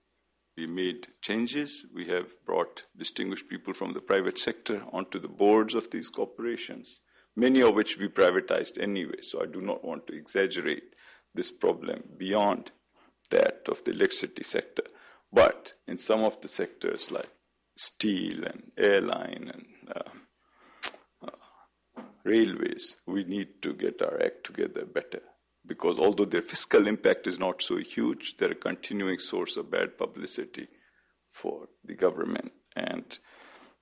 We 0.57 0.65
made 0.65 1.09
changes. 1.21 1.85
We 1.93 2.07
have 2.07 2.43
brought 2.43 2.85
distinguished 2.97 3.47
people 3.47 3.75
from 3.75 3.93
the 3.93 4.01
private 4.01 4.39
sector 4.39 4.81
onto 4.91 5.19
the 5.19 5.27
boards 5.27 5.75
of 5.75 5.91
these 5.91 6.09
corporations, 6.09 6.99
many 7.35 7.61
of 7.61 7.75
which 7.75 7.99
we 7.99 8.07
privatized 8.07 8.81
anyway. 8.81 9.21
So 9.21 9.43
I 9.43 9.45
do 9.45 9.61
not 9.61 9.83
want 9.83 10.07
to 10.07 10.15
exaggerate 10.15 10.95
this 11.35 11.51
problem 11.51 12.03
beyond 12.17 12.71
that 13.29 13.61
of 13.67 13.83
the 13.83 13.91
electricity 13.91 14.43
sector. 14.43 14.83
But 15.31 15.73
in 15.85 15.99
some 15.99 16.23
of 16.23 16.41
the 16.41 16.47
sectors 16.47 17.11
like 17.11 17.29
steel 17.77 18.43
and 18.43 18.71
airline 18.75 19.51
and 19.53 19.65
uh, 19.95 21.27
uh, 21.27 22.01
railways, 22.23 22.95
we 23.05 23.23
need 23.25 23.61
to 23.61 23.73
get 23.73 24.01
our 24.01 24.19
act 24.19 24.45
together 24.45 24.85
better. 24.85 25.21
Because 25.67 25.99
although 25.99 26.25
their 26.25 26.41
fiscal 26.41 26.87
impact 26.87 27.27
is 27.27 27.37
not 27.37 27.61
so 27.61 27.77
huge, 27.77 28.37
they're 28.37 28.51
a 28.51 28.55
continuing 28.55 29.19
source 29.19 29.57
of 29.57 29.69
bad 29.69 29.97
publicity 29.97 30.67
for 31.31 31.67
the 31.83 31.93
government. 31.93 32.51
And 32.75 33.19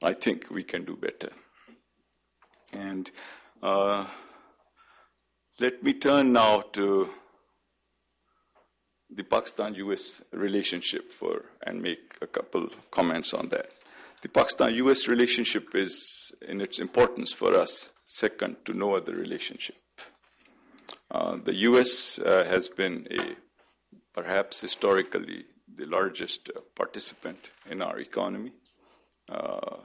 I 0.03 0.13
think 0.13 0.49
we 0.49 0.63
can 0.63 0.83
do 0.83 0.95
better. 0.95 1.29
And 2.73 3.09
uh, 3.61 4.05
let 5.59 5.83
me 5.83 5.93
turn 5.93 6.33
now 6.33 6.61
to 6.73 7.09
the 9.09 9.23
Pakistan-US 9.23 10.21
relationship 10.31 11.11
for 11.11 11.45
and 11.65 11.81
make 11.81 12.17
a 12.21 12.27
couple 12.27 12.69
comments 12.91 13.33
on 13.33 13.49
that. 13.49 13.69
The 14.21 14.29
Pakistan-US 14.29 15.07
relationship 15.07 15.75
is, 15.75 16.31
in 16.47 16.59
its 16.59 16.79
importance 16.79 17.31
for 17.31 17.55
us, 17.55 17.91
second 18.03 18.57
to 18.65 18.73
no 18.73 18.95
other 18.95 19.13
relationship. 19.13 19.75
Uh, 21.12 21.38
the 21.43 21.53
U.S. 21.70 22.20
Uh, 22.20 22.45
has 22.45 22.68
been 22.68 23.08
a 23.12 23.36
perhaps 24.14 24.62
historically 24.62 25.45
the 25.74 25.86
largest 25.86 26.49
uh, 26.56 26.62
participant 26.76 27.49
in 27.70 27.82
our 27.82 27.99
economy. 27.99 28.51
Uh, 29.30 29.78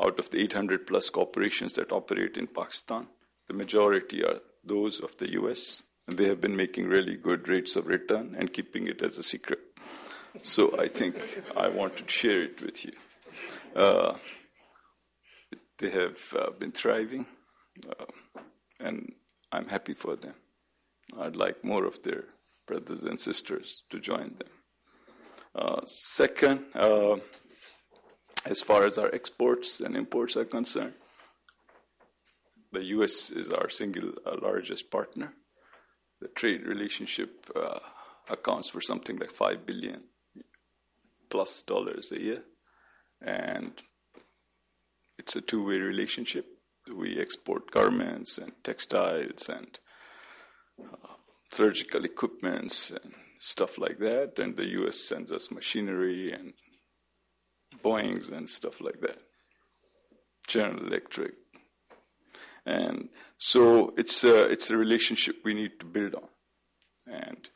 out 0.00 0.18
of 0.18 0.30
the 0.30 0.40
800 0.40 0.86
plus 0.86 1.10
corporations 1.10 1.74
that 1.74 1.90
operate 1.90 2.36
in 2.36 2.46
Pakistan, 2.46 3.08
the 3.48 3.54
majority 3.54 4.24
are 4.24 4.40
those 4.64 5.00
of 5.00 5.16
the 5.16 5.32
U.S 5.32 5.82
and 6.08 6.16
they 6.16 6.24
have 6.24 6.40
been 6.40 6.56
making 6.56 6.88
really 6.88 7.16
good 7.16 7.48
rates 7.48 7.76
of 7.76 7.86
return 7.86 8.34
and 8.36 8.52
keeping 8.52 8.88
it 8.88 9.02
as 9.02 9.18
a 9.18 9.22
secret. 9.22 9.60
So 10.40 10.78
I 10.78 10.88
think 10.88 11.14
I 11.56 11.68
want 11.68 11.98
to 11.98 12.08
share 12.08 12.42
it 12.42 12.62
with 12.62 12.84
you. 12.84 12.92
Uh, 13.76 14.14
they 15.78 15.90
have 15.90 16.18
been 16.58 16.72
thriving, 16.72 17.26
and 18.80 19.12
I'm 19.52 19.68
happy 19.68 19.94
for 19.94 20.16
them. 20.16 20.34
I'd 21.18 21.36
like 21.36 21.64
more 21.64 21.84
of 21.84 22.02
their 22.02 22.24
brothers 22.66 23.04
and 23.04 23.18
sisters 23.18 23.82
to 23.90 23.98
join 23.98 24.34
them. 24.38 24.48
Uh, 25.54 25.80
second, 25.86 26.66
uh, 26.74 27.16
as 28.44 28.60
far 28.60 28.84
as 28.86 28.98
our 28.98 29.12
exports 29.14 29.80
and 29.80 29.96
imports 29.96 30.36
are 30.36 30.44
concerned, 30.44 30.94
the 32.72 32.84
U.S. 32.84 33.30
is 33.30 33.52
our 33.52 33.70
single 33.70 34.12
uh, 34.26 34.36
largest 34.42 34.90
partner 34.90 35.32
the 36.20 36.28
trade 36.28 36.66
relationship 36.66 37.46
uh, 37.54 37.78
accounts 38.28 38.68
for 38.68 38.80
something 38.80 39.16
like 39.18 39.30
five 39.30 39.64
billion 39.64 40.02
plus 41.30 41.62
dollars 41.62 42.10
a 42.12 42.20
year, 42.20 42.42
and 43.20 43.72
it's 45.18 45.36
a 45.36 45.40
two-way 45.40 45.78
relationship. 45.78 46.46
We 46.94 47.18
export 47.18 47.70
garments 47.70 48.38
and 48.38 48.52
textiles 48.62 49.48
and 49.48 49.78
uh, 50.80 51.14
surgical 51.50 52.04
equipments 52.04 52.90
and 52.90 53.14
stuff 53.40 53.78
like 53.78 53.98
that, 53.98 54.38
and 54.38 54.56
the 54.56 54.66
U.S. 54.80 55.00
sends 55.08 55.30
us 55.30 55.50
machinery 55.50 56.32
and 56.32 56.54
Boeing's 57.82 58.28
and 58.30 58.48
stuff 58.48 58.80
like 58.80 59.00
that. 59.00 59.18
General 60.46 60.86
Electric, 60.86 61.34
and 62.64 63.10
so 63.36 63.92
it's 63.96 64.24
a, 64.24 64.48
it's 64.48 64.70
a 64.70 64.76
relationship 64.76 65.36
we 65.44 65.54
need 65.54 65.78
to 65.80 65.86
build 65.86 66.14
on. 66.14 66.28
And 67.06 67.48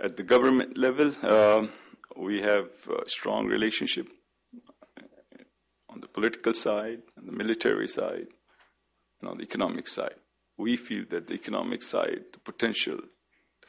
at 0.00 0.16
the 0.16 0.22
government 0.22 0.76
level, 0.76 1.12
um, 1.26 1.70
we 2.16 2.42
have 2.42 2.68
a 2.88 3.08
strong 3.08 3.46
relationship 3.46 4.06
on 5.88 6.00
the 6.00 6.08
political 6.08 6.54
side, 6.54 7.02
and 7.16 7.28
the 7.28 7.32
military 7.32 7.88
side, 7.88 8.26
on 9.26 9.38
the 9.38 9.44
economic 9.44 9.88
side. 9.88 10.16
We 10.56 10.76
feel 10.76 11.04
that 11.10 11.26
the 11.26 11.34
economic 11.34 11.82
side, 11.82 12.24
the 12.32 12.38
potential 12.38 13.00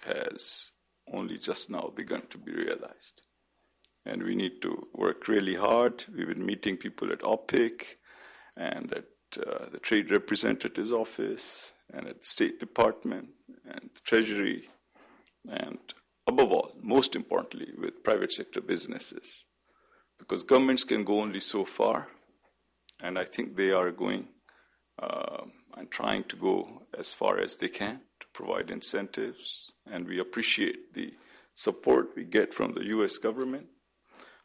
has 0.06 0.72
only 1.12 1.38
just 1.38 1.70
now 1.70 1.92
begun 1.96 2.24
to 2.30 2.38
be 2.38 2.52
realized. 2.52 3.22
And 4.06 4.24
we 4.24 4.36
need 4.36 4.62
to 4.62 4.88
work 4.94 5.28
really 5.28 5.56
hard. 5.56 6.06
We've 6.16 6.28
been 6.28 6.46
meeting 6.46 6.78
people 6.78 7.12
at 7.12 7.24
OPIC 7.24 7.98
and 8.56 8.94
at 8.94 9.06
uh, 9.38 9.70
the 9.72 9.80
Trade 9.80 10.12
Representative's 10.12 10.92
Office 10.92 11.74
and 11.92 12.08
at 12.08 12.22
the 12.22 12.26
State 12.26 12.60
Department 12.60 13.30
and 13.66 13.90
the 13.94 14.02
Treasury, 14.04 14.70
and 15.50 15.80
above 16.28 16.52
all, 16.52 16.72
most 16.82 17.16
importantly, 17.16 17.72
with 17.78 18.04
private 18.04 18.32
sector 18.32 18.62
businesses. 18.62 19.46
Because 20.18 20.44
governments 20.44 20.84
can 20.84 21.04
go 21.04 21.22
only 21.22 21.40
so 21.40 21.66
far, 21.66 22.08
and 23.02 23.20
I 23.20 23.26
think 23.26 23.56
they 23.56 23.72
are 23.72 23.92
going 23.92 24.28
uh, 25.00 25.44
and 25.78 25.92
trying 25.92 26.24
to 26.26 26.36
go 26.36 26.84
as 26.98 27.14
far 27.14 27.40
as 27.40 27.58
they 27.58 27.70
can 27.70 28.02
to 28.20 28.28
provide 28.34 28.70
incentives, 28.70 29.72
and 29.86 30.08
we 30.08 30.20
appreciate 30.20 30.94
the 30.94 31.14
support 31.54 32.10
we 32.16 32.24
get 32.24 32.54
from 32.54 32.74
the 32.74 32.86
US 32.86 33.18
government. 33.18 33.68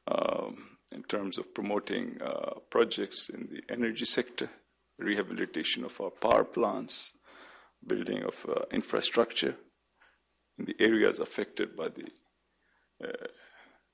Um, 0.07 0.71
in 0.93 1.03
terms 1.05 1.39
of 1.39 1.55
promoting 1.55 2.21
uh, 2.21 2.55
projects 2.69 3.29
in 3.29 3.49
the 3.51 3.63
energy 3.73 4.05
sector, 4.05 4.51
rehabilitation 4.99 5.85
of 5.85 6.01
our 6.01 6.11
power 6.11 6.45
plants, 6.45 7.13
building 7.87 8.23
of 8.23 8.47
uh, 8.49 8.63
infrastructure 8.73 9.57
in 10.59 10.65
the 10.65 10.77
areas 10.81 11.19
affected 11.19 11.77
by 11.77 11.89
the 11.89 12.09
uh, 13.03 13.27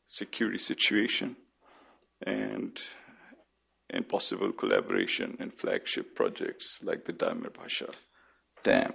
security 0.06 0.58
situation, 0.58 1.36
and 2.22 2.80
in 3.90 4.04
possible 4.04 4.52
collaboration 4.52 5.36
in 5.38 5.50
flagship 5.50 6.14
projects 6.14 6.78
like 6.82 7.04
the 7.04 7.12
Diamer 7.12 7.52
Bhasha 7.52 7.90
Dam. 8.62 8.92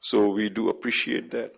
So 0.00 0.28
we 0.28 0.48
do 0.48 0.68
appreciate 0.68 1.30
that. 1.30 1.54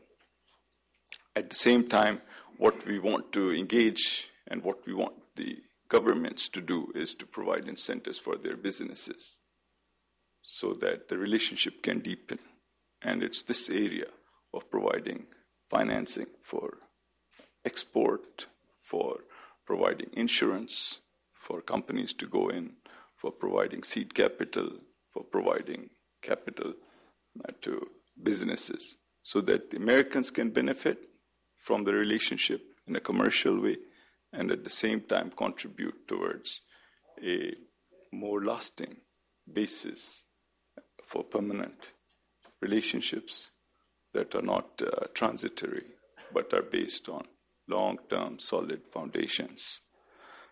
At 1.35 1.51
the 1.51 1.57
same 1.57 1.89
time, 1.89 2.21
what 2.57 2.87
we 2.87 2.99
want 2.99 3.33
to 3.33 3.53
engage 3.53 4.29
and 4.47 4.63
what 4.63 4.87
we 4.87 4.95
want 4.95 5.15
the 5.37 5.59
governments 5.89 6.49
to 6.51 6.61
do 6.61 6.93
is 6.95 7.15
to 7.15 7.27
provide 7.27 7.69
incentives 7.69 8.19
for 8.19 8.37
their 8.37 8.57
businesses 8.57 9.37
so 10.43 10.73
that 10.81 11.09
the 11.09 11.19
relationship 11.19 11.83
can 11.83 12.01
deepen. 12.01 12.39
And 13.03 13.23
it's 13.23 13.43
this 13.43 13.69
area 13.71 14.07
of 14.53 14.71
providing 14.71 15.27
financing 15.71 16.27
for 16.43 16.79
export, 17.65 18.47
for 18.83 19.21
providing 19.67 20.11
insurance, 20.15 21.01
for 21.49 21.63
companies 21.63 22.13
to 22.13 22.27
go 22.27 22.49
in, 22.49 22.73
for 23.17 23.33
providing 23.33 23.83
seed 23.83 24.15
capital, 24.15 24.69
for 25.09 25.25
providing 25.25 25.89
capital 26.21 26.75
uh, 27.43 27.53
to 27.63 27.87
businesses, 28.23 28.99
so 29.23 29.41
that 29.41 29.71
the 29.71 29.79
Americans 29.79 30.31
can 30.31 30.51
benefit 30.51 30.99
from 31.57 31.85
the 31.85 31.95
relationship 31.95 32.61
in 32.87 32.95
a 32.97 33.01
commercial 33.01 33.59
way 33.59 33.79
and 34.31 34.51
at 34.51 34.63
the 34.63 34.71
same 34.85 35.01
time 35.01 35.31
contribute 35.31 36.07
towards 36.07 36.61
a 37.25 37.55
more 38.13 38.45
lasting 38.45 38.99
basis 39.51 40.25
for 41.07 41.25
permanent 41.25 41.93
relationships 42.61 43.49
that 44.13 44.35
are 44.35 44.43
not 44.43 44.83
uh, 44.83 45.07
transitory 45.15 45.87
but 46.35 46.53
are 46.53 46.63
based 46.63 47.09
on 47.09 47.25
long 47.69 47.99
term 48.11 48.39
solid 48.39 48.83
foundations. 48.93 49.81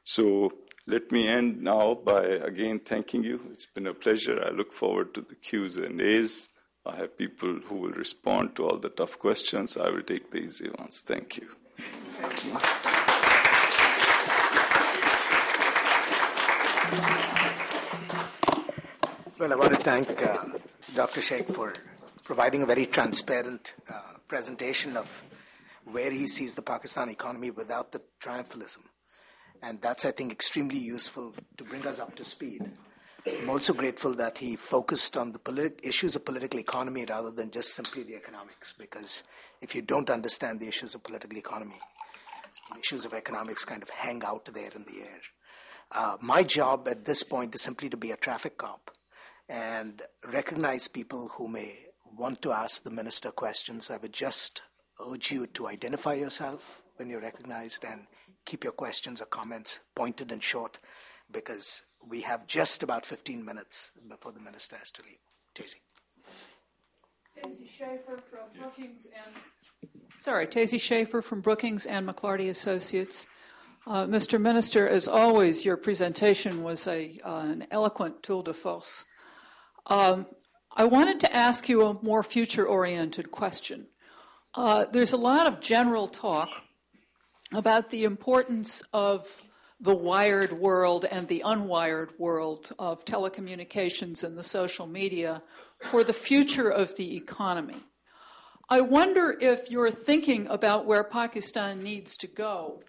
So 0.04 0.52
let 0.86 1.10
me 1.10 1.26
end 1.28 1.62
now 1.62 1.94
by 1.94 2.22
again 2.22 2.78
thanking 2.78 3.24
you. 3.24 3.40
It's 3.52 3.66
been 3.66 3.86
a 3.86 3.94
pleasure. 3.94 4.42
I 4.44 4.50
look 4.50 4.72
forward 4.72 5.14
to 5.14 5.20
the 5.20 5.34
Q's 5.34 5.76
and 5.76 6.00
A's. 6.00 6.48
I 6.86 6.94
have 6.96 7.18
people 7.18 7.58
who 7.64 7.76
will 7.76 7.90
respond 7.90 8.54
to 8.56 8.66
all 8.68 8.78
the 8.78 8.88
tough 8.88 9.18
questions. 9.18 9.76
I 9.76 9.90
will 9.90 10.02
take 10.02 10.30
the 10.30 10.38
easy 10.38 10.70
ones. 10.78 11.02
Thank 11.04 11.38
you. 11.38 11.48
Well, 19.38 19.52
I 19.52 19.56
want 19.56 19.74
to 19.74 19.80
thank 19.80 20.22
uh, 20.22 20.44
Dr. 20.94 21.20
Shaikh 21.20 21.48
for 21.48 21.74
providing 22.24 22.62
a 22.62 22.66
very 22.66 22.86
transparent 22.86 23.74
uh, 23.92 24.00
presentation 24.28 24.96
of 24.96 25.22
where 25.84 26.10
he 26.10 26.26
sees 26.26 26.54
the 26.54 26.62
Pakistan 26.62 27.10
economy 27.10 27.50
without 27.50 27.92
the 27.92 28.00
triumphalism. 28.20 28.78
And 29.62 29.80
that's, 29.80 30.04
I 30.04 30.10
think, 30.10 30.32
extremely 30.32 30.78
useful 30.78 31.34
to 31.56 31.64
bring 31.64 31.86
us 31.86 32.00
up 32.00 32.14
to 32.16 32.24
speed. 32.24 32.70
I'm 33.26 33.50
also 33.50 33.72
grateful 33.72 34.14
that 34.14 34.38
he 34.38 34.54
focused 34.54 35.16
on 35.16 35.32
the 35.32 35.40
politi- 35.40 35.84
issues 35.84 36.14
of 36.14 36.24
political 36.24 36.60
economy 36.60 37.04
rather 37.08 37.32
than 37.32 37.50
just 37.50 37.74
simply 37.74 38.04
the 38.04 38.14
economics, 38.14 38.72
because 38.78 39.24
if 39.60 39.74
you 39.74 39.82
don't 39.82 40.10
understand 40.10 40.60
the 40.60 40.68
issues 40.68 40.94
of 40.94 41.02
political 41.02 41.36
economy, 41.36 41.80
the 42.72 42.80
issues 42.80 43.04
of 43.04 43.12
economics 43.14 43.64
kind 43.64 43.82
of 43.82 43.90
hang 43.90 44.22
out 44.24 44.44
there 44.44 44.70
in 44.76 44.84
the 44.84 45.02
air. 45.02 45.20
Uh, 45.90 46.16
my 46.20 46.44
job 46.44 46.86
at 46.88 47.04
this 47.04 47.24
point 47.24 47.54
is 47.54 47.62
simply 47.62 47.88
to 47.88 47.96
be 47.96 48.12
a 48.12 48.16
traffic 48.16 48.58
cop 48.58 48.92
and 49.48 50.02
recognize 50.32 50.86
people 50.86 51.30
who 51.36 51.48
may 51.48 51.86
want 52.16 52.42
to 52.42 52.52
ask 52.52 52.84
the 52.84 52.90
minister 52.90 53.30
questions. 53.30 53.90
I 53.90 53.96
would 53.96 54.12
just 54.12 54.62
urge 55.04 55.32
you 55.32 55.46
to 55.48 55.68
identify 55.68 56.14
yourself 56.14 56.82
when 56.96 57.10
you're 57.10 57.20
recognized 57.20 57.84
and 57.84 58.06
keep 58.46 58.64
your 58.64 58.72
questions 58.72 59.20
or 59.20 59.26
comments 59.26 59.80
pointed 59.94 60.32
and 60.32 60.42
short 60.42 60.78
because 61.30 61.82
we 62.08 62.22
have 62.22 62.46
just 62.46 62.82
about 62.82 63.04
15 63.04 63.44
minutes 63.44 63.90
before 64.08 64.32
the 64.32 64.40
minister 64.40 64.76
has 64.76 64.90
to 64.92 65.02
leave. 65.02 65.18
Tezi. 65.54 65.80
Tezi 67.36 67.68
Schaffer 67.68 68.18
from 68.30 68.58
Brookings 68.58 69.06
and 69.06 69.92
sorry, 70.18 70.46
Tezi 70.46 70.80
Schaffer 70.80 71.20
from 71.20 71.40
Brookings 71.40 71.84
and 71.84 72.08
McLarty 72.08 72.48
Associates. 72.48 73.26
Uh, 73.86 74.04
Mr. 74.06 74.40
Minister, 74.40 74.88
as 74.88 75.06
always, 75.06 75.64
your 75.64 75.76
presentation 75.76 76.64
was 76.64 76.88
a, 76.88 77.18
uh, 77.24 77.36
an 77.38 77.66
eloquent 77.70 78.22
tour 78.22 78.42
de 78.42 78.52
force. 78.52 79.04
Um, 79.86 80.26
I 80.76 80.84
wanted 80.84 81.20
to 81.20 81.34
ask 81.34 81.68
you 81.68 81.86
a 81.86 82.02
more 82.02 82.22
future 82.22 82.66
oriented 82.66 83.30
question. 83.30 83.86
Uh, 84.54 84.86
there's 84.90 85.12
a 85.12 85.16
lot 85.16 85.46
of 85.46 85.60
general 85.60 86.08
talk 86.08 86.50
about 87.52 87.90
the 87.90 88.04
importance 88.04 88.82
of 88.92 89.44
the 89.80 89.94
wired 89.94 90.52
world 90.52 91.04
and 91.04 91.28
the 91.28 91.42
unwired 91.44 92.18
world 92.18 92.72
of 92.78 93.04
telecommunications 93.04 94.24
and 94.24 94.36
the 94.36 94.42
social 94.42 94.86
media 94.86 95.42
for 95.80 96.02
the 96.02 96.12
future 96.12 96.68
of 96.68 96.96
the 96.96 97.16
economy. 97.16 97.84
I 98.68 98.80
wonder 98.80 99.36
if 99.40 99.70
your 99.70 99.90
thinking 99.90 100.46
about 100.48 100.86
where 100.86 101.04
Pakistan 101.04 101.82
needs 101.82 102.16
to 102.18 102.26
go 102.26 102.82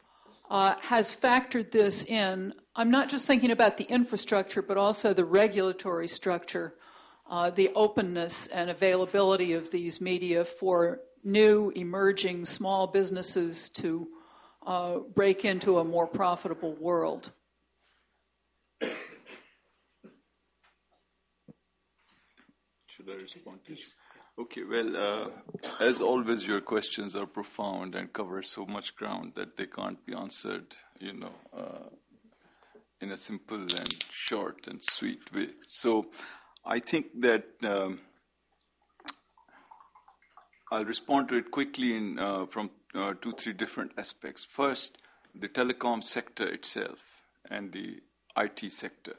uh, 0.49 0.75
has 0.81 1.15
factored 1.15 1.71
this 1.71 2.05
in. 2.05 2.53
I'm 2.75 2.89
not 2.89 3.09
just 3.09 3.27
thinking 3.27 3.51
about 3.51 3.77
the 3.77 3.83
infrastructure, 3.83 4.61
but 4.61 4.77
also 4.77 5.13
the 5.13 5.25
regulatory 5.25 6.07
structure 6.07 6.73
uh, 7.29 7.49
the 7.49 7.69
openness 7.75 8.47
and 8.47 8.69
availability 8.69 9.53
of 9.53 9.71
these 9.71 9.99
media 9.99 10.45
for 10.45 11.01
new, 11.23 11.71
emerging 11.75 12.45
small 12.45 12.87
businesses 12.87 13.69
to 13.69 14.07
uh, 14.67 14.99
break 15.15 15.45
into 15.45 15.79
a 15.79 15.83
more 15.83 16.05
profitable 16.05 16.73
world. 16.73 17.31
Should 22.87 23.09
I 23.09 23.13
respond? 23.13 23.59
Okay, 24.39 24.63
well, 24.63 24.95
uh, 24.95 25.29
as 25.79 26.01
always, 26.01 26.45
your 26.45 26.61
questions 26.61 27.15
are 27.15 27.25
profound 27.25 27.95
and 27.95 28.11
cover 28.11 28.43
so 28.43 28.65
much 28.65 28.95
ground 28.95 29.33
that 29.35 29.55
they 29.55 29.65
can't 29.65 30.05
be 30.05 30.13
answered, 30.13 30.75
you 30.99 31.13
know, 31.13 31.33
uh, 31.55 31.89
in 33.01 33.11
a 33.11 33.17
simple 33.17 33.61
and 33.61 33.95
short 34.11 34.67
and 34.67 34.83
sweet 34.83 35.33
way. 35.33 35.49
So 35.65 36.07
I 36.65 36.79
think 36.79 37.21
that 37.21 37.45
um, 37.63 38.01
I'll 40.69 40.85
respond 40.85 41.29
to 41.29 41.35
it 41.35 41.51
quickly 41.51 41.95
in, 41.95 42.19
uh, 42.19 42.45
from 42.45 42.71
uh, 42.93 43.13
two, 43.21 43.31
three 43.31 43.53
different 43.53 43.91
aspects. 43.97 44.43
First, 44.43 44.97
the 45.33 45.47
telecom 45.47 46.03
sector 46.03 46.47
itself 46.47 47.21
and 47.49 47.71
the 47.71 48.01
IT 48.35 48.71
sector. 48.71 49.13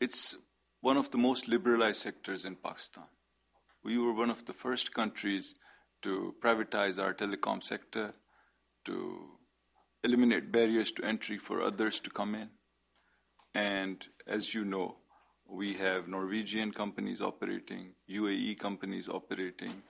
It's 0.00 0.36
one 0.80 0.98
of 0.98 1.10
the 1.10 1.18
most 1.18 1.48
liberalized 1.48 2.02
sectors 2.02 2.44
in 2.44 2.56
Pakistan. 2.56 3.04
We 3.82 3.98
were 3.98 4.12
one 4.12 4.30
of 4.30 4.44
the 4.44 4.52
first 4.52 4.92
countries 4.92 5.54
to 6.02 6.34
privatize 6.42 7.02
our 7.02 7.14
telecom 7.14 7.62
sector, 7.62 8.12
to 8.84 9.30
eliminate 10.02 10.52
barriers 10.52 10.92
to 10.92 11.04
entry 11.04 11.38
for 11.38 11.62
others 11.62 11.98
to 12.00 12.10
come 12.10 12.34
in. 12.34 12.50
And 13.54 14.04
as 14.26 14.54
you 14.54 14.64
know, 14.64 14.96
we 15.48 15.74
have 15.74 16.08
Norwegian 16.08 16.72
companies 16.72 17.20
operating, 17.20 17.94
UAE 18.10 18.58
companies 18.58 19.08
operating, 19.08 19.82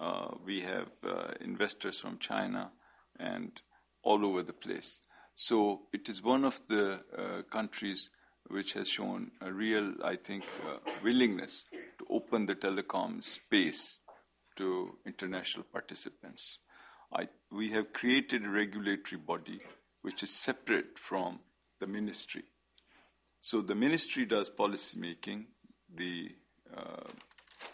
uh, 0.00 0.28
we 0.44 0.60
have 0.60 0.88
uh, 1.06 1.32
investors 1.40 1.98
from 1.98 2.18
China 2.18 2.70
and 3.18 3.62
all 4.02 4.24
over 4.24 4.42
the 4.42 4.52
place. 4.52 5.00
So 5.34 5.82
it 5.92 6.08
is 6.08 6.22
one 6.22 6.44
of 6.44 6.60
the 6.68 7.00
uh, 7.16 7.42
countries 7.50 8.10
which 8.48 8.72
has 8.74 8.88
shown 8.88 9.30
a 9.40 9.52
real, 9.52 9.94
I 10.04 10.16
think, 10.16 10.44
willingness 11.02 11.64
to 11.98 12.06
open 12.10 12.46
the 12.46 12.56
telecom 12.56 13.22
space 13.22 14.00
to 14.56 14.98
international 15.06 15.64
participants. 15.72 16.58
I, 17.12 17.28
we 17.50 17.70
have 17.70 17.92
created 17.92 18.44
a 18.44 18.50
regulatory 18.50 19.20
body 19.20 19.60
which 20.02 20.22
is 20.22 20.30
separate 20.30 20.98
from 20.98 21.40
the 21.80 21.86
ministry. 21.86 22.44
So 23.44 23.60
the 23.60 23.74
ministry 23.74 24.24
does 24.24 24.48
policy 24.48 24.96
making, 25.00 25.46
the 25.92 26.30
uh, 26.76 27.10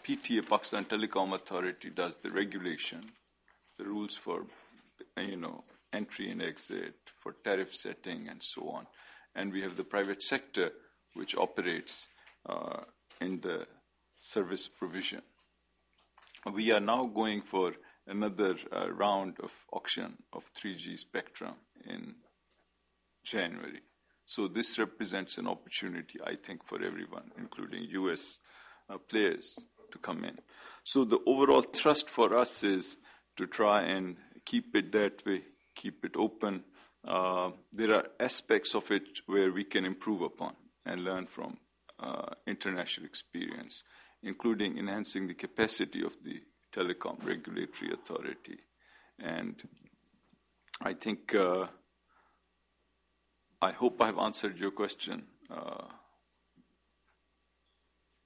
PTA, 0.03 0.49
Pakistan 0.49 0.83
Telecom 0.85 1.35
Authority, 1.35 1.91
does 1.91 2.15
the 2.15 2.31
regulation, 2.31 3.01
the 3.77 3.85
rules 3.85 4.15
for, 4.15 4.47
you 5.15 5.37
know, 5.37 5.63
entry 5.93 6.31
and 6.31 6.41
exit, 6.41 6.95
for 7.19 7.35
tariff 7.43 7.75
setting, 7.75 8.29
and 8.29 8.41
so 8.41 8.67
on. 8.67 8.87
And 9.35 9.53
we 9.53 9.61
have 9.61 9.77
the 9.77 9.83
private 9.83 10.23
sector, 10.23 10.71
which 11.13 11.37
operates 11.37 12.07
uh, 12.47 12.81
in 13.21 13.39
the 13.41 13.67
service 14.17 14.67
provision. 14.67 15.21
We 16.51 16.71
are 16.71 16.79
now 16.79 17.05
going 17.05 17.43
for 17.43 17.73
another 18.07 18.55
uh, 18.75 18.91
round 18.91 19.37
of 19.43 19.51
auction 19.71 20.17
of 20.33 20.51
3G 20.55 20.97
spectrum 20.97 21.53
in 21.85 22.15
January. 23.23 23.81
So 24.29 24.47
this 24.47 24.77
represents 24.77 25.39
an 25.39 25.47
opportunity, 25.47 26.19
I 26.23 26.35
think, 26.35 26.63
for 26.63 26.83
everyone, 26.83 27.31
including 27.35 27.85
U.S. 28.01 28.37
Uh, 28.87 28.99
players, 28.99 29.57
to 29.91 29.97
come 29.97 30.23
in. 30.23 30.37
So 30.83 31.03
the 31.03 31.17
overall 31.25 31.63
thrust 31.63 32.11
for 32.11 32.37
us 32.37 32.63
is 32.63 32.97
to 33.37 33.47
try 33.47 33.81
and 33.81 34.17
keep 34.45 34.75
it 34.75 34.91
that 34.91 35.25
way, 35.25 35.45
keep 35.73 36.05
it 36.05 36.11
open. 36.15 36.63
Uh, 37.03 37.53
there 37.73 37.91
are 37.91 38.05
aspects 38.19 38.75
of 38.75 38.91
it 38.91 39.21
where 39.25 39.51
we 39.51 39.63
can 39.63 39.83
improve 39.83 40.21
upon 40.21 40.53
and 40.85 41.03
learn 41.03 41.25
from 41.25 41.57
uh, 41.99 42.29
international 42.45 43.07
experience, 43.07 43.83
including 44.21 44.77
enhancing 44.77 45.27
the 45.27 45.33
capacity 45.33 46.03
of 46.05 46.15
the 46.23 46.39
telecom 46.71 47.17
regulatory 47.25 47.91
authority. 47.91 48.59
And 49.17 49.55
I 50.83 50.93
think, 50.93 51.33
uh, 51.33 51.65
I 53.61 53.71
hope 53.71 54.01
I've 54.01 54.17
answered 54.17 54.57
your 54.57 54.71
question. 54.71 55.23
Uh, 55.49 55.83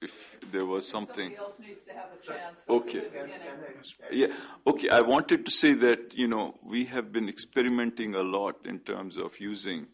if 0.04 0.38
there 0.52 0.66
was 0.66 0.88
something. 0.88 1.30
Somebody 1.30 1.38
else 1.38 1.60
needs 1.60 1.84
to 1.84 1.94
have 1.94 2.10
a 2.14 2.22
chance. 2.22 2.60
That's 2.60 2.70
Okay. 2.70 3.00
a. 3.00 4.16
Yeah, 4.16 4.28
okay. 4.68 4.90
I 4.90 5.02
wanted 5.02 5.46
to 5.46 5.52
say 5.52 5.74
that, 5.74 6.14
you 6.14 6.28
know, 6.28 6.56
we 6.64 6.86
have 6.86 7.12
been 7.12 7.30
experimenting 7.30 8.14
a 8.16 8.22
lot 8.22 8.66
in 8.66 8.80
terms 8.80 9.18
of 9.18 9.40
using 9.40 9.88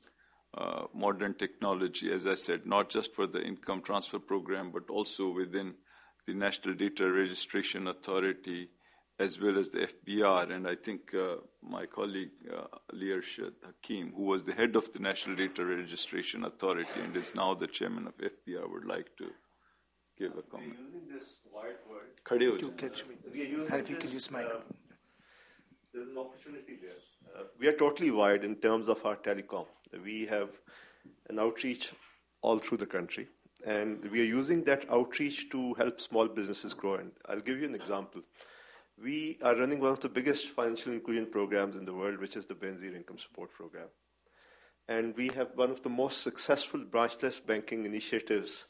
uh, 0.57 0.85
modern 0.93 1.35
technology, 1.35 2.11
as 2.11 2.25
I 2.25 2.33
said, 2.33 2.65
not 2.65 2.89
just 2.89 3.13
for 3.13 3.27
the 3.27 3.41
income 3.41 3.81
transfer 3.83 4.19
program, 4.19 4.71
but 4.71 4.89
also 4.89 5.29
within 5.29 5.75
the 6.25 6.33
National 6.33 6.73
Data 6.73 7.09
Registration 7.11 7.87
Authority, 7.87 8.69
as 9.19 9.39
well 9.39 9.59
as 9.59 9.69
the 9.71 9.79
FBR, 9.79 10.51
and 10.51 10.67
I 10.67 10.75
think 10.75 11.13
uh, 11.13 11.35
my 11.61 11.85
colleague 11.85 12.31
uh, 12.49 12.63
Ali 12.93 13.07
Arshad 13.07 13.53
Hakim, 13.65 14.13
who 14.15 14.23
was 14.23 14.45
the 14.45 14.53
head 14.53 14.77
of 14.77 14.91
the 14.93 14.99
National 14.99 15.35
Data 15.35 15.65
Registration 15.65 16.45
Authority 16.45 17.01
and 17.03 17.15
is 17.17 17.35
now 17.35 17.53
the 17.53 17.67
chairman 17.67 18.07
of 18.07 18.17
FBR, 18.17 18.71
would 18.71 18.85
like 18.85 19.09
to 19.17 19.29
give 20.17 20.37
a 20.37 20.41
comment. 20.41 20.75
We're 20.79 20.85
using 20.85 21.07
this 21.13 21.37
word. 21.53 22.77
Catch 22.77 23.05
me. 23.07 23.15
Uh, 23.15 23.29
we're 23.33 23.45
using 23.45 23.83
this, 23.83 24.13
use 24.13 24.31
my 24.31 24.43
uh, 24.43 24.61
there's 25.93 26.07
an 26.07 26.17
opportunity 26.17 26.77
there. 26.81 26.91
Uh, 27.35 27.43
we 27.59 27.67
are 27.67 27.73
totally 27.73 28.11
wired 28.11 28.43
in 28.45 28.55
terms 28.55 28.87
of 28.87 29.05
our 29.05 29.17
telecom. 29.17 29.65
We 30.03 30.25
have 30.27 30.49
an 31.29 31.39
outreach 31.39 31.91
all 32.41 32.57
through 32.57 32.77
the 32.77 32.85
country, 32.85 33.27
and 33.65 34.05
we 34.11 34.21
are 34.21 34.31
using 34.39 34.63
that 34.63 34.85
outreach 34.89 35.49
to 35.49 35.73
help 35.73 35.99
small 35.99 36.27
businesses 36.27 36.73
grow. 36.73 36.95
And 36.95 37.11
I'll 37.27 37.41
give 37.41 37.59
you 37.59 37.65
an 37.65 37.75
example. 37.75 38.21
We 39.01 39.37
are 39.41 39.55
running 39.55 39.79
one 39.79 39.91
of 39.91 40.01
the 40.01 40.09
biggest 40.09 40.49
financial 40.49 40.91
inclusion 40.91 41.27
programs 41.27 41.77
in 41.77 41.85
the 41.85 41.93
world, 41.93 42.19
which 42.19 42.35
is 42.35 42.45
the 42.45 42.53
Benazir 42.53 42.95
Income 42.95 43.19
Support 43.19 43.53
Program. 43.53 43.87
And 44.89 45.15
we 45.15 45.29
have 45.35 45.49
one 45.55 45.71
of 45.71 45.81
the 45.83 45.89
most 45.89 46.21
successful 46.21 46.81
branchless 46.81 47.39
banking 47.39 47.85
initiatives 47.85 48.65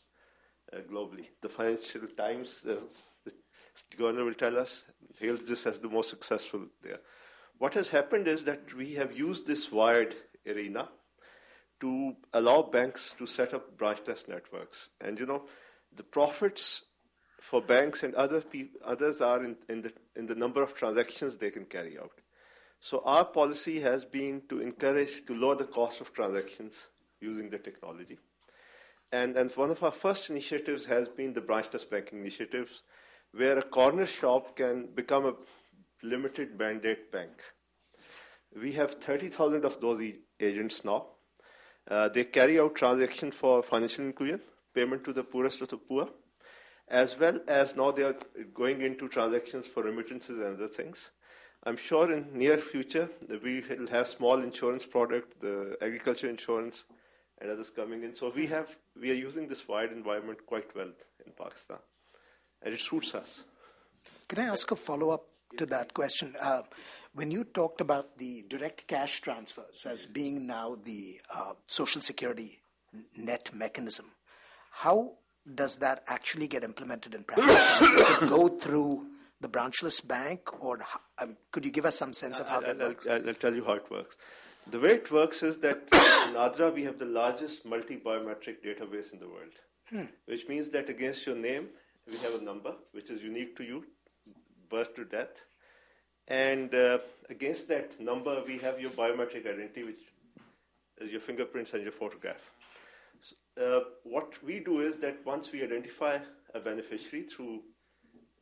uh, 0.72 0.82
globally. 0.82 1.30
The 1.42 1.50
Financial 1.50 2.08
Times, 2.16 2.64
uh, 2.70 2.76
the 3.26 3.34
governor 3.98 4.26
will 4.26 4.36
tell 4.36 4.58
us, 4.58 4.84
hails 5.20 5.42
this 5.42 5.66
as 5.66 5.80
the 5.80 5.90
most 5.90 6.12
successful 6.12 6.68
there. 6.84 7.00
What 7.58 7.74
has 7.74 7.90
happened 7.90 8.28
is 8.28 8.44
that 8.44 8.74
we 8.76 8.94
have 8.94 9.18
used 9.18 9.48
this 9.48 9.72
wired 9.72 10.16
arena 10.48 10.90
to 11.80 12.16
allow 12.34 12.62
banks 12.62 13.16
to 13.18 13.26
set 13.26 13.54
up 13.54 13.78
branchless 13.78 14.28
networks. 14.28 14.90
And 15.02 15.20
you 15.20 15.26
know, 15.26 15.46
the 15.96 16.04
profits 16.04 16.84
for 17.42 17.62
banks 17.62 18.04
and 18.04 18.14
other 18.16 18.42
pe- 18.42 18.70
others 18.84 19.22
are 19.22 19.44
in, 19.44 19.56
in, 19.70 19.82
the, 19.82 19.94
in 20.20 20.28
the 20.28 20.36
number 20.36 20.62
of 20.62 20.76
transactions 20.76 21.38
they 21.38 21.50
can 21.50 21.66
carry 21.66 21.98
out. 21.98 22.12
So 22.80 23.02
our 23.06 23.26
policy 23.26 23.80
has 23.82 24.06
been 24.06 24.44
to 24.50 24.62
encourage 24.62 25.26
to 25.26 25.36
lower 25.36 25.56
the 25.56 25.66
cost 25.66 26.02
of 26.02 26.14
transactions 26.14 26.88
using 27.20 27.50
the 27.50 27.58
technology. 27.58 28.18
And, 29.12 29.36
and 29.36 29.52
one 29.52 29.72
of 29.72 29.84
our 29.84 29.92
first 29.92 30.30
initiatives 30.30 30.86
has 30.86 31.08
been 31.08 31.34
the 31.34 31.42
branchless 31.42 31.84
banking 31.84 32.20
initiatives, 32.20 32.84
where 33.32 33.58
a 33.58 33.64
corner 33.64 34.06
shop 34.06 34.56
can 34.56 34.88
become 34.94 35.26
a 35.26 35.34
limited 36.04 36.58
mandate 36.58 37.12
bank. 37.12 37.32
We 38.56 38.72
have 38.74 38.96
30,000 38.96 39.66
of 39.66 39.82
those 39.82 40.02
e- 40.02 40.20
agents 40.40 40.86
now. 40.86 41.08
Uh, 41.88 42.10
they 42.10 42.24
carry 42.24 42.60
out 42.60 42.76
transactions 42.76 43.36
for 43.36 43.64
financial 43.64 44.06
inclusion, 44.06 44.42
payment 44.74 45.04
to 45.06 45.14
the 45.14 45.24
poorest 45.24 45.62
of 45.62 45.70
the 45.70 45.78
poor, 45.78 46.10
as 46.90 47.18
well 47.20 47.40
as 47.48 47.76
now 47.76 47.92
they 47.92 48.04
are 48.04 48.16
going 48.54 48.82
into 48.82 49.08
transactions 49.08 49.68
for 49.68 49.84
remittances 49.84 50.40
and 50.40 50.56
other 50.56 50.68
things. 50.68 51.12
I'm 51.64 51.78
sure 51.78 52.12
in 52.12 52.28
near 52.34 52.58
future 52.58 53.10
we 53.44 53.64
will 53.70 53.88
have 53.88 54.08
small 54.08 54.42
insurance 54.42 54.86
product, 54.86 55.40
the 55.42 55.78
agriculture 55.82 56.30
insurance, 56.30 56.86
and 57.40 57.52
others 57.52 57.70
coming 57.70 58.04
in. 58.04 58.16
So 58.16 58.32
we 58.36 58.48
have 58.48 58.76
we 59.00 59.12
are 59.12 59.16
using 59.16 59.48
this 59.48 59.68
wide 59.68 59.92
environment 59.92 60.46
quite 60.46 60.76
well 60.76 60.92
in 61.26 61.32
Pakistan, 61.38 61.78
and 62.62 62.74
it 62.74 62.80
suits 62.80 63.14
us. 63.14 63.44
Can 64.28 64.40
I 64.40 64.48
ask 64.48 64.72
a 64.72 64.76
follow 64.76 65.12
up 65.12 65.26
to 65.58 65.66
that 65.68 65.94
question? 65.94 66.36
Uh, 66.40 66.62
when 67.14 67.32
you 67.32 67.44
talked 67.44 67.82
about 67.82 68.18
the 68.18 68.46
direct 68.48 68.88
cash 68.88 69.22
transfers 69.22 69.86
as 69.86 70.06
being 70.06 70.48
now 70.48 70.76
the 70.84 71.20
uh, 71.34 71.54
Social 71.66 72.02
Security 72.02 72.60
net 73.18 73.50
mechanism, 73.54 74.06
how 74.72 75.14
does 75.56 75.78
that 75.78 76.04
actually 76.08 76.48
get 76.48 76.64
implemented 76.64 77.16
in 77.16 77.24
practice? 77.24 77.80
does 77.80 78.10
it 78.10 78.30
go 78.30 78.48
through 78.48 79.06
the 79.42 79.48
branchless 79.48 80.02
bank, 80.02 80.62
or 80.64 80.80
um, 81.18 81.38
could 81.52 81.64
you 81.64 81.72
give 81.72 81.86
us 81.86 81.98
some 81.98 82.14
sense 82.14 82.40
of 82.40 82.48
how 82.48 82.60
that 82.60 82.82
I'll, 82.82 82.90
works? 82.90 83.08
I'll, 83.08 83.28
I'll 83.28 83.34
tell 83.34 83.56
you 83.56 83.64
how 83.64 83.74
it 83.74 83.90
works. 83.90 84.18
The 84.70 84.80
way 84.80 84.96
it 84.96 85.10
works 85.12 85.42
is 85.42 85.58
that 85.58 85.78
in 85.78 86.34
NADRA 86.36 86.74
we 86.74 86.84
have 86.84 87.00
the 87.00 87.06
largest 87.06 87.66
multi-biometric 87.66 88.58
database 88.64 89.14
in 89.14 89.20
the 89.20 89.28
world, 89.28 90.08
which 90.26 90.48
means 90.48 90.70
that 90.70 90.90
against 90.90 91.26
your 91.26 91.36
name 91.36 91.70
we 92.06 92.18
have 92.18 92.36
a 92.36 92.44
number 92.44 92.74
which 92.92 93.10
is 93.10 93.22
unique 93.22 93.56
to 93.58 93.64
you, 93.64 93.86
birth 94.70 94.94
to 94.96 95.06
death, 95.06 95.46
and 96.28 96.76
uh, 96.76 97.00
against 97.30 97.68
that 97.70 98.00
number 98.00 98.44
we 98.46 98.58
have 98.60 98.80
your 98.80 98.92
biometric 98.92 99.48
identity, 99.48 99.84
which 99.84 100.02
is 101.00 101.12
your 101.12 101.22
fingerprints 101.22 101.74
and 101.74 101.82
your 101.82 101.94
photograph. 101.94 102.54
Uh, 103.60 103.82
what 104.04 104.42
we 104.44 104.60
do 104.60 104.80
is 104.80 104.98
that 104.98 105.18
once 105.26 105.52
we 105.52 105.62
identify 105.62 106.18
a 106.54 106.60
beneficiary 106.60 107.24
through 107.24 107.62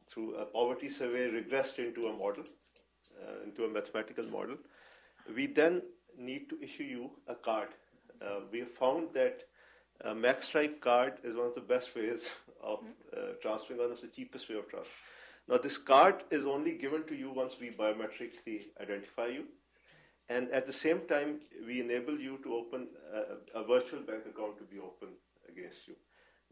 through 0.09 0.35
a 0.35 0.45
poverty 0.45 0.87
survey 0.87 1.29
regressed 1.29 1.79
into 1.79 2.07
a 2.07 2.13
model, 2.13 2.43
uh, 3.21 3.43
into 3.43 3.65
a 3.65 3.67
mathematical 3.67 4.25
model, 4.25 4.55
we 5.35 5.47
then 5.47 5.81
need 6.17 6.47
to 6.49 6.57
issue 6.61 6.83
you 6.83 7.09
a 7.27 7.35
card. 7.35 7.69
Uh, 8.21 8.39
we 8.51 8.59
have 8.59 8.71
found 8.71 9.13
that 9.13 9.43
a 10.01 10.13
magstripe 10.13 10.79
card 10.79 11.13
is 11.23 11.35
one 11.35 11.47
of 11.47 11.55
the 11.55 11.61
best 11.61 11.93
ways 11.95 12.35
of 12.63 12.79
uh, 13.15 13.33
transferring, 13.41 13.79
one 13.79 13.91
of 13.91 13.99
the 13.99 14.07
cheapest 14.07 14.47
way 14.49 14.55
of 14.55 14.69
transfer. 14.69 14.91
Now, 15.49 15.57
this 15.57 15.77
card 15.77 16.23
is 16.29 16.45
only 16.45 16.73
given 16.73 17.05
to 17.07 17.15
you 17.15 17.31
once 17.31 17.55
we 17.59 17.69
biometrically 17.71 18.67
identify 18.81 19.27
you. 19.27 19.45
And 20.29 20.51
at 20.51 20.65
the 20.67 20.73
same 20.73 21.01
time, 21.07 21.39
we 21.65 21.79
enable 21.79 22.19
you 22.19 22.39
to 22.43 22.53
open 22.55 22.87
a, 23.13 23.59
a 23.59 23.63
virtual 23.63 24.01
bank 24.01 24.23
account 24.29 24.57
to 24.57 24.63
be 24.65 24.77
open 24.79 25.09
against 25.47 25.87
you. 25.87 25.95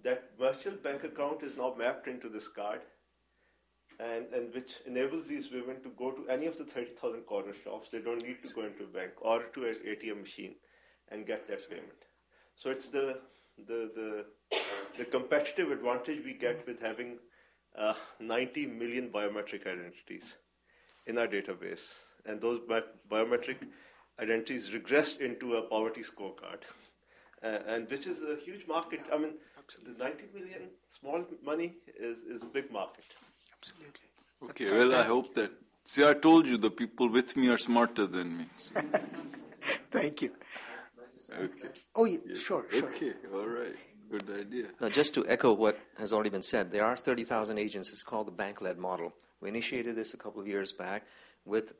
That 0.03 0.31
virtual 0.39 0.75
bank 0.75 1.03
account 1.03 1.43
is 1.43 1.57
now 1.57 1.75
mapped 1.77 2.07
into 2.07 2.29
this 2.29 2.47
card, 2.47 2.81
and, 3.99 4.27
and 4.33 4.53
which 4.53 4.75
enables 4.85 5.27
these 5.27 5.51
women 5.51 5.81
to 5.83 5.89
go 5.89 6.11
to 6.11 6.27
any 6.29 6.45
of 6.45 6.57
the 6.57 6.63
30,000 6.65 7.21
corner 7.21 7.53
shops. 7.63 7.89
They 7.89 7.99
don't 7.99 8.23
need 8.23 8.43
to 8.43 8.53
go 8.53 8.65
into 8.65 8.83
a 8.83 8.87
bank 8.87 9.11
or 9.21 9.43
to 9.43 9.65
an 9.65 9.75
ATM 9.85 10.21
machine 10.21 10.55
and 11.09 11.25
get 11.25 11.47
that 11.47 11.69
payment. 11.69 12.05
So 12.55 12.69
it's 12.69 12.87
the, 12.87 13.19
the, 13.67 13.91
the, 13.95 14.25
the 14.97 15.05
competitive 15.05 15.71
advantage 15.71 16.23
we 16.23 16.33
get 16.33 16.65
with 16.65 16.81
having 16.81 17.17
uh, 17.77 17.93
90 18.19 18.67
million 18.67 19.09
biometric 19.09 19.61
identities 19.61 20.35
in 21.05 21.17
our 21.17 21.27
database. 21.27 21.83
And 22.25 22.41
those 22.41 22.59
bi- 22.59 22.83
biometric 23.09 23.57
identities 24.19 24.69
regressed 24.69 25.19
into 25.21 25.55
a 25.55 25.61
poverty 25.61 26.01
scorecard, 26.01 26.61
uh, 27.43 27.59
and 27.67 27.89
which 27.89 28.07
is 28.07 28.21
a 28.23 28.35
huge 28.43 28.67
market. 28.67 29.01
I 29.13 29.17
mean, 29.17 29.33
the 29.83 30.03
90 30.03 30.23
million 30.33 30.69
small 30.89 31.23
money 31.43 31.75
is, 31.99 32.17
is 32.29 32.43
a 32.43 32.45
big 32.45 32.71
market. 32.71 33.05
Absolutely. 33.59 34.09
Okay, 34.49 34.71
well, 34.71 34.93
I 34.95 35.03
hope 35.03 35.33
that. 35.35 35.51
See, 35.83 36.03
I 36.03 36.13
told 36.13 36.47
you 36.47 36.57
the 36.57 36.71
people 36.71 37.09
with 37.09 37.37
me 37.37 37.47
are 37.49 37.57
smarter 37.57 38.07
than 38.07 38.37
me. 38.37 38.45
So. 38.57 38.73
Thank 39.89 40.21
you. 40.21 40.31
Okay. 41.31 41.69
Oh, 41.95 42.05
yeah, 42.05 42.19
sure, 42.35 42.65
sure. 42.69 42.89
Okay, 42.89 43.13
all 43.33 43.47
right. 43.47 43.75
Good 44.11 44.29
idea. 44.39 44.67
Now, 44.79 44.89
just 44.89 45.15
to 45.15 45.27
echo 45.27 45.53
what 45.53 45.79
has 45.97 46.13
already 46.13 46.29
been 46.29 46.43
said, 46.43 46.71
there 46.71 46.85
are 46.85 46.95
30,000 46.95 47.57
agents. 47.57 47.91
It's 47.91 48.03
called 48.03 48.27
the 48.27 48.31
bank 48.31 48.61
led 48.61 48.77
model. 48.77 49.13
We 49.41 49.49
initiated 49.49 49.95
this 49.95 50.13
a 50.13 50.17
couple 50.17 50.39
of 50.39 50.47
years 50.47 50.71
back 50.71 51.07
with 51.45 51.73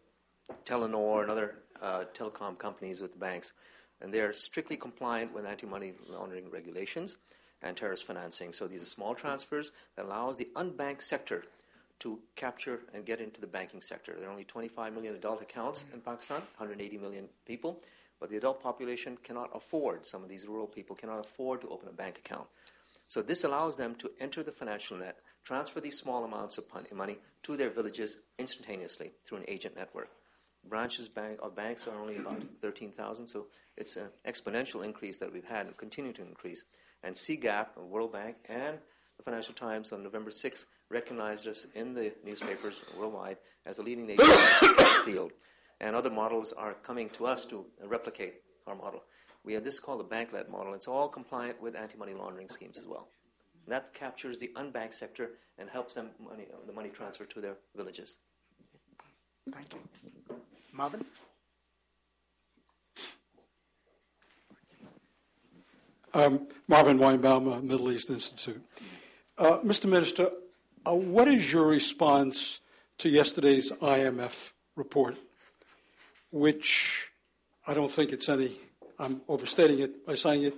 Telenor 0.66 1.22
and 1.22 1.32
other 1.32 1.56
uh, 1.82 2.06
telecom 2.14 2.58
companies 2.58 3.02
with 3.02 3.14
the 3.14 3.20
banks, 3.20 3.54
and 4.02 4.14
they're 4.14 4.34
strictly 4.34 4.78
compliant 4.78 5.34
with 5.34 5.46
anti 5.46 5.68
money 5.68 5.94
laundering 6.08 6.50
regulations 6.50 7.18
and 7.62 7.76
terrorist 7.76 8.06
financing. 8.06 8.54
So 8.54 8.68
these 8.68 8.84
are 8.84 8.88
small 8.88 9.16
transfers 9.16 9.72
that 9.96 10.06
allows 10.06 10.38
the 10.38 10.50
unbanked 10.56 11.02
sector 11.02 11.46
to 12.00 12.20
capture 12.36 12.82
and 12.94 13.06
get 13.06 13.22
into 13.22 13.40
the 13.40 13.48
banking 13.48 13.82
sector. 13.82 14.16
There 14.18 14.28
are 14.28 14.32
only 14.32 14.44
25 14.44 14.94
million 14.94 15.16
adult 15.16 15.42
accounts 15.42 15.86
in 15.94 16.02
Pakistan, 16.02 16.42
180 16.58 16.98
million 16.98 17.30
people, 17.46 17.82
but 18.20 18.30
the 18.30 18.38
adult 18.38 18.62
population 18.62 19.18
cannot 19.24 19.50
afford, 19.54 20.06
some 20.06 20.24
of 20.24 20.30
these 20.30 20.46
rural 20.46 20.68
people 20.68 20.96
cannot 20.96 21.20
afford 21.20 21.62
to 21.62 21.70
open 21.70 21.90
a 21.90 21.94
bank 21.94 22.18
account. 22.18 22.48
So 23.08 23.22
this 23.22 23.44
allows 23.44 23.78
them 23.78 23.96
to 23.96 24.12
enter 24.20 24.44
the 24.44 24.52
financial 24.52 24.98
net, 24.98 25.20
transfer 25.44 25.80
these 25.80 25.98
small 25.98 26.24
amounts 26.24 26.58
of 26.58 26.66
money 26.94 27.18
to 27.44 27.56
their 27.56 27.70
villages 27.70 28.18
instantaneously 28.40 29.12
through 29.24 29.40
an 29.40 29.46
agent 29.48 29.76
network. 29.76 30.10
Branches 30.68 31.08
bank, 31.08 31.40
of 31.44 31.56
banks 31.56 31.88
are 31.88 32.00
only 32.00 32.18
about 32.18 32.44
13,000, 32.62 33.28
so 33.28 33.48
it's 33.78 33.96
an 33.98 34.08
exponential 34.28 34.84
increase 34.84 35.18
that 35.20 35.32
we've 35.32 35.46
had 35.46 35.68
and 35.68 35.78
continue 35.78 36.14
to 36.14 36.22
increase. 36.22 36.66
And 37.04 37.16
CGAP, 37.16 37.78
World 37.78 38.14
Bank, 38.14 38.38
and 38.50 38.80
the 39.18 39.24
Financial 39.24 39.54
Times 39.54 39.92
on 39.92 40.04
November 40.04 40.32
6th 40.32 40.66
recognized 40.90 41.48
us 41.48 41.68
in 41.76 41.94
the 41.94 42.14
newspapers 42.24 42.84
worldwide 42.98 43.38
as 43.66 43.80
a 43.80 43.84
leading 43.84 44.08
nation 44.08 44.26
in 44.26 44.76
the 44.76 45.02
field. 45.06 45.32
And 45.82 45.96
other 45.96 46.10
models 46.10 46.54
are 46.54 46.74
coming 46.74 47.10
to 47.12 47.26
us 47.26 47.46
to 47.46 47.66
replicate 47.84 48.36
our 48.66 48.76
model. 48.76 49.04
We 49.44 49.54
have 49.54 49.64
this 49.64 49.80
called 49.80 50.00
the 50.00 50.06
bank-led 50.06 50.50
model. 50.50 50.74
It's 50.74 50.88
all 50.88 51.08
compliant 51.08 51.62
with 51.62 51.76
anti-money 51.76 52.14
laundering 52.14 52.50
schemes 52.50 52.78
as 52.78 52.88
well. 52.88 53.10
And 53.66 53.74
that 53.74 53.94
captures 53.94 54.40
the 54.40 54.52
unbanked 54.56 54.94
sector 54.94 55.32
and 55.58 55.70
helps 55.70 55.94
them 55.94 56.12
money, 56.20 56.48
the 56.66 56.74
money 56.74 56.90
transfer 56.90 57.26
to 57.26 57.42
their 57.42 57.58
villages. 57.76 58.18
Thank 59.52 59.74
you. 59.74 59.80
Marvin? 60.76 61.06
Um, 66.14 66.48
Marvin 66.68 66.98
Weinbaum, 66.98 67.64
Middle 67.64 67.92
East 67.94 68.10
Institute. 68.10 68.62
Uh, 69.38 69.60
Mr. 69.60 69.86
Minister, 69.86 70.30
uh, 70.86 70.94
what 70.94 71.30
is 71.30 71.52
your 71.52 71.68
response 71.68 72.60
to 72.98 73.10
yesterday's 73.10 73.72
IMF 73.72 74.52
report, 74.76 75.16
which 76.32 77.10
I 77.66 77.74
don't 77.74 77.92
think 77.92 78.12
it's 78.12 78.28
any, 78.28 78.58
I'm 79.00 79.22
overstating 79.30 79.80
it 79.80 80.06
by 80.06 80.16
saying 80.16 80.44
it, 80.44 80.56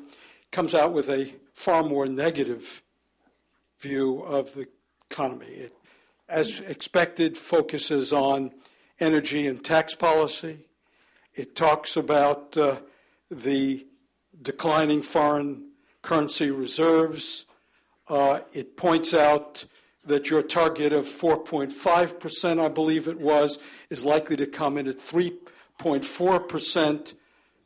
comes 0.51 0.73
out 0.73 0.93
with 0.93 1.09
a 1.09 1.31
far 1.53 1.83
more 1.83 2.07
negative 2.07 2.81
view 3.79 4.21
of 4.23 4.53
the 4.55 4.67
economy. 5.11 5.45
It, 5.45 5.73
as 6.27 6.59
expected, 6.61 7.37
focuses 7.37 8.11
on 8.11 8.51
energy 8.99 9.47
and 9.47 9.63
tax 9.63 9.95
policy. 9.95 10.65
It 11.33 11.55
talks 11.55 11.95
about 11.95 12.57
uh, 12.57 12.79
the 13.29 13.85
declining 14.41 15.01
foreign 15.01 15.71
currency 16.01 16.51
reserves. 16.51 17.45
Uh, 18.07 18.39
it 18.53 18.77
points 18.77 19.13
out 19.13 19.65
that 20.05 20.29
your 20.29 20.41
target 20.41 20.93
of 20.93 21.05
4.5%, 21.05 22.63
I 22.63 22.69
believe 22.69 23.07
it 23.07 23.19
was, 23.19 23.59
is 23.89 24.05
likely 24.05 24.37
to 24.37 24.47
come 24.47 24.77
in 24.77 24.87
at 24.87 24.97
3.4%. 24.97 27.13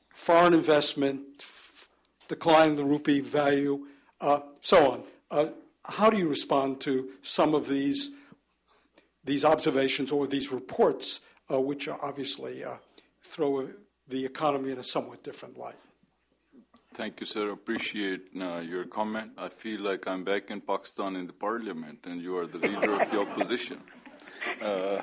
Foreign 0.09 0.53
investment, 0.53 1.21
f- 1.39 1.87
decline 2.27 2.71
in 2.71 2.75
the 2.75 2.83
rupee 2.83 3.21
value, 3.21 3.87
uh, 4.19 4.41
so 4.59 4.91
on. 4.91 5.03
Uh, 5.29 5.51
how 5.85 6.09
do 6.09 6.17
you 6.17 6.27
respond 6.27 6.81
to 6.81 7.11
some 7.21 7.55
of 7.55 7.67
these 7.67 8.11
these 9.23 9.45
observations 9.45 10.11
or 10.11 10.27
these 10.27 10.51
reports, 10.51 11.19
uh, 11.51 11.59
which 11.59 11.87
obviously 11.87 12.63
uh, 12.63 12.77
throw 13.21 13.69
the 14.07 14.25
economy 14.25 14.71
in 14.71 14.79
a 14.79 14.83
somewhat 14.83 15.23
different 15.23 15.57
light? 15.57 15.75
Thank 16.93 17.21
you, 17.21 17.25
sir. 17.25 17.51
Appreciate 17.51 18.27
uh, 18.39 18.59
your 18.59 18.85
comment. 18.85 19.31
I 19.37 19.47
feel 19.47 19.79
like 19.79 20.07
I'm 20.07 20.25
back 20.25 20.51
in 20.51 20.59
Pakistan 20.59 21.15
in 21.15 21.25
the 21.25 21.33
parliament 21.33 21.99
and 22.03 22.21
you 22.21 22.35
are 22.37 22.45
the 22.45 22.57
leader 22.57 22.93
of 22.93 23.09
the 23.09 23.21
opposition. 23.25 23.79
Uh, 24.61 25.01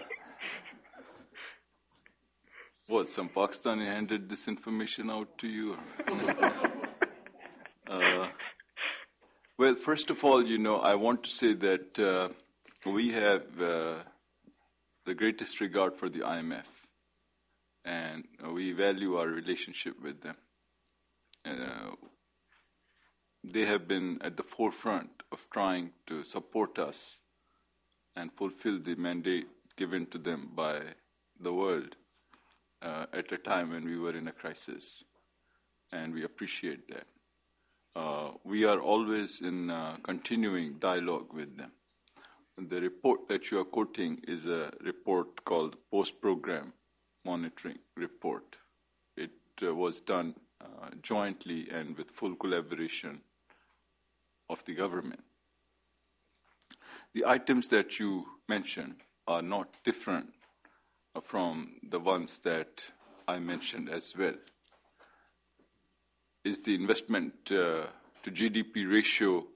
what, 2.88 3.08
some 3.08 3.30
Pakistani 3.30 3.86
handed 3.86 4.28
this 4.28 4.48
information 4.48 5.10
out 5.10 5.38
to 5.38 5.48
you? 5.48 5.78
uh, 7.88 8.28
well, 9.56 9.74
first 9.74 10.10
of 10.10 10.22
all, 10.24 10.44
you 10.44 10.58
know, 10.58 10.76
I 10.80 10.94
want 10.94 11.24
to 11.24 11.30
say 11.30 11.54
that 11.54 11.98
uh, 11.98 12.28
we 12.84 13.10
have 13.10 13.44
uh, 13.60 13.94
the 15.08 15.14
greatest 15.14 15.58
regard 15.62 15.96
for 15.96 16.10
the 16.10 16.18
IMF 16.18 16.68
and 17.82 18.24
we 18.52 18.72
value 18.72 19.16
our 19.16 19.26
relationship 19.26 19.94
with 20.02 20.20
them. 20.20 20.36
Uh, 21.46 21.92
they 23.42 23.64
have 23.64 23.88
been 23.88 24.18
at 24.20 24.36
the 24.36 24.42
forefront 24.42 25.22
of 25.32 25.48
trying 25.50 25.92
to 26.06 26.22
support 26.24 26.78
us 26.78 27.20
and 28.16 28.30
fulfill 28.34 28.78
the 28.78 28.96
mandate 28.96 29.46
given 29.76 30.04
to 30.04 30.18
them 30.18 30.50
by 30.54 30.78
the 31.40 31.54
world 31.54 31.96
uh, 32.82 33.06
at 33.14 33.32
a 33.32 33.38
time 33.38 33.70
when 33.70 33.86
we 33.86 33.96
were 33.96 34.14
in 34.14 34.28
a 34.28 34.32
crisis. 34.32 35.04
And 35.90 36.12
we 36.12 36.22
appreciate 36.22 36.86
that. 36.88 37.06
Uh, 37.96 38.32
we 38.44 38.66
are 38.66 38.78
always 38.78 39.40
in 39.40 39.70
uh, 39.70 39.96
continuing 40.02 40.74
dialogue 40.78 41.32
with 41.32 41.56
them. 41.56 41.72
The 42.60 42.80
report 42.80 43.28
that 43.28 43.52
you 43.52 43.60
are 43.60 43.64
quoting 43.64 44.20
is 44.26 44.46
a 44.46 44.72
report 44.80 45.44
called 45.44 45.76
Post 45.92 46.20
Program 46.20 46.72
Monitoring 47.24 47.78
Report. 47.96 48.56
It 49.16 49.30
uh, 49.62 49.72
was 49.72 50.00
done 50.00 50.34
uh, 50.60 50.88
jointly 51.00 51.68
and 51.70 51.96
with 51.96 52.10
full 52.10 52.34
collaboration 52.34 53.20
of 54.50 54.64
the 54.64 54.74
government. 54.74 55.22
The 57.14 57.24
items 57.26 57.68
that 57.68 58.00
you 58.00 58.26
mentioned 58.48 58.96
are 59.28 59.42
not 59.42 59.76
different 59.84 60.30
from 61.22 61.74
the 61.88 62.00
ones 62.00 62.38
that 62.38 62.86
I 63.28 63.38
mentioned 63.38 63.88
as 63.88 64.16
well. 64.18 64.34
Is 66.44 66.60
the 66.62 66.74
investment 66.74 67.34
uh, 67.52 67.86
to 68.24 68.30
GDP 68.32 68.90
ratio 68.90 69.46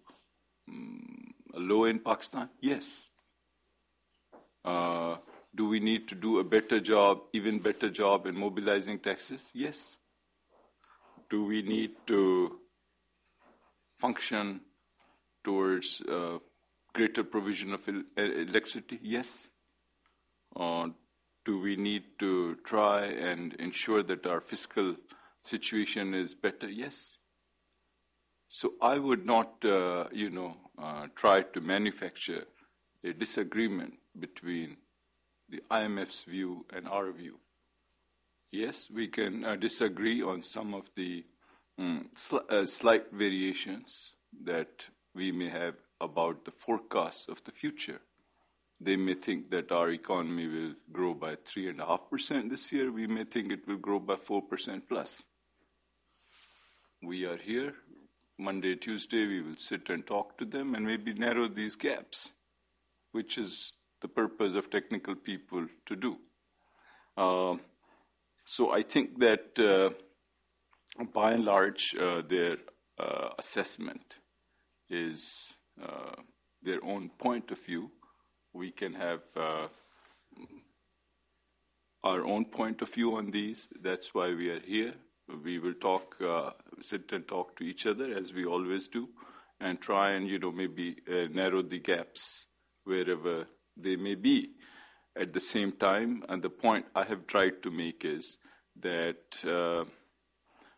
um, 0.68 1.21
low 1.54 1.84
in 1.84 1.98
Pakistan? 1.98 2.48
Yes. 2.60 3.10
Uh, 4.64 5.16
do 5.54 5.68
we 5.68 5.80
need 5.80 6.08
to 6.08 6.14
do 6.14 6.38
a 6.38 6.44
better 6.44 6.80
job, 6.80 7.22
even 7.32 7.58
better 7.58 7.90
job 7.90 8.26
in 8.26 8.36
mobilizing 8.38 8.98
taxes? 8.98 9.50
Yes. 9.52 9.96
Do 11.28 11.44
we 11.44 11.62
need 11.62 11.92
to 12.06 12.58
function 13.98 14.60
towards 15.44 16.00
uh, 16.02 16.38
greater 16.92 17.24
provision 17.24 17.74
of 17.74 17.88
electricity? 18.16 18.98
Yes. 19.02 19.48
Uh, 20.54 20.88
do 21.44 21.60
we 21.60 21.76
need 21.76 22.04
to 22.18 22.56
try 22.64 23.06
and 23.06 23.54
ensure 23.54 24.02
that 24.02 24.26
our 24.26 24.40
fiscal 24.40 24.96
situation 25.42 26.14
is 26.14 26.34
better? 26.34 26.68
Yes. 26.68 27.16
So 28.48 28.74
I 28.80 28.98
would 28.98 29.24
not, 29.26 29.64
uh, 29.64 30.08
you 30.12 30.30
know, 30.30 30.56
uh, 30.82 31.06
try 31.14 31.42
to 31.42 31.60
manufacture 31.60 32.44
a 33.04 33.12
disagreement 33.12 33.94
between 34.18 34.76
the 35.48 35.62
IMF's 35.70 36.24
view 36.24 36.66
and 36.72 36.88
our 36.88 37.12
view. 37.12 37.38
Yes, 38.50 38.88
we 38.92 39.08
can 39.08 39.44
uh, 39.44 39.56
disagree 39.56 40.22
on 40.22 40.42
some 40.42 40.74
of 40.74 40.90
the 40.96 41.24
um, 41.78 42.08
sl- 42.14 42.48
uh, 42.50 42.66
slight 42.66 43.12
variations 43.12 44.12
that 44.44 44.86
we 45.14 45.30
may 45.32 45.48
have 45.48 45.74
about 46.00 46.44
the 46.44 46.50
forecasts 46.50 47.28
of 47.28 47.42
the 47.44 47.52
future. 47.52 48.00
They 48.80 48.96
may 48.96 49.14
think 49.14 49.50
that 49.50 49.70
our 49.70 49.90
economy 49.90 50.48
will 50.48 50.74
grow 50.90 51.14
by 51.14 51.36
3.5% 51.36 52.50
this 52.50 52.72
year. 52.72 52.90
We 52.90 53.06
may 53.06 53.24
think 53.24 53.52
it 53.52 53.68
will 53.68 53.76
grow 53.76 54.00
by 54.00 54.16
4% 54.16 54.82
plus. 54.88 55.22
We 57.02 57.24
are 57.24 57.36
here. 57.36 57.74
Monday, 58.38 58.76
Tuesday, 58.76 59.26
we 59.26 59.40
will 59.40 59.56
sit 59.56 59.88
and 59.90 60.06
talk 60.06 60.38
to 60.38 60.44
them 60.44 60.74
and 60.74 60.86
maybe 60.86 61.12
narrow 61.12 61.48
these 61.48 61.76
gaps, 61.76 62.32
which 63.12 63.38
is 63.38 63.74
the 64.00 64.08
purpose 64.08 64.54
of 64.54 64.70
technical 64.70 65.14
people 65.14 65.66
to 65.86 65.96
do. 65.96 66.16
Uh, 67.16 67.56
so 68.44 68.72
I 68.72 68.82
think 68.82 69.20
that 69.20 69.58
uh, 69.58 69.90
by 71.12 71.32
and 71.32 71.44
large, 71.44 71.94
uh, 71.94 72.22
their 72.26 72.56
uh, 72.98 73.30
assessment 73.38 74.16
is 74.90 75.54
uh, 75.82 76.16
their 76.62 76.84
own 76.84 77.10
point 77.18 77.50
of 77.50 77.58
view. 77.64 77.90
We 78.52 78.70
can 78.70 78.94
have 78.94 79.20
uh, 79.36 79.68
our 82.04 82.24
own 82.24 82.46
point 82.46 82.82
of 82.82 82.88
view 82.88 83.16
on 83.16 83.30
these. 83.30 83.68
That's 83.80 84.14
why 84.14 84.34
we 84.34 84.50
are 84.50 84.60
here. 84.60 84.94
We 85.44 85.58
will 85.58 85.74
talk, 85.74 86.16
uh, 86.20 86.50
sit 86.80 87.12
and 87.12 87.26
talk 87.26 87.56
to 87.56 87.64
each 87.64 87.86
other 87.86 88.12
as 88.12 88.32
we 88.32 88.44
always 88.44 88.88
do, 88.88 89.08
and 89.60 89.80
try 89.80 90.12
and 90.12 90.28
you 90.28 90.38
know 90.38 90.52
maybe 90.52 90.96
uh, 91.08 91.28
narrow 91.30 91.62
the 91.62 91.78
gaps 91.78 92.46
wherever 92.84 93.46
they 93.76 93.96
may 93.96 94.14
be. 94.14 94.50
At 95.14 95.32
the 95.32 95.40
same 95.40 95.72
time, 95.72 96.24
and 96.28 96.42
the 96.42 96.50
point 96.50 96.86
I 96.94 97.04
have 97.04 97.26
tried 97.26 97.62
to 97.62 97.70
make 97.70 98.04
is 98.04 98.38
that 98.80 99.44
uh, 99.46 99.84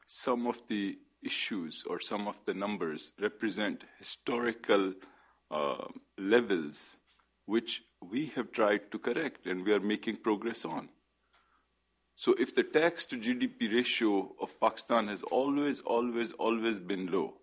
some 0.06 0.46
of 0.46 0.60
the 0.68 0.98
issues 1.22 1.84
or 1.88 2.00
some 2.00 2.28
of 2.28 2.36
the 2.44 2.54
numbers 2.54 3.12
represent 3.20 3.84
historical 3.98 4.92
uh, 5.50 5.86
levels 6.18 6.96
which 7.46 7.82
we 8.10 8.26
have 8.34 8.52
tried 8.52 8.90
to 8.90 8.98
correct 8.98 9.46
and 9.46 9.64
we 9.64 9.72
are 9.72 9.80
making 9.80 10.16
progress 10.16 10.64
on. 10.64 10.88
So, 12.16 12.34
if 12.38 12.54
the 12.54 12.62
tax 12.62 13.06
to 13.06 13.16
GDP 13.16 13.72
ratio 13.72 14.34
of 14.40 14.58
Pakistan 14.60 15.08
has 15.08 15.22
always, 15.22 15.80
always, 15.80 16.32
always 16.32 16.78
been 16.78 17.10
low, 17.10 17.34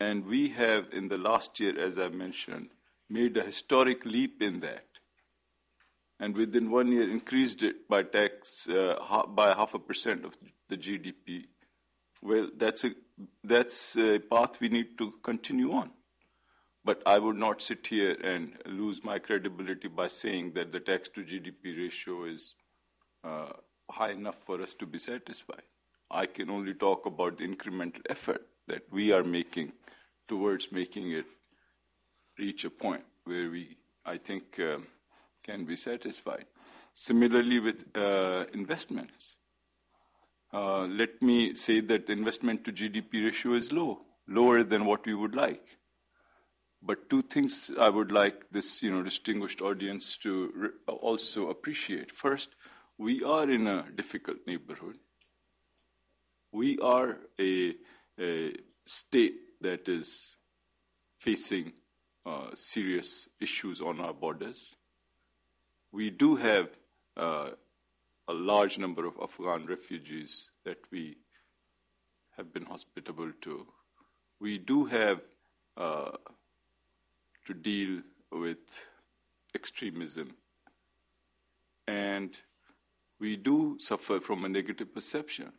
and 0.00 0.24
we 0.24 0.48
have 0.50 0.86
in 0.92 1.08
the 1.08 1.18
last 1.18 1.60
year, 1.60 1.78
as 1.78 1.98
I 1.98 2.08
mentioned, 2.08 2.70
made 3.10 3.36
a 3.36 3.42
historic 3.42 4.06
leap 4.06 4.42
in 4.42 4.60
that, 4.60 4.86
and 6.18 6.34
within 6.34 6.70
one 6.70 6.90
year 6.90 7.10
increased 7.10 7.62
it 7.62 7.88
by 7.88 8.02
tax 8.02 8.68
uh, 8.68 9.24
by 9.28 9.54
half 9.54 9.74
a 9.74 9.78
percent 9.78 10.24
of 10.24 10.36
the 10.68 10.78
GDP, 10.78 11.44
well, 12.22 12.48
that's 12.56 12.84
a, 12.84 12.92
that's 13.44 13.96
a 13.96 14.18
path 14.18 14.60
we 14.60 14.68
need 14.68 14.96
to 14.96 15.12
continue 15.22 15.72
on. 15.72 15.90
But 16.84 17.02
I 17.04 17.18
would 17.18 17.36
not 17.36 17.60
sit 17.60 17.86
here 17.86 18.16
and 18.24 18.56
lose 18.66 19.04
my 19.04 19.18
credibility 19.18 19.88
by 19.88 20.06
saying 20.06 20.52
that 20.54 20.72
the 20.72 20.80
tax 20.80 21.08
to 21.10 21.20
GDP 21.22 21.76
ratio 21.76 22.24
is 22.24 22.54
uh, 23.24 23.52
high 23.90 24.10
enough 24.10 24.36
for 24.44 24.60
us 24.62 24.74
to 24.74 24.86
be 24.86 24.98
satisfied. 24.98 25.62
I 26.10 26.26
can 26.26 26.50
only 26.50 26.74
talk 26.74 27.06
about 27.06 27.38
the 27.38 27.46
incremental 27.46 28.02
effort 28.08 28.46
that 28.68 28.82
we 28.90 29.12
are 29.12 29.24
making 29.24 29.72
towards 30.28 30.70
making 30.72 31.12
it 31.12 31.26
reach 32.38 32.64
a 32.64 32.70
point 32.70 33.04
where 33.24 33.50
we, 33.50 33.76
I 34.04 34.18
think, 34.18 34.58
um, 34.60 34.86
can 35.42 35.64
be 35.64 35.76
satisfied. 35.76 36.46
Similarly, 36.94 37.58
with 37.60 37.84
uh, 37.96 38.44
investments. 38.52 39.36
Uh, 40.52 40.82
let 40.82 41.22
me 41.22 41.54
say 41.54 41.80
that 41.80 42.06
the 42.06 42.12
investment 42.12 42.64
to 42.64 42.72
GDP 42.72 43.24
ratio 43.24 43.54
is 43.54 43.72
low, 43.72 44.02
lower 44.28 44.62
than 44.62 44.84
what 44.84 45.06
we 45.06 45.14
would 45.14 45.34
like. 45.34 45.78
But 46.82 47.08
two 47.08 47.22
things 47.22 47.70
I 47.78 47.88
would 47.88 48.12
like 48.12 48.50
this, 48.50 48.82
you 48.82 48.90
know, 48.90 49.02
distinguished 49.02 49.62
audience 49.62 50.18
to 50.18 50.52
re- 50.54 50.68
also 50.86 51.48
appreciate. 51.48 52.10
First, 52.10 52.50
we 53.02 53.24
are 53.24 53.50
in 53.50 53.66
a 53.66 53.84
difficult 53.96 54.38
neighborhood. 54.46 54.96
We 56.52 56.78
are 56.78 57.18
a, 57.40 57.74
a 58.20 58.54
state 58.86 59.34
that 59.60 59.88
is 59.88 60.36
facing 61.18 61.72
uh, 62.24 62.54
serious 62.54 63.26
issues 63.40 63.80
on 63.80 64.00
our 64.00 64.14
borders. 64.14 64.76
We 65.90 66.10
do 66.10 66.36
have 66.36 66.68
uh, 67.16 67.50
a 68.28 68.32
large 68.32 68.78
number 68.78 69.04
of 69.04 69.14
Afghan 69.20 69.66
refugees 69.66 70.50
that 70.64 70.78
we 70.92 71.16
have 72.36 72.52
been 72.52 72.66
hospitable 72.66 73.32
to. 73.40 73.66
We 74.40 74.58
do 74.58 74.84
have 74.84 75.20
uh, 75.76 76.12
to 77.46 77.54
deal 77.54 78.02
with 78.30 78.58
extremism. 79.56 80.36
And 81.88 82.40
we 83.22 83.36
do 83.36 83.76
suffer 83.78 84.18
from 84.18 84.44
a 84.44 84.48
negative 84.48 84.92
perception. 84.92 85.52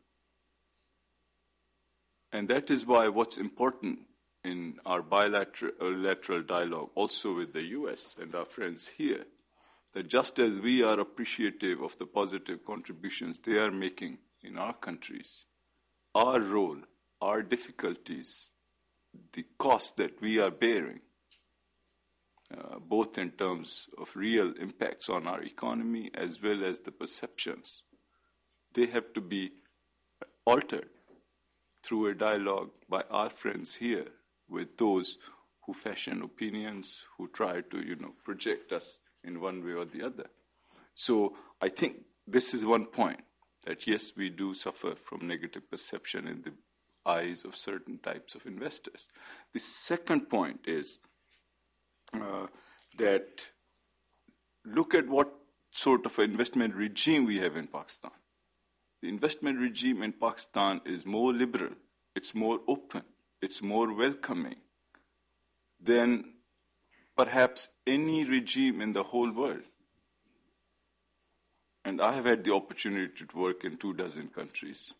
And 2.34 2.49
that 2.49 2.70
is 2.70 2.86
why 2.86 3.07
what's 3.07 3.38
important 3.38 3.99
in 4.43 4.80
our 4.86 5.01
bilateral 5.01 6.09
uh, 6.09 6.41
dialogue, 6.41 6.89
also 6.93 7.34
with 7.34 7.53
the 7.53 7.61
US 7.80 8.18
and 8.20 8.36
our 8.36 8.43
friends 8.43 8.89
here, 8.97 9.26
that 9.93 10.09
just 10.09 10.39
as 10.39 10.59
we 10.59 10.84
are 10.84 10.99
appreciative 10.99 11.82
of 11.82 11.97
the 11.97 12.05
positive 12.05 12.66
contributions 12.66 13.39
they 13.39 13.57
are 13.57 13.72
making 13.72 14.18
in 14.41 14.57
our 14.57 14.74
countries, 14.74 15.45
our 16.14 16.41
role, 16.41 16.80
our 17.22 17.41
difficulties, 17.41 18.49
the 19.32 19.45
cost 19.57 19.95
that 19.95 20.20
we 20.20 20.38
are 20.38 20.51
bearing, 20.51 20.99
uh, 22.57 22.79
both 22.79 23.17
in 23.17 23.31
terms 23.31 23.87
of 23.97 24.15
real 24.15 24.53
impacts 24.59 25.09
on 25.09 25.27
our 25.27 25.41
economy 25.41 26.11
as 26.13 26.41
well 26.41 26.63
as 26.63 26.79
the 26.79 26.91
perceptions, 26.91 27.83
they 28.73 28.85
have 28.87 29.13
to 29.13 29.21
be 29.21 29.51
altered 30.45 30.89
through 31.83 32.07
a 32.07 32.13
dialogue 32.13 32.71
by 32.89 33.03
our 33.09 33.29
friends 33.29 33.75
here 33.75 34.07
with 34.49 34.77
those 34.77 35.17
who 35.65 35.73
fashion 35.73 36.21
opinions, 36.21 37.05
who 37.17 37.27
try 37.29 37.61
to, 37.61 37.79
you 37.79 37.95
know, 37.95 38.13
project 38.23 38.71
us 38.71 38.99
in 39.23 39.39
one 39.39 39.63
way 39.65 39.71
or 39.71 39.85
the 39.85 40.05
other. 40.05 40.27
So 40.95 41.35
I 41.61 41.69
think 41.69 42.01
this 42.27 42.53
is 42.53 42.65
one 42.65 42.85
point 42.85 43.21
that 43.65 43.87
yes, 43.87 44.11
we 44.15 44.29
do 44.29 44.53
suffer 44.53 44.95
from 44.95 45.27
negative 45.27 45.69
perception 45.69 46.27
in 46.27 46.41
the 46.41 46.51
eyes 47.05 47.43
of 47.45 47.55
certain 47.55 47.97
types 47.99 48.35
of 48.35 48.45
investors. 48.45 49.07
The 49.53 49.59
second 49.59 50.29
point 50.29 50.61
is 50.65 50.99
uh, 52.22 52.47
that 52.97 53.49
look 54.66 54.93
at 54.93 55.07
what 55.07 55.34
sort 55.72 56.05
of 56.05 56.18
investment 56.20 56.76
regime 56.76 57.26
we 57.26 57.39
have 57.39 57.55
in 57.57 57.68
Pakistan. 57.68 58.11
The 59.01 59.09
investment 59.09 59.59
regime 59.59 60.01
in 60.03 60.14
Pakistan 60.14 60.82
is 60.86 61.05
more 61.05 61.34
liberal, 61.34 61.74
it's 62.16 62.34
more 62.34 62.59
open, 62.68 63.03
it's 63.41 63.61
more 63.61 63.93
welcoming 63.93 64.55
than 65.82 66.34
perhaps 67.18 67.68
any 67.86 68.24
regime 68.24 68.82
in 68.82 68.93
the 68.93 69.03
whole 69.03 69.32
world. 69.32 69.64
And 71.86 72.01
I 72.01 72.14
have 72.14 72.26
had 72.26 72.43
the 72.43 72.53
opportunity 72.53 73.26
to 73.26 73.38
work 73.38 73.66
in 73.66 73.78
two 73.78 73.93
dozen 73.93 74.30
countries. 74.30 74.93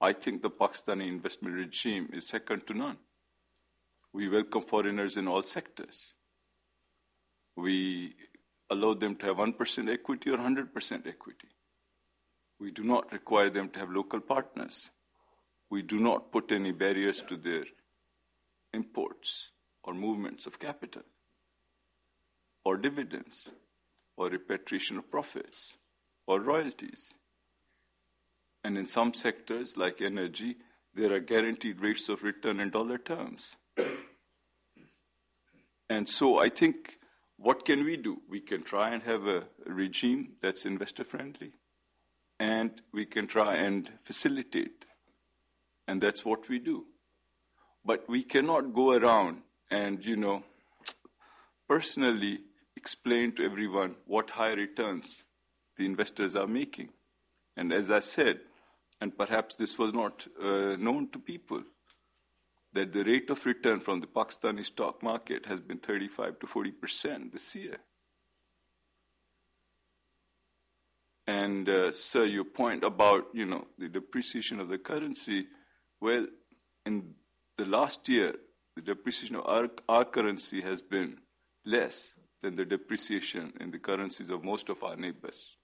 I 0.00 0.12
think 0.12 0.42
the 0.42 0.50
Pakistani 0.50 1.06
investment 1.06 1.54
regime 1.54 2.10
is 2.12 2.26
second 2.26 2.66
to 2.66 2.74
none. 2.74 2.98
We 4.18 4.28
welcome 4.28 4.62
foreigners 4.62 5.16
in 5.16 5.28
all 5.28 5.44
sectors. 5.44 6.12
We 7.54 8.16
allow 8.68 8.94
them 8.94 9.14
to 9.14 9.26
have 9.26 9.36
1% 9.36 9.88
equity 9.88 10.30
or 10.30 10.38
100% 10.38 11.06
equity. 11.06 11.48
We 12.58 12.72
do 12.72 12.82
not 12.82 13.12
require 13.12 13.48
them 13.48 13.68
to 13.68 13.78
have 13.78 13.92
local 13.92 14.20
partners. 14.20 14.90
We 15.70 15.82
do 15.82 16.00
not 16.00 16.32
put 16.32 16.50
any 16.50 16.72
barriers 16.72 17.22
to 17.28 17.36
their 17.36 17.62
imports 18.74 19.50
or 19.84 19.94
movements 19.94 20.46
of 20.46 20.58
capital 20.58 21.04
or 22.64 22.76
dividends 22.76 23.52
or 24.16 24.30
repatriation 24.30 24.98
of 24.98 25.12
profits 25.12 25.76
or 26.26 26.40
royalties. 26.40 27.14
And 28.64 28.76
in 28.76 28.86
some 28.86 29.14
sectors, 29.14 29.76
like 29.76 30.00
energy, 30.00 30.56
there 30.92 31.12
are 31.12 31.20
guaranteed 31.20 31.80
rates 31.80 32.08
of 32.08 32.24
return 32.24 32.58
in 32.58 32.70
dollar 32.70 32.98
terms. 32.98 33.54
And 35.88 36.08
so 36.08 36.38
I 36.38 36.48
think 36.48 36.98
what 37.36 37.64
can 37.64 37.84
we 37.84 37.96
do? 37.96 38.20
We 38.28 38.40
can 38.40 38.62
try 38.62 38.90
and 38.90 39.02
have 39.04 39.26
a 39.26 39.44
regime 39.64 40.34
that's 40.42 40.66
investor 40.66 41.04
friendly, 41.04 41.52
and 42.38 42.82
we 42.92 43.06
can 43.06 43.26
try 43.26 43.54
and 43.56 43.88
facilitate. 44.04 44.86
And 45.86 46.00
that's 46.02 46.24
what 46.24 46.48
we 46.48 46.58
do. 46.58 46.86
But 47.84 48.08
we 48.08 48.22
cannot 48.24 48.74
go 48.74 48.92
around 48.92 49.42
and, 49.70 50.04
you 50.04 50.16
know, 50.16 50.42
personally, 51.68 52.40
explain 52.76 53.32
to 53.32 53.44
everyone 53.44 53.96
what 54.06 54.30
high 54.30 54.52
returns 54.52 55.24
the 55.76 55.86
investors 55.86 56.36
are 56.36 56.46
making. 56.46 56.90
And 57.56 57.72
as 57.72 57.90
I 57.90 58.00
said, 58.00 58.40
and 59.00 59.16
perhaps 59.16 59.54
this 59.54 59.78
was 59.78 59.94
not 59.94 60.26
uh, 60.42 60.76
known 60.76 61.08
to 61.12 61.18
people, 61.18 61.62
that 62.72 62.92
the 62.92 63.04
rate 63.04 63.30
of 63.30 63.44
return 63.46 63.80
from 63.80 64.00
the 64.00 64.06
Pakistani 64.06 64.64
stock 64.64 65.02
market 65.02 65.46
has 65.46 65.60
been 65.60 65.78
35 65.78 66.38
to 66.40 66.46
40 66.46 66.70
percent 66.72 67.32
this 67.32 67.54
year. 67.54 67.78
And 71.26 71.68
uh, 71.68 71.92
sir, 71.92 72.24
your 72.24 72.44
point 72.44 72.84
about 72.84 73.26
you 73.32 73.44
know 73.44 73.66
the 73.78 73.88
depreciation 73.88 74.60
of 74.60 74.68
the 74.68 74.78
currency, 74.78 75.46
well, 76.00 76.26
in 76.86 77.14
the 77.56 77.66
last 77.66 78.08
year, 78.08 78.34
the 78.76 78.82
depreciation 78.82 79.36
of 79.36 79.46
our, 79.46 79.68
our 79.88 80.04
currency 80.04 80.60
has 80.60 80.80
been 80.80 81.18
less 81.66 82.14
than 82.42 82.56
the 82.56 82.64
depreciation 82.64 83.52
in 83.60 83.70
the 83.70 83.78
currencies 83.78 84.30
of 84.30 84.44
most 84.44 84.68
of 84.68 84.82
our 84.82 84.96
neighbors. 84.96 85.56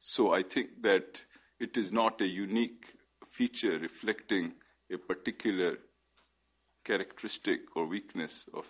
So 0.00 0.32
I 0.32 0.42
think 0.42 0.82
that 0.82 1.24
it 1.58 1.76
is 1.76 1.92
not 1.92 2.20
a 2.20 2.26
unique 2.26 2.84
feature 3.32 3.78
reflecting 3.78 4.52
a 4.92 4.98
particular 4.98 5.78
characteristic 6.84 7.60
or 7.74 7.86
weakness 7.86 8.44
of 8.54 8.66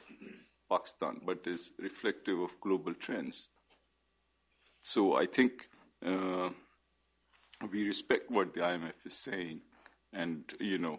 Pakistan, 0.71 1.21
but 1.25 1.47
is 1.47 1.71
reflective 1.79 2.39
of 2.41 2.61
global 2.61 2.95
trends. 2.95 3.49
So 4.81 5.17
I 5.17 5.27
think 5.27 5.69
uh, 6.05 6.51
we 7.71 7.87
respect 7.87 8.31
what 8.31 8.55
the 8.55 8.61
IMF 8.61 9.07
is 9.07 9.15
saying, 9.15 9.61
and 10.13 10.45
you 10.61 10.79
know, 10.79 10.99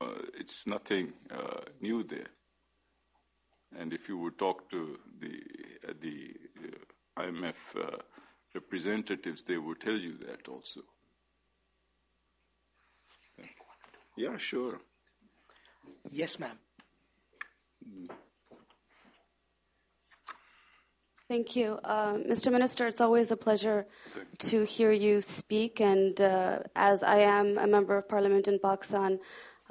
uh, 0.00 0.22
it's 0.38 0.66
nothing 0.66 1.12
uh, 1.30 1.60
new 1.80 2.02
there. 2.02 2.30
And 3.78 3.92
if 3.92 4.08
you 4.08 4.18
would 4.18 4.38
talk 4.38 4.70
to 4.70 4.98
the 5.20 5.34
the 6.00 6.34
uh, 6.64 7.22
IMF 7.22 7.60
uh, 7.76 7.96
representatives, 8.54 9.42
they 9.42 9.58
would 9.58 9.80
tell 9.80 9.98
you 9.98 10.16
that 10.26 10.48
also. 10.48 10.80
Yeah, 14.20 14.36
sure. 14.36 14.78
Yes, 16.10 16.38
ma'am. 16.38 16.58
Thank 21.26 21.56
you. 21.56 21.78
Uh, 21.82 22.16
Mr. 22.32 22.52
Minister, 22.52 22.86
it's 22.86 23.00
always 23.00 23.30
a 23.30 23.36
pleasure 23.38 23.86
to 24.50 24.64
hear 24.64 24.92
you 24.92 25.22
speak. 25.22 25.80
And 25.80 26.20
uh, 26.20 26.58
as 26.76 27.02
I 27.02 27.20
am 27.20 27.56
a 27.56 27.66
member 27.66 27.96
of 27.96 28.10
parliament 28.10 28.46
in 28.46 28.58
Pakistan, 28.58 29.20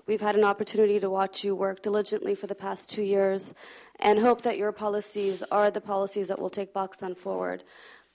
we've 0.08 0.22
had 0.22 0.36
an 0.36 0.44
opportunity 0.44 1.00
to 1.00 1.12
watch 1.12 1.44
you 1.44 1.56
work 1.56 1.84
diligently 1.84 2.34
for 2.34 2.48
the 2.48 2.56
past 2.56 2.90
two 2.90 3.04
years 3.04 3.54
and 4.00 4.18
hope 4.18 4.42
that 4.42 4.58
your 4.58 4.72
policies 4.72 5.44
are 5.52 5.70
the 5.70 5.82
policies 5.82 6.28
that 6.30 6.40
will 6.40 6.50
take 6.50 6.74
Pakistan 6.74 7.14
forward. 7.14 7.64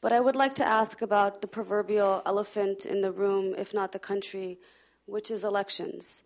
But 0.00 0.12
I 0.12 0.18
would 0.18 0.34
like 0.34 0.56
to 0.56 0.66
ask 0.66 1.00
about 1.00 1.42
the 1.42 1.46
proverbial 1.46 2.22
elephant 2.26 2.86
in 2.86 3.02
the 3.02 3.12
room, 3.12 3.54
if 3.56 3.72
not 3.72 3.92
the 3.92 4.00
country, 4.00 4.58
which 5.06 5.30
is 5.30 5.44
elections. 5.44 6.22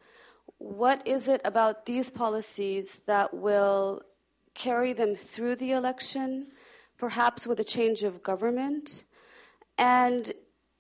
What 0.58 1.06
is 1.06 1.28
it 1.28 1.40
about 1.44 1.86
these 1.86 2.10
policies 2.10 3.00
that 3.06 3.34
will 3.34 4.02
carry 4.54 4.92
them 4.92 5.14
through 5.14 5.56
the 5.56 5.72
election, 5.72 6.48
perhaps 6.96 7.46
with 7.46 7.60
a 7.60 7.64
change 7.64 8.02
of 8.02 8.22
government? 8.22 9.04
And 9.76 10.32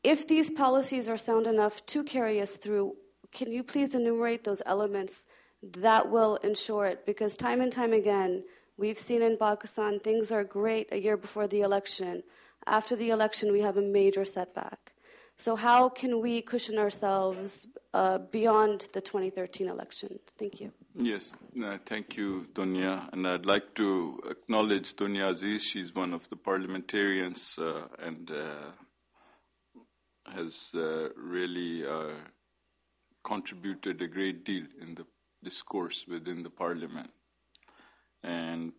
if 0.02 0.26
these 0.26 0.50
policies 0.50 1.08
are 1.08 1.16
sound 1.16 1.46
enough 1.46 1.84
to 1.86 2.02
carry 2.02 2.40
us 2.40 2.56
through, 2.56 2.96
can 3.32 3.52
you 3.52 3.62
please 3.62 3.94
enumerate 3.94 4.44
those 4.44 4.62
elements 4.64 5.24
that 5.62 6.10
will 6.10 6.36
ensure 6.36 6.86
it? 6.86 7.04
Because 7.04 7.36
time 7.36 7.60
and 7.60 7.72
time 7.72 7.92
again, 7.92 8.44
we've 8.76 8.98
seen 8.98 9.22
in 9.22 9.36
Pakistan 9.36 10.00
things 10.00 10.32
are 10.32 10.44
great 10.44 10.88
a 10.92 10.98
year 10.98 11.16
before 11.16 11.46
the 11.46 11.60
election. 11.60 12.22
After 12.66 12.96
the 12.96 13.10
election, 13.10 13.52
we 13.52 13.60
have 13.60 13.76
a 13.76 13.82
major 13.82 14.24
setback. 14.24 14.87
So, 15.40 15.54
how 15.54 15.88
can 15.88 16.20
we 16.20 16.42
cushion 16.42 16.78
ourselves 16.78 17.68
uh, 17.94 18.18
beyond 18.18 18.88
the 18.92 19.00
2013 19.00 19.68
election? 19.68 20.18
Thank 20.36 20.60
you. 20.60 20.72
Yes, 20.96 21.32
uh, 21.64 21.78
thank 21.86 22.16
you, 22.16 22.48
Donia. 22.54 23.08
And 23.12 23.24
I'd 23.24 23.46
like 23.46 23.72
to 23.76 24.20
acknowledge 24.28 24.96
Donia 24.96 25.30
Aziz. 25.30 25.62
She's 25.62 25.94
one 25.94 26.12
of 26.12 26.28
the 26.28 26.34
parliamentarians 26.34 27.56
uh, 27.56 27.82
and 28.00 28.28
uh, 28.32 28.72
has 30.34 30.72
uh, 30.74 31.10
really 31.16 31.86
uh, 31.86 32.16
contributed 33.22 34.02
a 34.02 34.08
great 34.08 34.44
deal 34.44 34.64
in 34.80 34.96
the 34.96 35.06
discourse 35.44 36.04
within 36.08 36.42
the 36.42 36.50
parliament. 36.50 37.10
And 38.24 38.72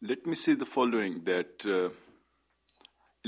let 0.00 0.24
me 0.26 0.36
say 0.36 0.54
the 0.54 0.64
following 0.64 1.24
that 1.24 1.92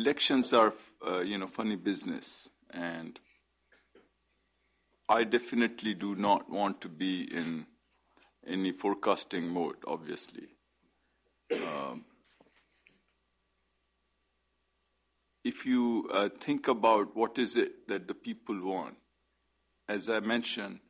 elections 0.01 0.53
are, 0.53 0.73
uh, 1.07 1.21
you 1.21 1.37
know, 1.37 1.47
funny 1.47 1.77
business, 1.77 2.49
and 2.71 3.21
I 5.09 5.25
definitely 5.25 5.95
do 5.95 6.15
not 6.15 6.49
want 6.49 6.81
to 6.83 6.89
be 6.89 7.23
in 7.23 7.67
any 8.47 8.73
forecasting 8.73 9.49
mode. 9.49 9.77
Obviously, 9.87 10.49
um, 11.53 12.05
if 15.45 15.67
you 15.67 16.09
uh, 16.13 16.29
think 16.39 16.69
about 16.69 17.15
what 17.15 17.39
is 17.39 17.57
it 17.57 17.89
that 17.89 18.09
the 18.09 18.15
people 18.15 18.59
want, 18.63 18.97
as 19.89 20.09
I 20.09 20.21
mentioned, 20.21 20.81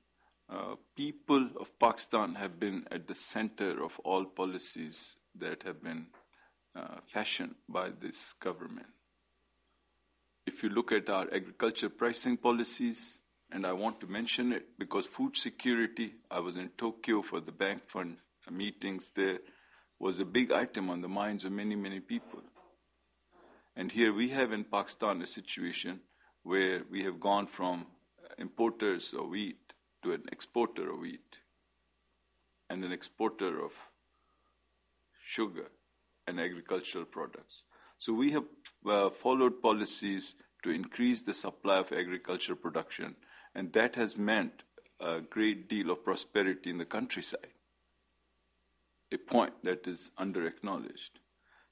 uh, 0.49 0.75
people 0.97 1.49
of 1.59 1.77
Pakistan 1.79 2.35
have 2.35 2.61
been 2.61 2.85
at 2.91 3.09
the 3.09 3.15
center 3.15 3.83
of 3.83 3.99
all 4.05 4.25
policies 4.25 5.17
that 5.35 5.63
have 5.65 5.83
been 5.83 6.07
uh, 6.77 6.99
fashioned 7.09 7.55
by 7.69 7.89
this 7.89 8.35
government. 8.35 8.87
If 10.51 10.64
you 10.64 10.68
look 10.68 10.90
at 10.90 11.09
our 11.09 11.32
agriculture 11.32 11.88
pricing 11.88 12.36
policies, 12.36 13.20
and 13.53 13.64
I 13.64 13.72
want 13.72 14.01
to 14.01 14.09
mention 14.09 14.53
it 14.53 14.76
because 14.80 15.07
food 15.07 15.36
security, 15.36 16.14
I 16.28 16.40
was 16.40 16.57
in 16.57 16.70
Tokyo 16.70 17.22
for 17.22 17.38
the 17.38 17.53
Bank 17.53 17.86
Fund 17.86 18.16
meetings 18.51 19.12
there, 19.14 19.38
was 20.01 20.18
a 20.18 20.24
big 20.24 20.51
item 20.51 20.90
on 20.90 21.03
the 21.03 21.09
minds 21.09 21.44
of 21.44 21.53
many, 21.53 21.76
many 21.76 22.01
people. 22.01 22.42
And 23.76 23.92
here 23.92 24.12
we 24.12 24.30
have 24.30 24.51
in 24.51 24.64
Pakistan 24.64 25.22
a 25.22 25.26
situation 25.26 26.01
where 26.42 26.82
we 26.90 27.05
have 27.05 27.20
gone 27.20 27.46
from 27.46 27.86
importers 28.36 29.14
of 29.16 29.28
wheat 29.28 29.72
to 30.03 30.14
an 30.14 30.24
exporter 30.32 30.90
of 30.92 30.98
wheat 30.98 31.36
and 32.68 32.82
an 32.84 32.90
exporter 32.90 33.64
of 33.64 33.70
sugar 35.24 35.70
and 36.26 36.40
agricultural 36.40 37.05
products. 37.05 37.66
So 38.01 38.14
we 38.14 38.30
have 38.32 38.44
uh, 38.86 39.11
followed 39.11 39.62
policies 39.62 40.34
to 40.62 40.70
increase 40.70 41.22
the 41.22 41.34
supply 41.34 41.78
of 41.78 41.92
agricultural 41.92 42.57
production, 42.57 43.14
and 43.55 43.72
that 43.74 43.94
has 43.94 44.16
meant 44.16 44.62
a 45.01 45.20
great 45.20 45.68
deal 45.68 45.90
of 45.90 46.05
prosperity 46.05 46.70
in 46.70 46.78
the 46.78 46.86
countryside, 46.86 47.55
a 49.12 49.18
point 49.18 49.53
that 49.64 49.86
is 49.86 50.11
under 50.18 50.46
acknowledged. 50.46 51.20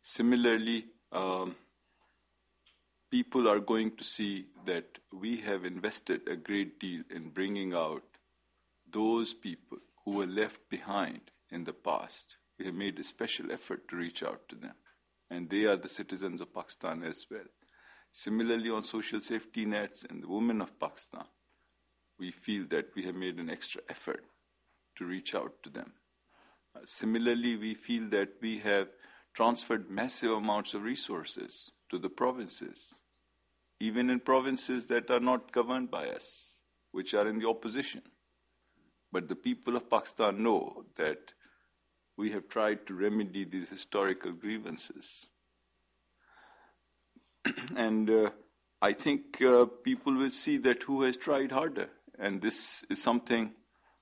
Similarly, 0.03 0.85
um, 1.13 1.57
people 3.11 3.49
are 3.49 3.61
going 3.61 3.97
to 3.97 4.05
see 4.05 4.47
that 4.67 4.99
we 5.11 5.39
have 5.39 5.65
invested 5.65 6.29
a 6.29 6.37
great 6.37 6.79
deal 6.79 7.03
in 7.11 7.31
bringing 7.31 7.73
out 7.73 8.05
those 8.93 9.33
people 9.33 9.79
who 10.05 10.13
were 10.13 10.27
left 10.27 10.61
behind 10.69 11.23
in 11.51 11.65
the 11.65 11.73
past 11.73 12.37
we 12.59 12.67
have 12.67 12.75
made 12.75 12.99
a 12.99 13.05
special 13.05 13.53
effort 13.53 13.89
to 13.89 13.97
reach 13.97 14.23
out 14.23 14.49
to 14.49 14.57
them. 14.57 14.75
And 15.31 15.49
they 15.49 15.65
are 15.65 15.77
the 15.77 15.89
citizens 15.89 16.41
of 16.41 16.55
Pakistan 16.55 17.03
as 17.03 17.27
well. 17.31 17.47
Similarly, 18.11 18.71
on 18.71 18.83
social 18.83 19.21
safety 19.21 19.65
nets 19.67 20.05
and 20.09 20.23
the 20.23 20.29
women 20.29 20.63
of 20.63 20.79
Pakistan, 20.79 21.27
we 22.19 22.31
feel 22.31 22.67
that 22.69 22.87
we 22.97 23.03
have 23.05 23.15
made 23.15 23.39
an 23.39 23.51
extra 23.51 23.83
effort 23.89 24.25
to 24.97 25.05
reach 25.05 25.35
out 25.35 25.63
to 25.63 25.71
them. 25.71 25.93
Uh, 26.75 26.81
similarly, 26.85 27.57
we 27.57 27.75
feel 27.75 28.09
that 28.09 28.31
we 28.41 28.59
have 28.59 28.89
transferred 29.35 29.91
massive 29.91 30.33
amounts 30.33 30.75
of 30.75 30.83
resources 30.83 31.71
to 31.91 31.99
the 31.99 32.09
provinces, 32.09 32.95
even 33.79 34.11
in 34.11 34.19
provinces 34.19 34.87
that 34.87 35.11
are 35.11 35.21
not 35.21 35.53
governed 35.53 35.91
by 35.91 36.09
us, 36.09 36.57
which 36.91 37.15
are 37.15 37.29
in 37.29 37.39
the 37.39 37.49
opposition. 37.49 38.03
But 39.13 39.29
the 39.29 39.37
people 39.37 39.77
of 39.77 39.89
Pakistan 39.89 40.43
know 40.43 40.85
that 40.97 41.33
we 42.19 42.33
have 42.33 42.49
tried 42.49 42.85
to 42.85 42.95
remedy 42.95 43.45
these 43.45 43.69
historical 43.69 44.33
grievances. 44.33 45.27
and 47.77 48.11
uh, 48.11 48.31
I 48.83 48.93
think 48.93 49.41
uh, 49.41 49.67
people 49.85 50.13
will 50.15 50.31
see 50.31 50.59
that 50.59 50.83
who 50.83 51.03
has 51.03 51.17
tried 51.17 51.53
harder. 51.53 51.91
And 52.19 52.43
this 52.43 52.85
is 52.91 53.01
something 53.01 53.53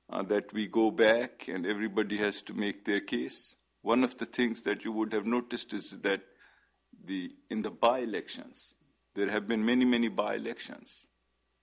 uh, 0.09 0.23
that 0.25 0.51
we 0.55 0.67
go 0.67 0.91
back 0.91 1.47
and 1.49 1.67
everybody 1.67 2.17
has 2.17 2.41
to 2.43 2.55
make 2.55 2.87
their 2.87 3.01
case. 3.01 3.55
One 3.83 4.03
of 4.03 4.17
the 4.17 4.25
things 4.25 4.63
that 4.63 4.83
you 4.87 4.93
would 4.93 5.13
have 5.13 5.27
noticed 5.27 5.75
is 5.75 5.91
that 6.01 6.23
the, 7.05 7.33
in 7.51 7.61
the 7.61 7.71
by 7.71 7.99
elections, 7.99 8.73
there 9.15 9.31
have 9.31 9.47
been 9.47 9.65
many, 9.65 9.85
many 9.85 10.09
by 10.09 10.37
elections, 10.37 11.07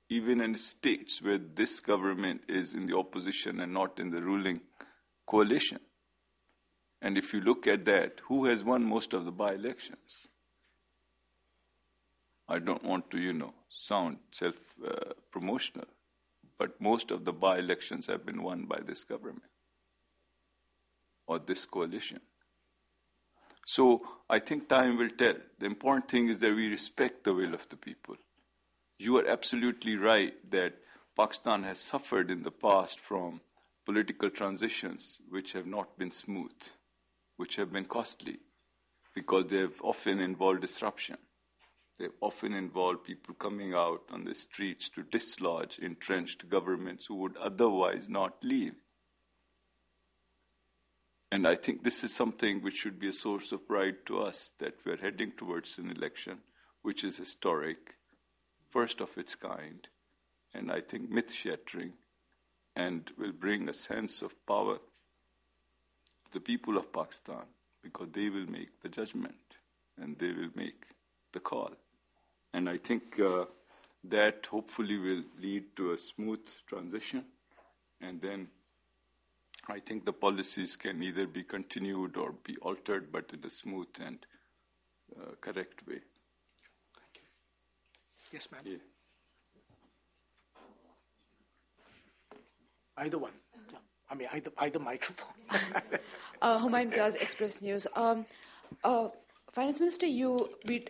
even 0.08 0.39
in 0.39 0.54
states 0.54 1.20
where 1.20 1.39
this 1.39 1.80
government 1.80 2.41
is 2.47 2.76
in 2.76 2.86
the 2.86 2.95
opposition 2.95 3.60
and 3.60 3.74
not 3.74 3.99
in 3.99 4.12
the 4.12 4.22
ruling 4.22 4.62
coalition 5.26 5.80
And 7.04 7.18
if 7.18 7.34
you 7.34 7.41
look 7.41 7.68
at 7.68 7.84
that, 7.86 8.22
who 8.30 8.45
has 8.45 8.64
won 8.64 8.86
most 8.86 9.14
of 9.14 9.26
the 9.26 9.32
by 9.32 9.54
elections? 9.54 10.30
I 12.47 12.60
don't 12.60 12.84
want 12.84 13.12
to, 13.12 13.18
you 13.18 13.34
know, 13.34 13.54
sound 13.70 14.20
self 14.32 14.56
uh, 14.88 15.12
promotional, 15.30 15.88
but 16.58 16.80
most 16.80 17.12
of 17.12 17.26
the 17.26 17.34
by 17.34 17.60
elections 17.60 18.08
have 18.08 18.26
been 18.26 18.41
won 18.41 18.66
by 18.66 18.80
this 18.86 19.04
government 19.04 19.51
or 21.28 21.39
this 21.39 21.66
coalition. 21.66 22.22
So 23.66 24.01
I 24.30 24.39
think 24.39 24.70
time 24.70 24.97
will 24.97 25.10
tell. 25.10 25.36
The 25.60 25.66
important 25.66 26.10
thing 26.10 26.30
is 26.30 26.39
that 26.39 26.56
we 26.56 26.70
respect 26.70 27.26
the 27.26 27.34
will 27.34 27.54
of 27.54 27.68
the 27.68 27.78
people. 27.78 28.16
You 28.97 29.18
are 29.18 29.28
absolutely 29.28 29.97
right 29.97 30.34
that 30.51 30.76
Pakistan 31.18 31.64
has 31.64 31.80
suffered 31.80 32.32
in 32.32 32.43
the 32.43 32.51
past 32.51 32.99
from 32.99 33.41
political 33.86 34.30
transitions 34.30 35.20
which 35.30 35.51
have 35.51 35.68
not 35.68 35.97
been 35.97 36.12
smooth, 36.12 36.51
which 37.38 37.56
have 37.56 37.72
been 37.72 37.86
costly, 37.86 38.40
because 39.14 39.48
they 39.48 39.58
have 39.58 39.82
often 39.82 40.20
involved 40.20 40.62
disruption. 40.62 41.18
They 41.98 42.06
have 42.06 42.14
often 42.22 42.54
involved 42.54 43.04
people 43.04 43.36
coming 43.36 43.74
out 43.74 44.02
on 44.12 44.24
the 44.24 44.36
streets 44.36 44.90
to 44.90 45.04
dislodge 45.04 45.80
entrenched 45.80 46.50
governments 46.50 47.06
who 47.06 47.16
would 47.16 47.38
otherwise 47.38 48.10
not 48.10 48.44
leave. 48.44 48.76
And 51.32 51.48
I 51.48 51.56
think 51.56 51.84
this 51.84 52.04
is 52.04 52.14
something 52.14 52.62
which 52.62 52.76
should 52.76 53.00
be 53.00 53.08
a 53.08 53.14
source 53.14 53.52
of 53.52 53.68
pride 53.68 54.06
to 54.06 54.20
us 54.20 54.52
that 54.60 54.76
we're 54.86 54.98
heading 54.98 55.32
towards 55.36 55.78
an 55.78 55.90
election 55.90 56.40
which 56.84 57.04
is 57.04 57.18
historic, 57.18 57.96
first 58.70 59.02
of 59.02 59.18
its 59.18 59.34
kind, 59.34 59.88
and 60.54 60.72
I 60.72 60.82
think 60.82 61.10
myth 61.10 61.34
shattering, 61.34 61.94
and 62.76 63.10
will 63.18 63.32
bring 63.32 63.68
a 63.68 63.74
sense 63.74 64.22
of 64.22 64.46
power 64.46 64.80
the 66.34 66.40
people 66.40 66.78
of 66.78 66.92
Pakistan 66.92 67.46
because 67.82 68.08
they 68.12 68.30
will 68.30 68.50
make 68.50 68.80
the 68.82 68.90
judgment 68.90 69.58
and 70.02 70.18
they 70.18 70.32
will 70.32 70.52
make 70.56 70.86
the 71.32 71.40
call. 71.40 71.72
And 72.54 72.70
I 72.70 72.78
think 72.78 73.20
uh, 73.20 73.46
that 74.04 74.46
hopefully 74.46 74.98
will 74.98 75.24
lead 75.40 75.76
to 75.78 75.92
a 75.94 75.98
smooth 75.98 76.46
transition 76.68 77.26
and 78.02 78.22
then 78.22 78.48
I 79.68 79.80
think 79.80 80.06
the 80.06 80.12
policies 80.14 80.76
can 80.76 81.02
either 81.02 81.26
be 81.26 81.44
continued 81.44 82.18
or 82.18 82.34
be 82.44 82.58
altered, 82.58 83.12
but 83.12 83.32
in 83.34 83.46
a 83.46 83.50
smooth 83.50 83.88
and 84.06 84.26
uh, 85.16 85.36
correct 85.40 85.88
way. 85.88 86.02
Thank 87.00 87.16
you. 87.16 87.22
Yes, 88.34 88.50
ma'am. 88.52 88.62
Yeah. 88.66 88.78
Either 92.98 93.18
one. 93.18 93.32
I 94.10 94.16
mean, 94.16 94.28
either, 94.34 94.52
either 94.58 94.80
microphone. 94.80 95.34
uh, 96.42 96.60
Humayun 96.60 97.16
Express 97.22 97.62
News. 97.62 97.88
Um, 97.96 98.26
uh, 98.84 99.10
Finance 99.54 99.80
Minister, 99.80 100.08
you, 100.08 100.50
we, 100.68 100.86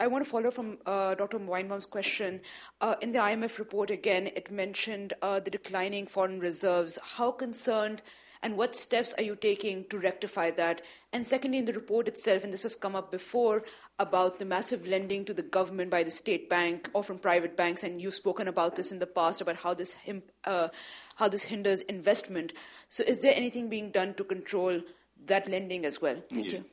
I 0.00 0.08
want 0.08 0.24
to 0.24 0.30
follow 0.30 0.50
from 0.50 0.78
uh, 0.86 1.14
Dr. 1.14 1.38
Weinbaum's 1.38 1.86
question. 1.86 2.40
Uh, 2.80 2.96
in 3.00 3.12
the 3.12 3.20
IMF 3.20 3.60
report, 3.60 3.90
again, 3.90 4.26
it 4.26 4.50
mentioned 4.50 5.12
uh, 5.22 5.38
the 5.38 5.50
declining 5.50 6.06
foreign 6.08 6.40
reserves. 6.40 6.98
How 7.00 7.30
concerned 7.30 8.02
and 8.42 8.56
what 8.56 8.74
steps 8.74 9.14
are 9.14 9.22
you 9.22 9.36
taking 9.36 9.84
to 9.90 9.98
rectify 9.98 10.50
that? 10.52 10.82
And 11.12 11.24
secondly, 11.24 11.58
in 11.58 11.64
the 11.64 11.72
report 11.72 12.08
itself, 12.08 12.42
and 12.42 12.52
this 12.52 12.64
has 12.64 12.74
come 12.74 12.96
up 12.96 13.12
before, 13.12 13.62
about 13.98 14.38
the 14.38 14.44
massive 14.44 14.86
lending 14.86 15.24
to 15.24 15.34
the 15.34 15.42
government 15.42 15.90
by 15.90 16.02
the 16.02 16.10
state 16.10 16.48
bank 16.48 16.88
or 16.92 17.02
from 17.02 17.18
private 17.18 17.56
banks, 17.56 17.82
and 17.82 18.00
you've 18.00 18.14
spoken 18.14 18.48
about 18.48 18.76
this 18.76 18.92
in 18.92 18.98
the 18.98 19.06
past 19.06 19.40
about 19.40 19.56
how 19.56 19.74
this 19.74 19.96
uh, 20.44 20.68
how 21.16 21.28
this 21.28 21.44
hinders 21.44 21.80
investment. 21.82 22.52
So, 22.88 23.02
is 23.04 23.20
there 23.20 23.34
anything 23.34 23.68
being 23.68 23.90
done 23.90 24.14
to 24.14 24.24
control 24.24 24.80
that 25.26 25.48
lending 25.48 25.84
as 25.84 26.00
well? 26.00 26.22
Thank 26.28 26.46
yeah. 26.46 26.58
you. 26.58 26.64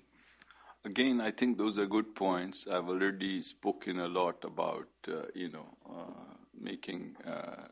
Again, 0.85 1.19
I 1.19 1.31
think 1.31 1.57
those 1.57 1.79
are 1.79 1.87
good 1.87 2.13
points. 2.13 2.67
I've 2.67 2.87
already 2.87 3.41
spoken 3.41 3.99
a 3.99 4.07
lot 4.07 4.45
about, 4.45 4.87
uh, 5.07 5.23
you 5.33 5.49
know, 5.49 5.65
uh, 5.89 6.35
making 6.55 7.15
uh, 7.25 7.69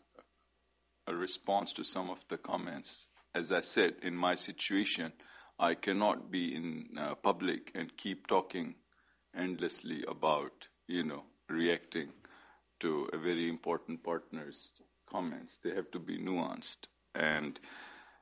a 1.05 1.15
response 1.15 1.73
to 1.73 1.83
some 1.83 2.09
of 2.09 2.25
the 2.29 2.37
comments. 2.37 3.05
As 3.35 3.51
I 3.51 3.61
said, 3.61 3.95
in 4.01 4.15
my 4.15 4.33
situation, 4.33 5.13
I 5.59 5.75
cannot 5.75 6.31
be 6.31 6.55
in 6.55 6.87
uh, 6.97 7.13
public 7.13 7.71
and 7.75 7.95
keep 7.95 8.25
talking 8.25 8.75
endlessly 9.35 10.03
about, 10.07 10.67
you 10.87 11.03
know, 11.03 11.23
reacting 11.49 12.09
to 12.79 13.09
a 13.13 13.17
very 13.17 13.49
important 13.49 14.03
partner's 14.03 14.69
comments. 15.09 15.57
They 15.63 15.73
have 15.75 15.91
to 15.91 15.99
be 15.99 16.17
nuanced. 16.17 16.87
And 17.15 17.59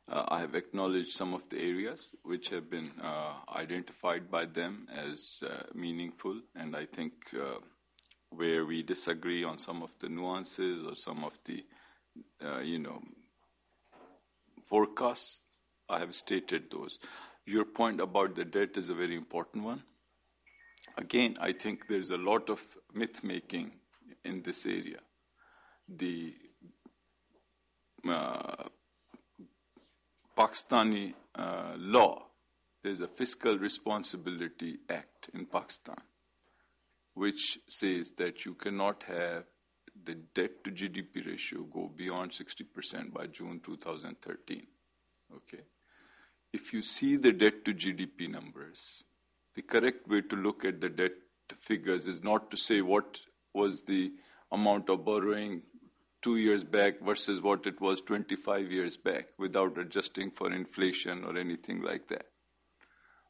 uh, 0.09 0.25
I 0.27 0.39
have 0.39 0.55
acknowledged 0.55 1.11
some 1.11 1.33
of 1.33 1.47
the 1.49 1.59
areas 1.59 2.09
which 2.23 2.49
have 2.49 2.69
been 2.69 2.91
uh, 3.01 3.33
identified 3.55 4.29
by 4.29 4.45
them 4.45 4.87
as 4.93 5.41
uh, 5.47 5.63
meaningful, 5.73 6.41
and 6.55 6.75
I 6.75 6.85
think 6.85 7.13
uh, 7.33 7.59
where 8.29 8.65
we 8.65 8.83
disagree 8.83 9.43
on 9.43 9.57
some 9.57 9.81
of 9.81 9.93
the 9.99 10.09
nuances 10.09 10.83
or 10.83 10.95
some 10.95 11.23
of 11.23 11.37
the, 11.45 11.63
uh, 12.43 12.59
you 12.59 12.79
know, 12.79 13.01
forecasts, 14.63 15.39
I 15.89 15.99
have 15.99 16.15
stated 16.15 16.71
those. 16.71 16.99
Your 17.45 17.65
point 17.65 17.99
about 17.99 18.35
the 18.35 18.45
debt 18.45 18.77
is 18.77 18.89
a 18.89 18.93
very 18.93 19.15
important 19.15 19.63
one. 19.63 19.83
Again, 20.97 21.37
I 21.39 21.53
think 21.53 21.87
there's 21.87 22.11
a 22.11 22.17
lot 22.17 22.49
of 22.49 22.61
myth 22.93 23.23
making 23.23 23.71
in 24.25 24.41
this 24.41 24.65
area. 24.65 24.99
The 25.87 26.33
uh, 28.07 28.63
Pakistani 30.37 31.13
uh, 31.35 31.73
law, 31.77 32.25
there's 32.83 33.01
a 33.01 33.07
Fiscal 33.07 33.57
Responsibility 33.57 34.79
Act 34.89 35.29
in 35.33 35.45
Pakistan, 35.45 36.01
which 37.13 37.59
says 37.67 38.13
that 38.13 38.45
you 38.45 38.55
cannot 38.55 39.03
have 39.03 39.43
the 40.03 40.15
debt 40.33 40.63
to 40.63 40.71
GDP 40.71 41.25
ratio 41.27 41.63
go 41.63 41.91
beyond 41.95 42.31
60% 42.31 43.13
by 43.13 43.27
June 43.27 43.59
2013. 43.63 44.65
Okay? 45.35 45.63
If 46.53 46.73
you 46.73 46.81
see 46.81 47.17
the 47.17 47.31
debt 47.31 47.63
to 47.65 47.73
GDP 47.73 48.29
numbers, 48.29 49.03
the 49.61 49.79
correct 49.79 50.07
way 50.07 50.21
to 50.21 50.35
look 50.35 50.65
at 50.65 50.81
the 50.81 50.89
debt 50.89 51.11
figures 51.59 52.07
is 52.07 52.23
not 52.23 52.49
to 52.49 52.57
say 52.57 52.81
what 52.81 53.19
was 53.53 53.83
the 53.83 54.11
amount 54.51 54.89
of 54.89 55.05
borrowing 55.05 55.61
two 56.23 56.37
years 56.37 56.63
back 56.63 56.99
versus 56.99 57.41
what 57.41 57.67
it 57.67 57.79
was 57.79 58.01
25 58.01 58.71
years 58.71 58.97
back 58.97 59.27
without 59.37 59.77
adjusting 59.77 60.31
for 60.31 60.51
inflation 60.51 61.23
or 61.23 61.37
anything 61.37 61.81
like 61.83 62.07
that. 62.07 62.25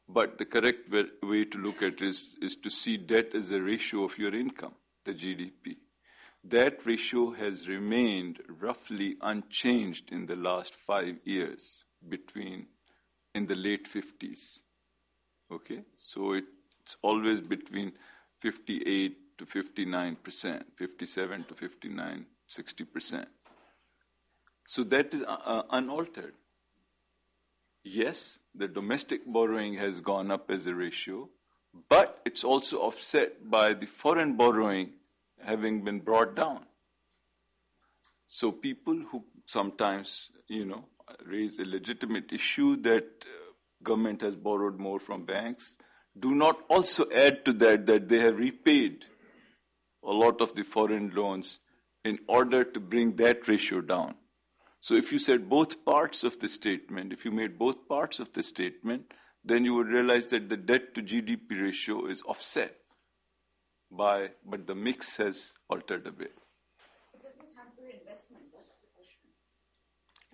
But 0.08 0.38
the 0.38 0.46
correct 0.46 0.90
way 1.22 1.44
to 1.44 1.58
look 1.58 1.82
at 1.82 1.94
it 1.94 2.02
is, 2.02 2.34
is 2.40 2.56
to 2.56 2.70
see 2.70 2.96
debt 2.96 3.34
as 3.34 3.50
a 3.50 3.60
ratio 3.60 4.04
of 4.04 4.16
your 4.16 4.34
income, 4.34 4.74
the 5.04 5.12
GDP. 5.12 5.76
That 6.44 6.86
ratio 6.86 7.32
has 7.32 7.68
remained 7.68 8.40
roughly 8.48 9.16
unchanged 9.20 10.10
in 10.10 10.26
the 10.26 10.36
last 10.36 10.74
five 10.74 11.18
years 11.24 11.84
between 12.08 12.68
in 13.34 13.46
the 13.46 13.56
late 13.56 13.86
50s. 13.86 14.60
Okay? 15.52 15.82
So 15.96 16.32
it's 16.32 16.96
always 17.02 17.40
between 17.40 17.92
58 18.40 19.38
to 19.38 19.46
59 19.46 20.16
percent, 20.16 20.66
57 20.76 21.44
to 21.44 21.54
59 21.54 22.26
60%. 22.52 23.26
So 24.66 24.84
that 24.84 25.12
is 25.14 25.22
uh, 25.22 25.36
uh, 25.44 25.62
unaltered. 25.70 26.34
Yes, 27.84 28.38
the 28.54 28.68
domestic 28.68 29.26
borrowing 29.26 29.74
has 29.74 30.00
gone 30.00 30.30
up 30.30 30.50
as 30.50 30.66
a 30.66 30.74
ratio, 30.74 31.28
but 31.88 32.20
it's 32.24 32.44
also 32.44 32.78
offset 32.78 33.50
by 33.50 33.74
the 33.74 33.86
foreign 33.86 34.36
borrowing 34.36 34.90
having 35.42 35.82
been 35.82 35.98
brought 35.98 36.36
down. 36.36 36.66
So 38.28 38.52
people 38.52 39.02
who 39.10 39.24
sometimes, 39.46 40.30
you 40.46 40.64
know, 40.64 40.84
raise 41.26 41.58
a 41.58 41.64
legitimate 41.64 42.32
issue 42.32 42.76
that 42.82 43.04
uh, 43.26 43.41
government 43.82 44.20
has 44.20 44.36
borrowed 44.36 44.78
more 44.78 45.00
from 45.00 45.24
banks 45.24 45.76
do 46.18 46.34
not 46.34 46.58
also 46.68 47.06
add 47.14 47.44
to 47.44 47.52
that 47.54 47.86
that 47.86 48.08
they 48.08 48.18
have 48.18 48.36
repaid 48.36 49.04
a 50.04 50.12
lot 50.12 50.40
of 50.40 50.54
the 50.54 50.62
foreign 50.62 51.10
loans 51.14 51.58
in 52.04 52.18
order 52.26 52.64
to 52.64 52.80
bring 52.80 53.16
that 53.16 53.46
ratio 53.48 53.80
down. 53.80 54.14
So 54.80 54.94
if 54.94 55.12
you 55.12 55.18
said 55.18 55.48
both 55.48 55.84
parts 55.84 56.24
of 56.24 56.40
the 56.40 56.48
statement, 56.48 57.12
if 57.12 57.24
you 57.24 57.30
made 57.30 57.58
both 57.58 57.88
parts 57.88 58.18
of 58.18 58.32
the 58.32 58.42
statement, 58.42 59.12
then 59.44 59.64
you 59.64 59.74
would 59.74 59.86
realize 59.86 60.26
that 60.28 60.48
the 60.48 60.56
debt 60.56 60.94
to 60.94 61.02
GDP 61.02 61.62
ratio 61.62 62.06
is 62.06 62.22
offset 62.22 62.76
by, 63.90 64.30
but 64.44 64.66
the 64.66 64.74
mix 64.74 65.16
has 65.16 65.54
altered 65.70 66.06
a 66.06 66.12
bit. 66.12 66.34
Does 67.22 67.36
this 67.38 67.54
hamper 67.56 67.86
investment? 67.86 68.42
That's 68.52 68.74
the 68.82 68.90
question. 68.90 69.30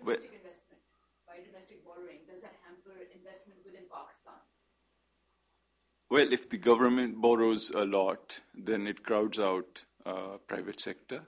Well, 0.01 0.17
investment 0.17 0.81
by 1.27 1.45
domestic 1.45 1.85
borrowing, 1.85 2.25
does 2.25 2.41
that 2.41 2.57
hamper 2.65 2.97
investment 3.13 3.61
within 3.63 3.85
Pakistan? 3.85 4.41
Well, 6.11 6.33
if 6.33 6.49
the 6.49 6.57
government 6.57 7.21
borrows 7.21 7.69
a 7.69 7.85
lot, 7.85 8.41
then 8.55 8.87
it 8.87 9.03
crowds 9.03 9.37
out 9.37 9.83
uh, 10.07 10.37
private 10.47 10.79
sector 10.79 11.21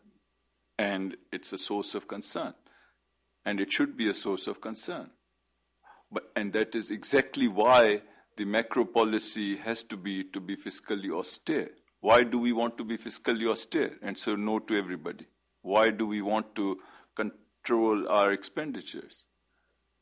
and 0.80 1.16
it's 1.32 1.54
a 1.54 1.58
source 1.60 1.94
of 1.94 2.08
concern. 2.08 2.56
And 3.46 3.60
it 3.60 3.72
should 3.72 3.96
be 3.96 4.10
a 4.10 4.14
source 4.16 4.48
of 4.48 4.60
concern. 4.60 5.12
But, 6.12 6.32
and 6.36 6.52
that 6.54 6.74
is 6.74 6.90
exactly 6.90 7.48
why 7.48 8.02
the 8.38 8.46
macro 8.46 8.86
policy 8.86 9.58
has 9.58 9.84
to 9.84 9.98
be 9.98 10.24
to 10.24 10.40
be 10.40 10.56
fiscally 10.56 11.12
austere. 11.12 11.70
Why 12.00 12.24
do 12.24 12.40
we 12.40 12.52
want 12.52 12.80
to 12.80 12.84
be 12.84 12.98
fiscally 12.98 13.48
austere 13.48 13.98
and 14.02 14.18
so 14.18 14.36
no 14.36 14.58
to 14.58 14.76
everybody? 14.76 15.28
Why 15.62 15.92
do 15.92 16.08
we 16.08 16.24
want 16.24 16.56
to 16.56 16.80
control 17.16 18.10
our 18.10 18.32
expenditures? 18.32 19.26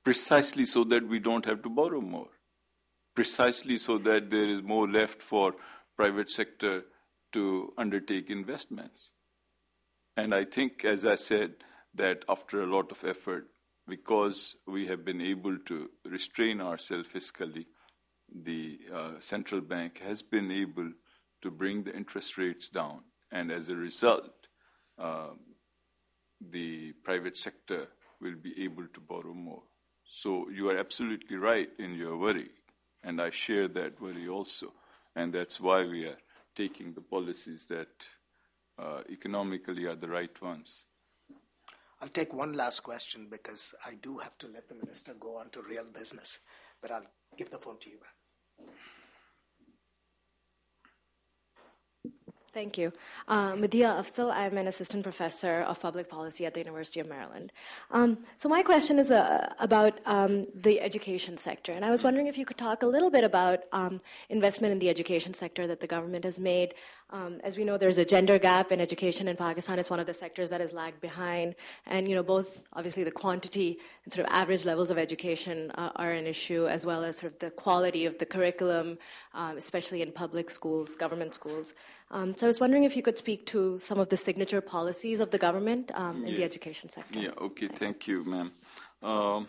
Precisely 0.06 0.66
so 0.66 0.86
that 0.86 1.06
we 1.06 1.20
don't 1.20 1.46
have 1.46 1.62
to 1.64 1.70
borrow 1.70 2.00
more. 2.00 2.30
Precisely 3.16 3.78
so 3.78 3.98
that 4.00 4.30
there 4.30 4.48
is 4.48 4.62
more 4.62 4.88
left 4.88 5.22
for 5.22 5.56
private 5.98 6.32
sector 6.32 6.86
to 7.34 7.74
undertake 7.78 8.30
investments. 8.30 9.12
And 10.16 10.34
I 10.34 10.46
think, 10.46 10.86
as 10.86 11.06
I 11.06 11.16
said, 11.16 11.56
that 11.96 12.24
after 12.28 12.62
a 12.62 12.66
lot 12.66 12.92
of 12.92 13.04
effort, 13.04 13.48
because 13.88 14.56
we 14.68 14.88
have 14.88 15.04
been 15.04 15.22
able 15.22 15.58
to 15.66 15.90
restrain 16.06 16.62
ourselves 16.62 17.10
fiscally, 17.10 17.66
the 18.34 18.80
uh, 18.94 19.12
central 19.20 19.62
bank 19.62 20.02
has 20.06 20.22
been 20.22 20.52
able 20.52 20.92
to 21.42 21.52
bring 21.52 21.84
the 21.84 21.96
interest 21.96 22.38
rates 22.38 22.70
down. 22.70 23.02
And 23.32 23.52
as 23.52 23.70
a 23.70 23.76
result, 23.76 24.48
uh, 24.98 25.30
the 26.42 26.94
private 27.04 27.38
sector 27.38 27.88
will 28.22 28.36
be 28.36 28.64
able 28.64 28.88
to 28.94 29.00
borrow 29.00 29.34
more. 29.34 29.64
So 30.06 30.50
you 30.50 30.70
are 30.70 30.78
absolutely 30.78 31.38
right 31.38 31.70
in 31.78 31.96
your 31.96 32.18
worry, 32.18 32.50
and 33.04 33.22
I 33.22 33.30
share 33.30 33.68
that 33.70 34.02
worry 34.02 34.28
also. 34.28 34.74
And 35.16 35.34
that's 35.34 35.60
why 35.60 35.84
we 35.84 36.06
are 36.06 36.18
taking 36.56 36.94
the 36.94 37.02
policies 37.02 37.66
that 37.70 38.08
uh, 38.78 39.02
economically 39.10 39.86
are 39.86 39.96
the 39.96 40.08
right 40.08 40.42
ones. 40.42 40.84
I'll 42.02 42.08
take 42.08 42.34
one 42.34 42.54
last 42.54 42.82
question 42.82 43.28
because 43.30 43.74
I 43.86 43.96
do 43.96 44.20
have 44.20 44.38
to 44.38 44.48
let 44.48 44.70
the 44.70 44.76
minister 44.76 45.14
go 45.20 45.38
on 45.38 45.50
to 45.50 45.62
real 45.62 45.86
business, 45.86 46.40
but 46.82 46.92
I'll 46.92 47.08
give 47.38 47.50
the 47.50 47.58
phone 47.58 47.78
to 47.80 47.90
you 47.90 47.98
back. 47.98 48.19
Thank 52.60 52.78
you. 52.78 52.92
Uh, 53.26 53.54
Madiha 53.54 53.92
Afzal, 54.02 54.34
I'm 54.34 54.58
an 54.58 54.68
assistant 54.68 55.04
professor 55.04 55.62
of 55.62 55.80
public 55.80 56.10
policy 56.10 56.46
at 56.46 56.54
the 56.54 56.60
University 56.60 57.00
of 57.00 57.08
Maryland. 57.08 57.54
Um, 57.90 58.18
so, 58.38 58.50
my 58.50 58.62
question 58.62 59.00
is 59.00 59.12
uh, 59.12 59.54
about 59.60 60.02
um, 60.06 60.46
the 60.54 60.82
education 60.82 61.38
sector. 61.38 61.72
And 61.72 61.86
I 61.86 61.90
was 61.90 62.04
wondering 62.04 62.28
if 62.28 62.38
you 62.38 62.46
could 62.46 62.58
talk 62.58 62.84
a 62.84 62.86
little 62.86 63.10
bit 63.10 63.24
about 63.24 63.60
um, 63.72 63.98
investment 64.28 64.74
in 64.74 64.80
the 64.80 64.90
education 64.90 65.34
sector 65.34 65.68
that 65.68 65.80
the 65.80 65.88
government 65.88 66.26
has 66.26 66.38
made. 66.38 66.74
Um, 67.12 67.40
as 67.44 67.58
we 67.58 67.64
know, 67.64 67.78
there's 67.78 67.98
a 67.98 68.06
gender 68.06 68.38
gap 68.38 68.72
in 68.72 68.80
education 68.80 69.28
in 69.28 69.36
Pakistan. 69.36 69.80
It's 69.80 69.90
one 69.90 70.00
of 70.00 70.06
the 70.06 70.14
sectors 70.14 70.50
that 70.52 70.62
has 70.62 70.74
lagged 70.74 71.02
behind. 71.02 71.56
And, 71.88 72.08
you 72.08 72.14
know, 72.14 72.22
both 72.22 72.62
obviously 72.74 73.04
the 73.04 73.12
quantity 73.12 73.80
and 74.04 74.14
sort 74.14 74.28
of 74.28 74.34
average 74.34 74.64
levels 74.64 74.92
of 74.92 74.98
education 75.00 75.72
uh, 75.72 75.92
are 75.96 76.12
an 76.12 76.28
issue, 76.28 76.68
as 76.68 76.86
well 76.86 77.04
as 77.04 77.18
sort 77.18 77.32
of 77.34 77.40
the 77.40 77.50
quality 77.50 78.06
of 78.06 78.20
the 78.20 78.28
curriculum, 78.28 79.00
um, 79.34 79.58
especially 79.58 80.04
in 80.04 80.12
public 80.12 80.52
schools, 80.52 80.94
government 80.94 81.34
schools. 81.34 81.74
Um, 82.12 82.34
so 82.34 82.48
I 82.48 82.50
was 82.50 82.60
wondering 82.60 82.86
if 82.86 82.96
you 82.96 83.04
could 83.04 83.18
speak 83.18 83.46
to 83.48 83.78
some 83.78 84.00
of 84.00 84.10
the 84.10 84.18
signature 84.18 84.62
policies 84.62 85.20
of 85.20 85.30
the 85.30 85.38
government 85.38 85.92
um, 85.94 86.24
in 86.24 86.30
yeah. 86.30 86.38
the 86.38 86.44
education 86.44 86.90
sector. 86.90 87.20
Yeah, 87.20 87.30
okay, 87.40 87.68
thank 87.68 88.08
you, 88.08 88.24
ma'am. 88.24 88.52
Um, 89.04 89.48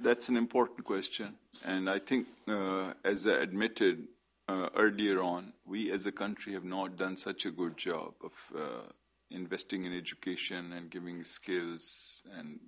that's 0.00 0.28
an 0.28 0.36
important 0.36 0.84
question. 0.84 1.34
And 1.64 1.90
I 1.90 1.98
think, 1.98 2.26
uh, 2.48 2.94
as 3.04 3.26
I 3.26 3.32
admitted 3.32 4.08
uh, 4.48 4.70
earlier 4.74 5.22
on, 5.22 5.52
we 5.66 5.90
as 5.92 6.06
a 6.06 6.12
country 6.12 6.54
have 6.54 6.64
not 6.64 6.96
done 6.96 7.16
such 7.16 7.44
a 7.44 7.50
good 7.50 7.76
job 7.76 8.14
of 8.24 8.32
uh, 8.56 8.88
investing 9.30 9.84
in 9.84 9.96
education 9.96 10.72
and 10.72 10.90
giving 10.90 11.22
skills 11.22 12.22
and 12.36 12.58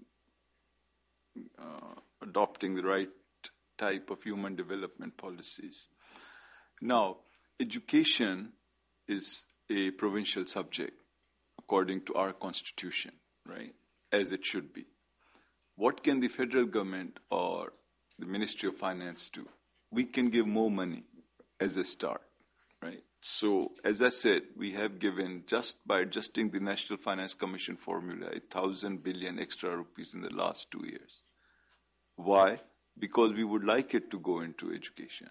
uh, 1.59 1.95
adopting 2.23 2.75
the 2.75 2.83
right 2.83 3.09
type 3.79 4.11
of 4.11 4.23
human 4.23 4.55
development 4.55 5.17
policies. 5.17 5.89
Now, 6.81 7.17
education 7.61 8.53
is 9.09 9.45
a 9.71 9.91
provincial 9.93 10.47
subject 10.47 10.93
according 11.59 12.03
to 12.03 12.15
our 12.15 12.33
constitution, 12.33 13.13
right? 13.47 13.75
As 14.11 14.33
it 14.33 14.45
should 14.45 14.73
be. 14.73 14.87
What 15.77 16.03
can 16.03 16.21
the 16.21 16.29
federal 16.29 16.67
government 16.67 17.19
or 17.31 17.73
the 18.19 18.27
Ministry 18.27 18.69
of 18.69 18.77
Finance 18.77 19.31
do? 19.33 19.49
We 19.91 20.05
can 20.05 20.29
give 20.29 20.47
more 20.47 20.71
money 20.71 21.05
as 21.61 21.77
a 21.77 21.85
start, 21.85 22.23
right? 22.83 23.03
So, 23.21 23.73
as 23.85 24.03
I 24.03 24.09
said, 24.09 24.43
we 24.57 24.73
have 24.73 24.99
given 24.99 25.45
just 25.47 25.77
by 25.87 26.01
adjusting 26.01 26.51
the 26.51 26.61
National 26.61 26.99
Finance 26.99 27.35
Commission 27.35 27.77
formula 27.77 28.27
a 28.33 28.41
thousand 28.41 29.03
billion 29.03 29.39
extra 29.39 29.77
rupees 29.77 30.13
in 30.13 30.23
the 30.23 30.35
last 30.35 30.71
two 30.71 30.85
years. 30.85 31.23
Why? 32.17 32.59
Because 32.99 33.33
we 33.33 33.45
would 33.45 33.65
like 33.65 33.95
it 33.95 34.11
to 34.11 34.19
go 34.19 34.41
into 34.41 34.73
education. 34.75 35.31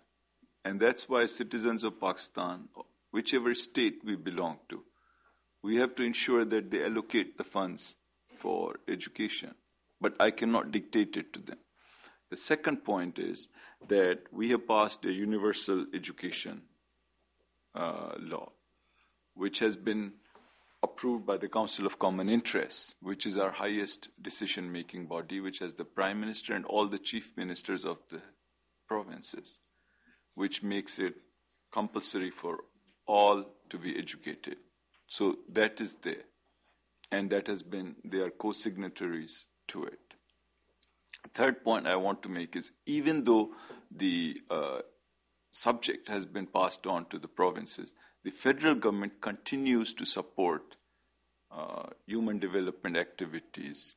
And 0.64 0.80
that's 0.80 1.10
why 1.10 1.26
citizens 1.26 1.84
of 1.84 2.00
Pakistan, 2.00 2.70
whichever 3.12 3.56
state 3.56 4.02
we 4.06 4.16
belong 4.16 4.60
to, 4.70 4.84
we 5.64 5.78
have 5.78 5.96
to 5.96 6.04
ensure 6.04 6.46
that 6.46 6.72
they 6.72 6.84
allocate 6.84 7.38
the 7.38 7.44
funds 7.44 7.96
for 8.38 8.76
education. 8.88 9.56
But 10.00 10.16
I 10.20 10.32
cannot 10.32 10.72
dictate 10.72 11.18
it 11.18 11.34
to 11.34 11.40
them. 11.40 11.60
The 12.30 12.38
second 12.38 12.84
point 12.86 13.20
is 13.20 13.48
that 13.88 14.22
we 14.32 14.50
have 14.50 14.68
passed 14.68 15.04
a 15.06 15.12
universal 15.12 15.86
education 15.94 16.62
uh, 17.76 18.14
law, 18.20 18.52
which 19.36 19.60
has 19.60 19.76
been 19.76 20.14
approved 20.82 21.26
by 21.26 21.38
the 21.38 21.50
Council 21.50 21.86
of 21.86 22.00
Common 22.00 22.30
Interests, 22.30 22.96
which 23.02 23.26
is 23.26 23.38
our 23.38 23.52
highest 23.52 24.10
decision 24.20 24.72
making 24.72 25.06
body, 25.06 25.40
which 25.40 25.60
has 25.60 25.76
the 25.76 25.86
Prime 25.86 26.20
Minister 26.20 26.54
and 26.54 26.66
all 26.66 26.88
the 26.88 26.98
chief 26.98 27.34
ministers 27.38 27.86
of 27.86 28.00
the 28.10 28.22
provinces 28.88 29.60
which 30.36 30.64
makes 30.64 31.00
it 31.00 31.16
compulsory 31.72 32.32
for 32.32 32.60
all 33.08 33.46
to 33.70 33.78
be 33.78 33.98
educated. 33.98 34.58
So 35.08 35.38
that 35.52 35.82
is 35.82 35.96
there. 35.98 36.24
And 37.12 37.30
that 37.32 37.48
has 37.48 37.62
been, 37.62 37.96
they 38.06 38.20
are 38.20 38.30
co 38.30 38.52
signatories 38.52 39.48
to 39.70 39.84
it. 39.84 40.00
Third 41.34 41.64
point 41.64 41.88
I 41.88 41.98
want 41.98 42.24
to 42.24 42.30
make 42.30 42.56
is 42.56 42.72
even 42.86 43.24
though 43.26 43.52
the 43.90 44.38
uh, 44.50 44.80
subject 45.52 46.08
has 46.08 46.26
been 46.26 46.48
passed 46.48 46.88
on 46.88 47.06
to 47.10 47.20
the 47.20 47.28
provinces, 47.28 47.94
the 48.24 48.32
federal 48.32 48.76
government 48.76 49.22
continues 49.22 49.94
to 49.96 50.06
support 50.06 50.78
uh, 51.52 51.88
human 52.06 52.40
development 52.40 52.96
activities 52.96 53.96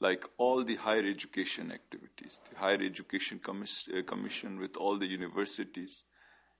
like 0.00 0.24
all 0.38 0.64
the 0.64 0.76
higher 0.76 1.06
education 1.06 1.70
activities, 1.72 2.40
the 2.50 2.58
Higher 2.58 2.82
Education 2.82 3.38
Commis- 3.38 3.88
uh, 3.96 4.02
Commission 4.02 4.58
with 4.58 4.76
all 4.76 4.96
the 4.96 5.06
universities, 5.06 6.02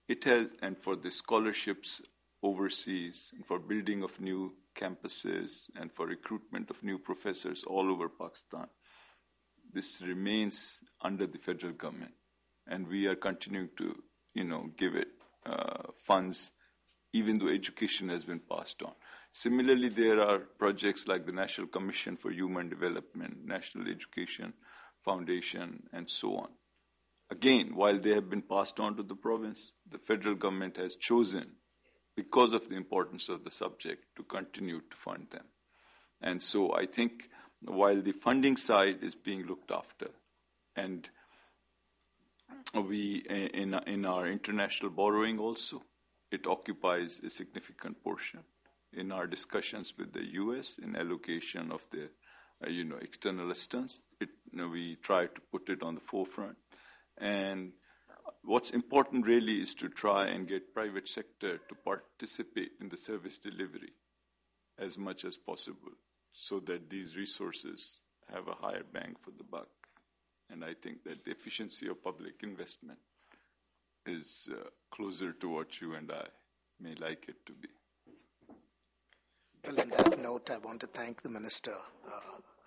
it 0.08 0.24
has, 0.24 0.48
and 0.62 0.78
for 0.78 0.96
the 0.96 1.10
scholarships 1.10 2.00
overseas, 2.42 3.32
and 3.34 3.46
for 3.46 3.58
building 3.58 4.02
of 4.02 4.20
new 4.20 4.54
campuses, 4.74 5.66
and 5.76 5.92
for 5.92 6.06
recruitment 6.06 6.70
of 6.70 6.82
new 6.82 6.98
professors 6.98 7.64
all 7.64 7.90
over 7.90 8.08
Pakistan. 8.08 8.66
This 9.72 10.02
remains 10.02 10.80
under 11.00 11.26
the 11.26 11.38
federal 11.38 11.72
government, 11.72 12.14
and 12.66 12.86
we 12.86 13.06
are 13.06 13.16
continuing 13.16 13.70
to, 13.78 13.96
you 14.34 14.44
know, 14.44 14.70
give 14.76 14.94
it 14.94 15.08
uh, 15.46 15.82
funds, 16.04 16.52
even 17.12 17.38
though 17.38 17.48
education 17.48 18.08
has 18.08 18.24
been 18.24 18.40
passed 18.40 18.82
on. 18.82 18.92
Similarly, 19.36 19.88
there 19.88 20.20
are 20.20 20.38
projects 20.38 21.08
like 21.08 21.26
the 21.26 21.32
National 21.32 21.66
Commission 21.66 22.16
for 22.16 22.30
Human 22.30 22.68
Development, 22.68 23.44
National 23.44 23.88
Education 23.88 24.52
Foundation, 25.04 25.88
and 25.92 26.08
so 26.08 26.36
on. 26.36 26.50
Again, 27.30 27.74
while 27.74 27.98
they 27.98 28.10
have 28.10 28.30
been 28.30 28.42
passed 28.42 28.78
on 28.78 28.94
to 28.96 29.02
the 29.02 29.16
province, 29.16 29.72
the 29.90 29.98
federal 29.98 30.36
government 30.36 30.76
has 30.76 30.94
chosen, 30.94 31.56
because 32.16 32.52
of 32.52 32.68
the 32.68 32.76
importance 32.76 33.28
of 33.28 33.42
the 33.42 33.50
subject, 33.50 34.04
to 34.14 34.22
continue 34.22 34.80
to 34.88 34.96
fund 34.96 35.26
them. 35.32 35.46
And 36.20 36.40
so 36.40 36.72
I 36.72 36.86
think 36.86 37.28
while 37.60 38.00
the 38.00 38.12
funding 38.12 38.56
side 38.56 39.02
is 39.02 39.16
being 39.16 39.46
looked 39.46 39.72
after, 39.72 40.10
and 40.76 41.10
we, 42.72 43.24
in, 43.28 43.74
in 43.88 44.06
our 44.06 44.28
international 44.28 44.92
borrowing 44.92 45.40
also, 45.40 45.82
it 46.30 46.46
occupies 46.46 47.20
a 47.24 47.30
significant 47.30 48.00
portion 48.04 48.44
in 48.96 49.12
our 49.12 49.26
discussions 49.26 49.94
with 49.98 50.12
the 50.12 50.24
U.S. 50.34 50.78
in 50.82 50.96
allocation 50.96 51.70
of 51.70 51.86
the, 51.90 52.08
uh, 52.64 52.70
you 52.70 52.84
know, 52.84 52.96
external 53.00 53.50
assistance. 53.50 54.00
It, 54.20 54.30
you 54.50 54.58
know, 54.58 54.68
we 54.68 54.96
try 54.96 55.26
to 55.26 55.40
put 55.52 55.68
it 55.68 55.82
on 55.82 55.94
the 55.94 56.00
forefront. 56.00 56.56
And 57.18 57.72
what's 58.42 58.70
important 58.70 59.26
really 59.26 59.60
is 59.60 59.74
to 59.74 59.88
try 59.88 60.26
and 60.26 60.48
get 60.48 60.74
private 60.74 61.08
sector 61.08 61.58
to 61.68 61.74
participate 61.84 62.72
in 62.80 62.88
the 62.88 62.96
service 62.96 63.38
delivery 63.38 63.92
as 64.78 64.98
much 64.98 65.24
as 65.24 65.36
possible 65.36 65.92
so 66.32 66.60
that 66.60 66.90
these 66.90 67.16
resources 67.16 68.00
have 68.32 68.48
a 68.48 68.54
higher 68.54 68.82
bang 68.92 69.14
for 69.22 69.30
the 69.30 69.44
buck. 69.44 69.68
And 70.50 70.64
I 70.64 70.74
think 70.74 71.04
that 71.04 71.24
the 71.24 71.30
efficiency 71.30 71.88
of 71.88 72.02
public 72.02 72.42
investment 72.42 72.98
is 74.06 74.48
uh, 74.52 74.68
closer 74.90 75.32
to 75.32 75.48
what 75.48 75.80
you 75.80 75.94
and 75.94 76.10
I 76.10 76.26
may 76.80 76.94
like 76.96 77.26
it 77.28 77.46
to 77.46 77.52
be. 77.52 77.68
Well, 79.66 79.80
on 79.80 79.88
that 79.90 80.20
note, 80.22 80.50
I 80.50 80.58
want 80.58 80.80
to 80.80 80.86
thank 80.86 81.22
the 81.22 81.28
Minister 81.30 81.72
uh, 82.06 82.20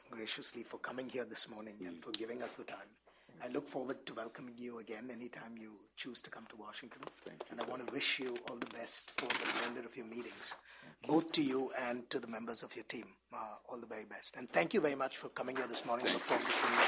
graciously 0.10 0.64
for 0.64 0.78
coming 0.80 1.08
here 1.10 1.26
this 1.26 1.48
morning 1.50 1.76
and 1.86 2.02
for 2.04 2.12
giving 2.12 2.42
us 2.42 2.56
the 2.56 2.64
time. 2.64 2.88
I 3.44 3.50
look 3.50 3.70
forward 3.70 4.04
to 4.08 4.16
welcoming 4.16 4.56
you 4.58 4.80
again 4.80 5.10
anytime 5.12 5.58
you 5.60 5.74
choose 5.96 6.22
to 6.22 6.32
come 6.32 6.48
to 6.50 6.56
Washington. 6.56 7.02
Thank 7.24 7.42
you, 7.42 7.46
and 7.52 7.62
I 7.62 7.66
sir. 7.66 7.70
want 7.70 7.86
to 7.88 7.94
wish 7.94 8.18
you 8.20 8.36
all 8.50 8.56
the 8.58 8.66
best 8.68 9.12
for 9.18 9.28
the 9.28 9.60
remainder 9.60 9.88
of 9.88 9.96
your 9.96 10.08
meetings, 10.08 10.56
both 11.08 11.32
to 11.34 11.44
you 11.44 11.72
and 11.80 12.10
to 12.10 12.20
the 12.20 12.28
members 12.28 12.64
of 12.64 12.76
your 12.76 12.86
team. 12.86 13.06
Uh, 13.32 13.38
all 13.70 13.78
the 13.78 13.86
very 13.86 14.06
best. 14.06 14.36
And 14.36 14.50
thank 14.50 14.74
you 14.74 14.82
very 14.82 14.96
much 14.96 15.18
for 15.18 15.30
coming 15.30 15.56
here 15.56 15.68
this 15.68 15.86
morning. 15.86 16.08
Look 16.12 16.22
forward 16.24 16.48
to 16.48 16.54
seeing 16.54 16.74
you. 16.74 16.80